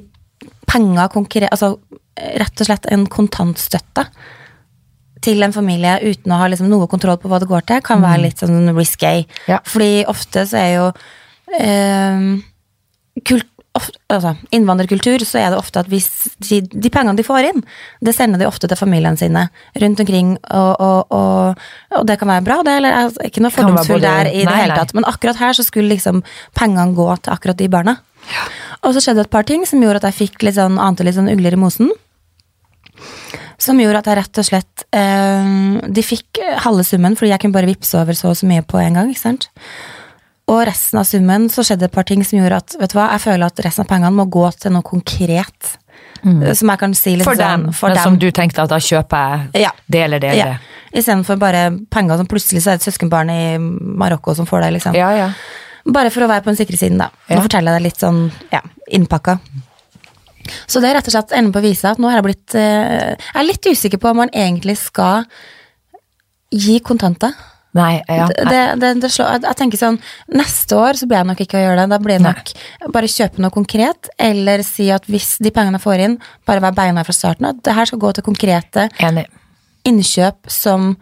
penger 0.69 1.09
konkret 1.13 1.49
Altså 1.49 1.75
rett 2.13 2.61
og 2.61 2.69
slett 2.69 2.87
en 2.93 3.07
kontantstøtte 3.09 4.05
til 5.25 5.43
en 5.47 5.55
familie 5.55 5.97
uten 6.03 6.35
å 6.35 6.41
ha 6.43 6.49
liksom 6.51 6.69
noe 6.71 6.89
kontroll 6.91 7.19
på 7.23 7.31
hva 7.31 7.39
det 7.41 7.49
går 7.51 7.65
til, 7.69 7.83
kan 7.87 8.03
være 8.03 8.25
litt 8.25 8.43
sånn 8.43 8.73
risky. 8.77 9.23
Ja. 9.49 9.61
Fordi 9.65 10.03
ofte 10.11 10.45
så 10.51 10.59
er 10.59 10.71
jo 10.75 10.87
eh, 11.57 12.27
kult, 13.29 13.49
altså, 13.73 14.35
innvandrerkultur, 14.55 15.25
så 15.27 15.41
er 15.41 15.53
det 15.53 15.59
ofte 15.61 15.83
at 15.83 15.91
hvis 15.93 16.09
de, 16.45 16.61
de 16.63 16.93
pengene 16.93 17.17
de 17.19 17.25
får 17.27 17.49
inn, 17.51 17.63
det 18.05 18.15
sender 18.17 18.43
de 18.43 18.49
ofte 18.49 18.69
til 18.69 18.79
familiene 18.79 19.19
sine 19.21 19.47
rundt 19.83 20.03
omkring, 20.05 20.35
og, 20.43 20.73
og, 20.83 21.15
og, 21.17 21.67
og 21.99 22.07
det 22.09 22.19
kan 22.21 22.33
være 22.33 22.47
bra, 22.49 22.61
det, 22.67 22.77
eller 22.81 22.99
er 22.99 23.29
ikke 23.29 23.45
noe 23.45 23.55
fordomsfull 23.55 24.05
der 24.05 24.31
i 24.33 24.45
det 24.45 24.57
hele 24.59 24.79
tatt. 24.79 24.95
Men 24.97 25.09
akkurat 25.09 25.41
her 25.41 25.57
så 25.57 25.67
skulle 25.67 25.95
liksom 25.95 26.23
pengene 26.59 26.97
gå 26.97 27.09
til 27.23 27.35
akkurat 27.35 27.61
de 27.61 27.71
barna. 27.73 27.99
Og 28.83 28.95
så 28.95 29.03
skjedde 29.03 29.23
det 29.23 29.29
et 29.29 29.35
par 29.35 29.47
ting 29.49 29.65
som 29.67 29.83
gjorde 29.83 30.03
at 30.03 30.11
jeg 30.11 30.29
fikk 30.29 30.47
litt 30.47 30.59
sånn, 30.59 30.79
ante 30.81 31.07
litt 31.07 31.17
sånn 31.17 31.31
ugler 31.33 31.57
i 31.57 31.61
mosen. 31.61 31.91
Som 33.63 33.81
gjorde 33.81 34.03
at 34.03 34.11
jeg 34.11 34.19
rett 34.19 34.39
og 34.41 34.47
slett 34.47 34.85
eh, 34.95 35.51
De 35.95 36.03
fikk 36.03 36.41
halve 36.65 36.85
summen, 36.87 37.15
fordi 37.19 37.31
jeg 37.31 37.43
kunne 37.45 37.57
bare 37.57 37.71
vippse 37.71 37.99
over 37.99 38.17
så 38.19 38.33
og 38.33 38.39
så 38.39 38.49
mye 38.51 38.65
på 38.67 38.81
en 38.83 38.99
gang. 38.99 39.11
ikke 39.11 39.23
sant? 39.23 39.49
Og 40.51 40.65
resten 40.67 40.99
av 40.99 41.05
summen 41.07 41.47
så 41.53 41.63
skjedde 41.65 41.87
et 41.87 41.93
par 41.95 42.05
ting 42.09 42.25
som 42.27 42.39
gjorde 42.41 42.57
at 42.65 42.75
vet 42.81 42.91
du 42.93 42.99
hva, 42.99 43.11
jeg 43.15 43.23
føler 43.25 43.47
at 43.47 43.61
resten 43.65 43.85
av 43.85 43.89
pengene 43.93 44.11
må 44.17 44.27
gå 44.31 44.43
til 44.59 44.73
noe 44.75 44.83
konkret. 44.83 45.77
Mm. 46.25 46.43
Som 46.55 46.71
jeg 46.71 46.79
kan 46.79 46.95
si 46.95 47.15
litt 47.17 47.27
For 47.27 47.35
sånn 47.39 47.67
dem, 47.67 47.73
for 47.73 47.89
dem. 47.95 48.03
som 48.03 48.19
du 48.19 48.29
tenkte 48.35 48.63
at 48.63 48.71
da 48.71 48.79
kjøper 48.79 49.51
jeg 49.53 49.63
Ja. 49.65 49.71
det 49.91 50.03
eller 50.05 50.19
det 50.21 50.31
eller 50.31 50.39
Ja. 50.39 50.59
det. 50.93 50.99
Istedenfor 50.99 51.39
bare 51.39 51.71
penger 51.91 52.17
som 52.19 52.27
plutselig 52.27 52.63
så 52.63 52.71
er 52.73 52.77
det 52.79 52.87
et 52.87 52.93
søskenbarn 52.93 53.31
i 53.31 53.59
Marokko 53.59 54.35
som 54.35 54.47
får 54.47 54.63
det. 54.63 54.73
liksom. 54.75 54.95
Ja, 54.95 55.11
ja. 55.17 55.33
Bare 55.87 56.11
for 56.11 56.23
å 56.23 56.29
være 56.29 56.43
på 56.43 56.51
den 56.55 56.57
sikre 56.57 56.77
siden, 56.79 56.99
da. 56.99 57.09
Nå 57.31 57.43
forteller 57.43 57.73
jeg 57.73 57.83
deg 57.83 57.83
litt 57.83 57.99
sånn 58.01 58.33
ja, 58.53 58.61
innpakka. 58.91 59.39
Så 60.67 60.81
det 60.81 60.91
er 60.91 60.95
rett 60.99 61.07
og 61.09 61.13
slett 61.15 61.33
enden 61.33 61.53
på 61.53 61.63
visa 61.63 61.91
at 61.93 61.99
nå 61.99 62.09
har 62.11 62.21
jeg 62.21 62.25
blitt 62.25 62.55
eh, 62.55 63.15
Jeg 63.15 63.35
er 63.41 63.47
litt 63.47 63.63
usikker 63.67 63.99
på 63.99 64.11
om 64.11 64.17
man 64.17 64.29
egentlig 64.31 64.77
skal 64.79 65.25
gi 66.53 66.81
kontanter. 66.81 67.33
Nei, 67.73 68.03
ja. 68.05 68.27
Det, 68.29 68.63
det, 68.83 68.91
det 69.01 69.09
slår, 69.09 69.31
jeg, 69.33 69.43
jeg 69.47 69.57
tenker 69.57 69.81
sånn 69.81 69.97
Neste 70.37 70.77
år 70.77 70.99
så 71.01 71.07
blir 71.09 71.23
jeg 71.23 71.29
nok 71.31 71.39
ikke 71.41 71.57
å 71.57 71.63
gjøre 71.63 71.79
det. 71.81 71.87
Da 71.95 71.99
blir 72.05 72.21
det 72.21 72.27
nok 72.27 72.53
bare 72.93 73.09
kjøpe 73.09 73.41
noe 73.41 73.55
konkret, 73.55 74.11
eller 74.21 74.65
si 74.67 74.91
at 74.93 75.09
hvis 75.09 75.39
de 75.41 75.53
pengene 75.55 75.81
jeg 75.81 75.87
får 75.87 76.05
inn, 76.05 76.19
bare 76.49 76.65
være 76.67 76.77
beina 76.77 77.05
fra 77.07 77.17
starten 77.17 77.49
av. 77.49 77.63
Det 77.65 77.73
her 77.79 77.89
skal 77.89 78.03
gå 78.03 78.13
til 78.19 78.27
konkrete 78.29 78.89
Enig. 79.01 79.25
innkjøp 79.89 80.53
som 80.53 80.93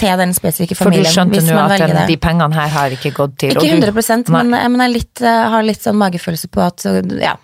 til 0.00 0.18
den 0.18 0.32
spesifikke 0.34 0.74
familien. 0.74 1.04
For 1.06 1.12
du 1.28 1.36
skjønte 1.38 1.44
nå 1.46 1.60
at 1.60 1.78
den, 1.84 2.02
de 2.08 2.18
pengene 2.20 2.56
her 2.56 2.72
har 2.74 2.96
ikke 2.96 3.12
gått 3.14 3.36
til 3.44 3.52
Ikke 3.52 3.62
og 3.62 3.68
du- 3.68 4.00
100 4.00 4.32
Nei. 4.32 4.42
men, 4.48 4.72
men 4.74 4.86
jeg, 4.86 4.94
litt, 4.96 5.22
eh, 5.22 5.48
har 5.54 5.62
litt 5.62 5.84
sånn 5.84 6.00
magefølelse 6.00 6.50
på 6.50 6.64
at 6.64 6.82
ja. 7.20 7.36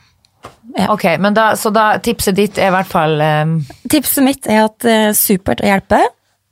ja. 0.75 0.89
Ok, 0.91 1.05
men 1.21 1.37
da, 1.37 1.53
så 1.55 1.71
da 1.71 1.93
tipset 2.03 2.35
ditt 2.35 2.59
er 2.59 2.73
i 2.73 2.75
hvert 2.75 2.91
fall 2.91 3.21
um, 3.23 3.59
Tipset 3.89 4.25
mitt 4.25 4.49
er 4.51 4.65
at 4.65 4.89
er 4.89 5.13
supert 5.15 5.63
å 5.63 5.69
hjelpe. 5.71 6.01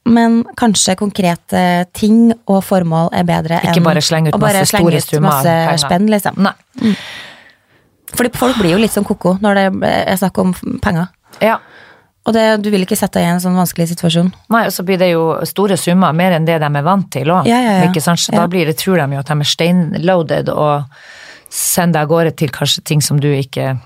Men 0.06 0.40
kanskje 0.58 0.96
konkrete 0.98 1.62
ting 1.96 2.30
og 2.46 2.60
formål 2.64 3.10
er 3.16 3.26
bedre 3.28 3.60
Ikke 3.64 3.80
enn 3.80 3.86
bare 3.86 4.02
slenge 4.04 4.30
ut 4.30 4.38
å 4.38 4.42
bare 4.42 4.62
masse 4.62 4.72
slenge 4.72 5.00
ut 5.02 5.24
masse 5.24 5.54
penger. 5.54 5.82
spenn, 5.82 6.10
liksom. 6.12 6.42
Nei. 6.46 6.94
Fordi 8.16 8.30
folk 8.38 8.60
blir 8.60 8.76
jo 8.76 8.82
litt 8.82 8.94
sånn 8.94 9.06
ko-ko 9.06 9.36
når 9.42 9.58
det 9.58 9.90
er 10.06 10.20
snakk 10.20 10.38
om 10.42 10.54
penger. 10.84 11.10
Ja. 11.42 11.58
Og 12.26 12.34
det, 12.34 12.44
du 12.62 12.70
vil 12.74 12.82
ikke 12.82 12.98
sette 12.98 13.20
deg 13.20 13.28
i 13.28 13.34
en 13.36 13.42
sånn 13.42 13.58
vanskelig 13.58 13.90
situasjon. 13.92 14.32
Nei, 14.50 14.64
og 14.66 14.72
så 14.74 14.82
blir 14.86 14.98
det 14.98 15.12
jo 15.12 15.26
store 15.46 15.76
summer, 15.78 16.14
mer 16.16 16.34
enn 16.34 16.46
det 16.48 16.56
de 16.62 16.70
er 16.70 16.86
vant 16.86 17.06
til 17.14 17.30
òg. 17.30 17.46
Ja, 17.46 17.60
ja, 17.62 17.76
Ja. 17.86 17.92
Da 18.34 18.46
blir 18.50 18.66
det, 18.66 18.78
tror 18.80 18.98
de 18.98 19.14
jo 19.14 19.22
at 19.22 19.30
de 19.30 19.36
er 19.38 19.50
steinloaded 19.52 20.50
og 20.50 20.88
sender 21.52 22.00
deg 22.00 22.02
av 22.02 22.10
gårde 22.10 22.32
til 22.40 22.50
kanskje 22.50 22.82
ting 22.82 23.02
som 23.04 23.20
du 23.22 23.28
ikke 23.30 23.76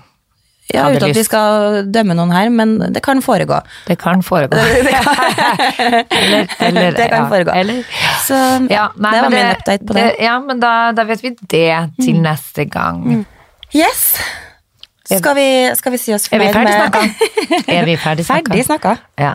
Ja, 0.73 0.87
Uten 0.91 1.09
at 1.09 1.17
vi 1.17 1.23
skal 1.27 1.85
dømme 1.91 2.15
noen 2.17 2.31
her, 2.33 2.49
men 2.53 2.77
det 2.93 3.03
kan 3.03 3.21
foregå. 3.23 3.59
Det 3.87 3.97
kan 3.99 4.23
foregå. 4.23 4.57
eller, 4.61 6.47
eller, 6.59 6.91
Det 6.95 7.07
kan 7.11 7.25
ja, 7.25 7.27
foregå. 7.31 7.55
Eller, 7.55 7.83
Så 8.25 8.37
ja, 8.71 8.87
nei, 8.95 9.11
det 9.15 9.21
var 9.25 9.33
min 9.35 9.49
update 9.51 9.85
på 9.87 9.97
det. 9.97 10.05
det 10.05 10.25
Ja, 10.25 10.39
men 10.39 10.61
da, 10.63 10.73
da 10.95 11.05
vet 11.09 11.23
vi 11.23 11.35
det 11.41 11.67
til 12.01 12.21
neste 12.23 12.65
gang. 12.71 13.25
Yes! 13.75 14.15
Skal 15.11 15.35
vi, 15.35 15.75
skal 15.75 15.91
vi 15.91 15.97
si 15.99 16.13
oss 16.15 16.29
Er 16.31 16.39
vi 16.39 16.47
fornøyd 16.53 16.55
ferdig 16.55 16.71
med 16.71 16.79
snakka? 16.79 17.71
Er 17.77 17.87
vi 17.87 17.95
ferdig 17.99 18.25
snakka? 18.25 18.51
Ferdig 18.51 18.65
snakka. 18.67 18.95
Ja. 19.19 19.33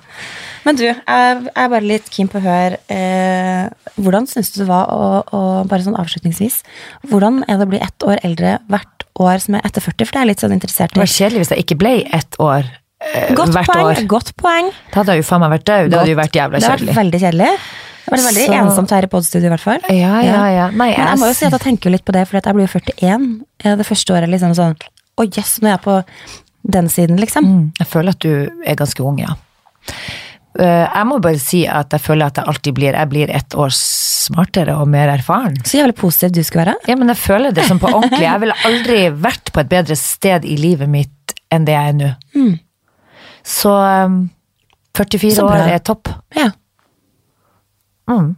Men 0.66 0.76
du, 0.78 0.84
jeg 0.84 1.02
jeg 1.06 1.52
er 1.62 1.68
bare 1.72 1.86
litt 1.86 2.08
keen 2.10 2.28
på 2.32 2.40
å 2.40 2.44
høre 2.44 2.78
eh, 2.92 3.68
Hvordan 4.02 4.26
syns 4.26 4.50
du 4.54 4.60
det 4.64 4.68
var 4.68 4.90
å, 4.90 5.22
å 5.30 5.40
Bare 5.70 5.84
sånn 5.86 5.96
avslutningsvis. 6.00 6.60
Hvordan 7.08 7.44
er 7.46 7.60
det 7.60 7.68
å 7.68 7.70
bli 7.70 7.80
ett 7.86 8.06
år 8.08 8.18
eldre 8.26 8.56
hvert 8.72 9.06
år 9.22 9.38
som 9.44 9.54
er 9.56 9.64
etter 9.68 9.80
40? 9.84 10.04
For 10.08 10.12
det 10.12 10.20
er 10.20 10.26
jeg 10.26 10.32
litt 10.34 10.42
sånn 10.44 10.56
interessert 10.56 10.92
Det 10.96 11.00
var 11.04 11.12
kjedelig 11.14 11.44
hvis 11.44 11.52
jeg 11.54 11.64
ikke 11.64 11.78
ble 11.80 11.94
ett 12.18 12.38
år 12.42 12.66
eh, 12.66 13.30
Godt 13.38 13.54
hvert 13.54 13.70
poeng. 13.72 13.86
år. 13.94 14.02
Godt 14.10 14.32
poeng. 14.42 14.70
Da 14.92 15.00
hadde 15.02 15.14
jeg 15.16 15.22
jo 15.24 15.28
faen 15.30 15.44
meg 15.46 15.54
vært 15.56 15.66
død. 15.70 15.90
Det 15.92 16.00
hadde 16.02 16.12
jo 16.14 16.18
vært 16.20 16.40
jævla 16.40 16.60
kjedelig. 16.60 16.66
Det 16.66 16.72
hadde 16.74 16.88
vært 16.90 17.00
veldig 17.04 17.22
kjedelig. 17.24 17.52
Det 18.06 18.12
var 18.14 18.20
veldig 18.26 18.44
Så- 18.46 18.58
ensomt 18.60 18.92
her 18.94 19.02
i 19.02 19.10
podstudio, 19.10 19.46
i 19.48 19.52
hvert 19.54 19.64
fall. 19.64 19.80
Ja, 19.90 20.12
ja, 20.22 20.42
ja. 20.54 20.66
Nei, 20.70 20.90
Men 20.94 21.08
jeg 21.08 21.18
må 21.18 21.26
jo 21.30 21.34
si 21.34 21.46
at 21.48 21.56
jeg 21.56 21.64
tenker 21.64 21.90
litt 21.90 22.04
på 22.06 22.14
det, 22.14 22.22
for 22.28 22.38
jeg 22.38 22.54
blir 22.54 22.66
jo 22.68 22.72
41. 22.78 23.24
Eh, 23.64 23.74
Det 23.80 23.86
første 23.88 24.14
året 24.14 24.30
liksom 24.30 24.54
sånn 24.54 24.76
Å 25.18 25.24
yes, 25.26 25.56
nå 25.62 25.66
er 25.70 25.74
jeg 25.78 25.82
på 25.86 25.96
den 26.76 26.88
siden, 26.92 27.16
liksom. 27.22 27.44
Mm, 27.46 27.64
Jeg 27.78 27.86
føler 27.90 28.10
at 28.14 28.18
du 28.20 28.50
er 28.66 28.76
ganske 28.78 29.00
ung, 29.06 29.18
ja. 29.22 29.34
Eh, 30.58 30.86
Jeg 30.94 31.06
må 31.08 31.18
bare 31.20 31.38
si 31.42 31.64
at 31.68 31.92
jeg 31.92 32.00
føler 32.00 32.30
at 32.30 32.38
jeg 32.40 32.48
alltid 32.48 32.74
blir 32.78 32.96
Jeg 32.96 33.08
blir 33.10 33.30
ett 33.34 33.54
år 33.54 33.72
smartere 33.76 34.76
og 34.80 34.88
mer 34.88 35.08
erfaren. 35.12 35.56
Så 35.64 35.78
jævlig 35.80 35.96
positiv 35.98 36.32
du 36.32 36.42
skulle 36.42 36.64
være. 36.66 36.76
Ja, 36.88 36.96
men 36.96 37.08
jeg 37.12 37.20
føler 37.20 37.52
det 37.54 37.66
som 37.68 37.78
på 37.82 37.90
ordentlig. 37.92 38.22
Jeg 38.24 38.40
ville 38.40 38.56
aldri 38.64 38.98
vært 39.26 39.52
på 39.52 39.60
et 39.60 39.68
bedre 39.68 39.96
sted 39.96 40.44
i 40.44 40.56
livet 40.56 40.88
mitt 40.88 41.36
enn 41.52 41.66
det 41.66 41.76
jeg 41.76 41.92
er 41.92 41.98
nå. 42.00 42.10
Så 43.46 43.70
um, 43.70 44.16
44 44.96 45.36
Så 45.36 45.44
år 45.46 45.68
er 45.76 45.78
topp. 45.84 46.08
Ja. 46.34 46.50
Mm. 48.10 48.34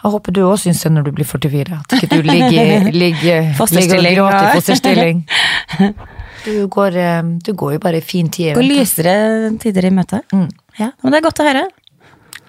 Jeg 0.00 0.12
håper 0.14 0.32
du 0.32 0.40
òg 0.46 0.56
syns 0.62 0.80
det 0.84 0.92
når 0.94 1.08
du 1.08 1.12
blir 1.18 1.28
44. 1.28 1.80
At 1.80 1.96
ikke 1.98 2.08
du 2.20 2.22
ligger, 2.22 2.50
ligger, 2.54 2.92
ligger 2.92 3.50
og 3.50 3.58
Fosterstilling, 3.58 4.16
gråter 4.20 4.46
i 4.46 4.56
fosterstilling. 4.60 5.24
Du 6.40 6.66
går, 6.72 6.94
um, 7.20 7.34
du 7.44 7.52
går 7.52 7.74
jo 7.74 7.78
bare 7.82 7.98
i 8.00 8.00
fin 8.00 8.30
tid. 8.32 8.54
Går 8.56 8.64
lysere 8.64 9.12
tider 9.60 9.84
i 9.84 9.90
møte. 9.92 10.22
Mm. 10.32 10.46
Ja, 10.80 10.90
men 11.02 11.12
det 11.12 11.20
er 11.20 11.26
godt 11.28 11.42
å 11.42 11.46
høre. 11.46 11.66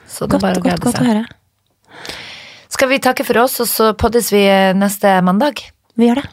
Så 0.08 0.28
det 0.28 0.38
er 0.38 0.38
Godt, 0.38 0.44
bare 0.46 0.60
å 0.62 0.66
godt, 0.66 0.86
godt 0.86 1.02
å 1.02 1.08
høre. 1.08 1.26
Skal 2.72 2.92
vi 2.92 3.02
takke 3.04 3.26
for 3.28 3.42
oss, 3.44 3.60
og 3.64 3.68
så 3.68 3.92
poddes 4.00 4.32
vi 4.32 4.46
neste 4.80 5.18
mandag? 5.28 5.60
Vi 6.00 6.08
gjør 6.08 6.24
det. 6.24 6.30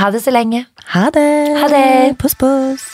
Ha 0.00 0.10
det 0.14 0.22
så 0.24 0.34
lenge. 0.34 0.64
Ha 0.94 1.06
det. 1.14 1.28
Ha 1.60 1.70
det. 1.70 2.18
Puss, 2.18 2.34
puss. 2.38 2.86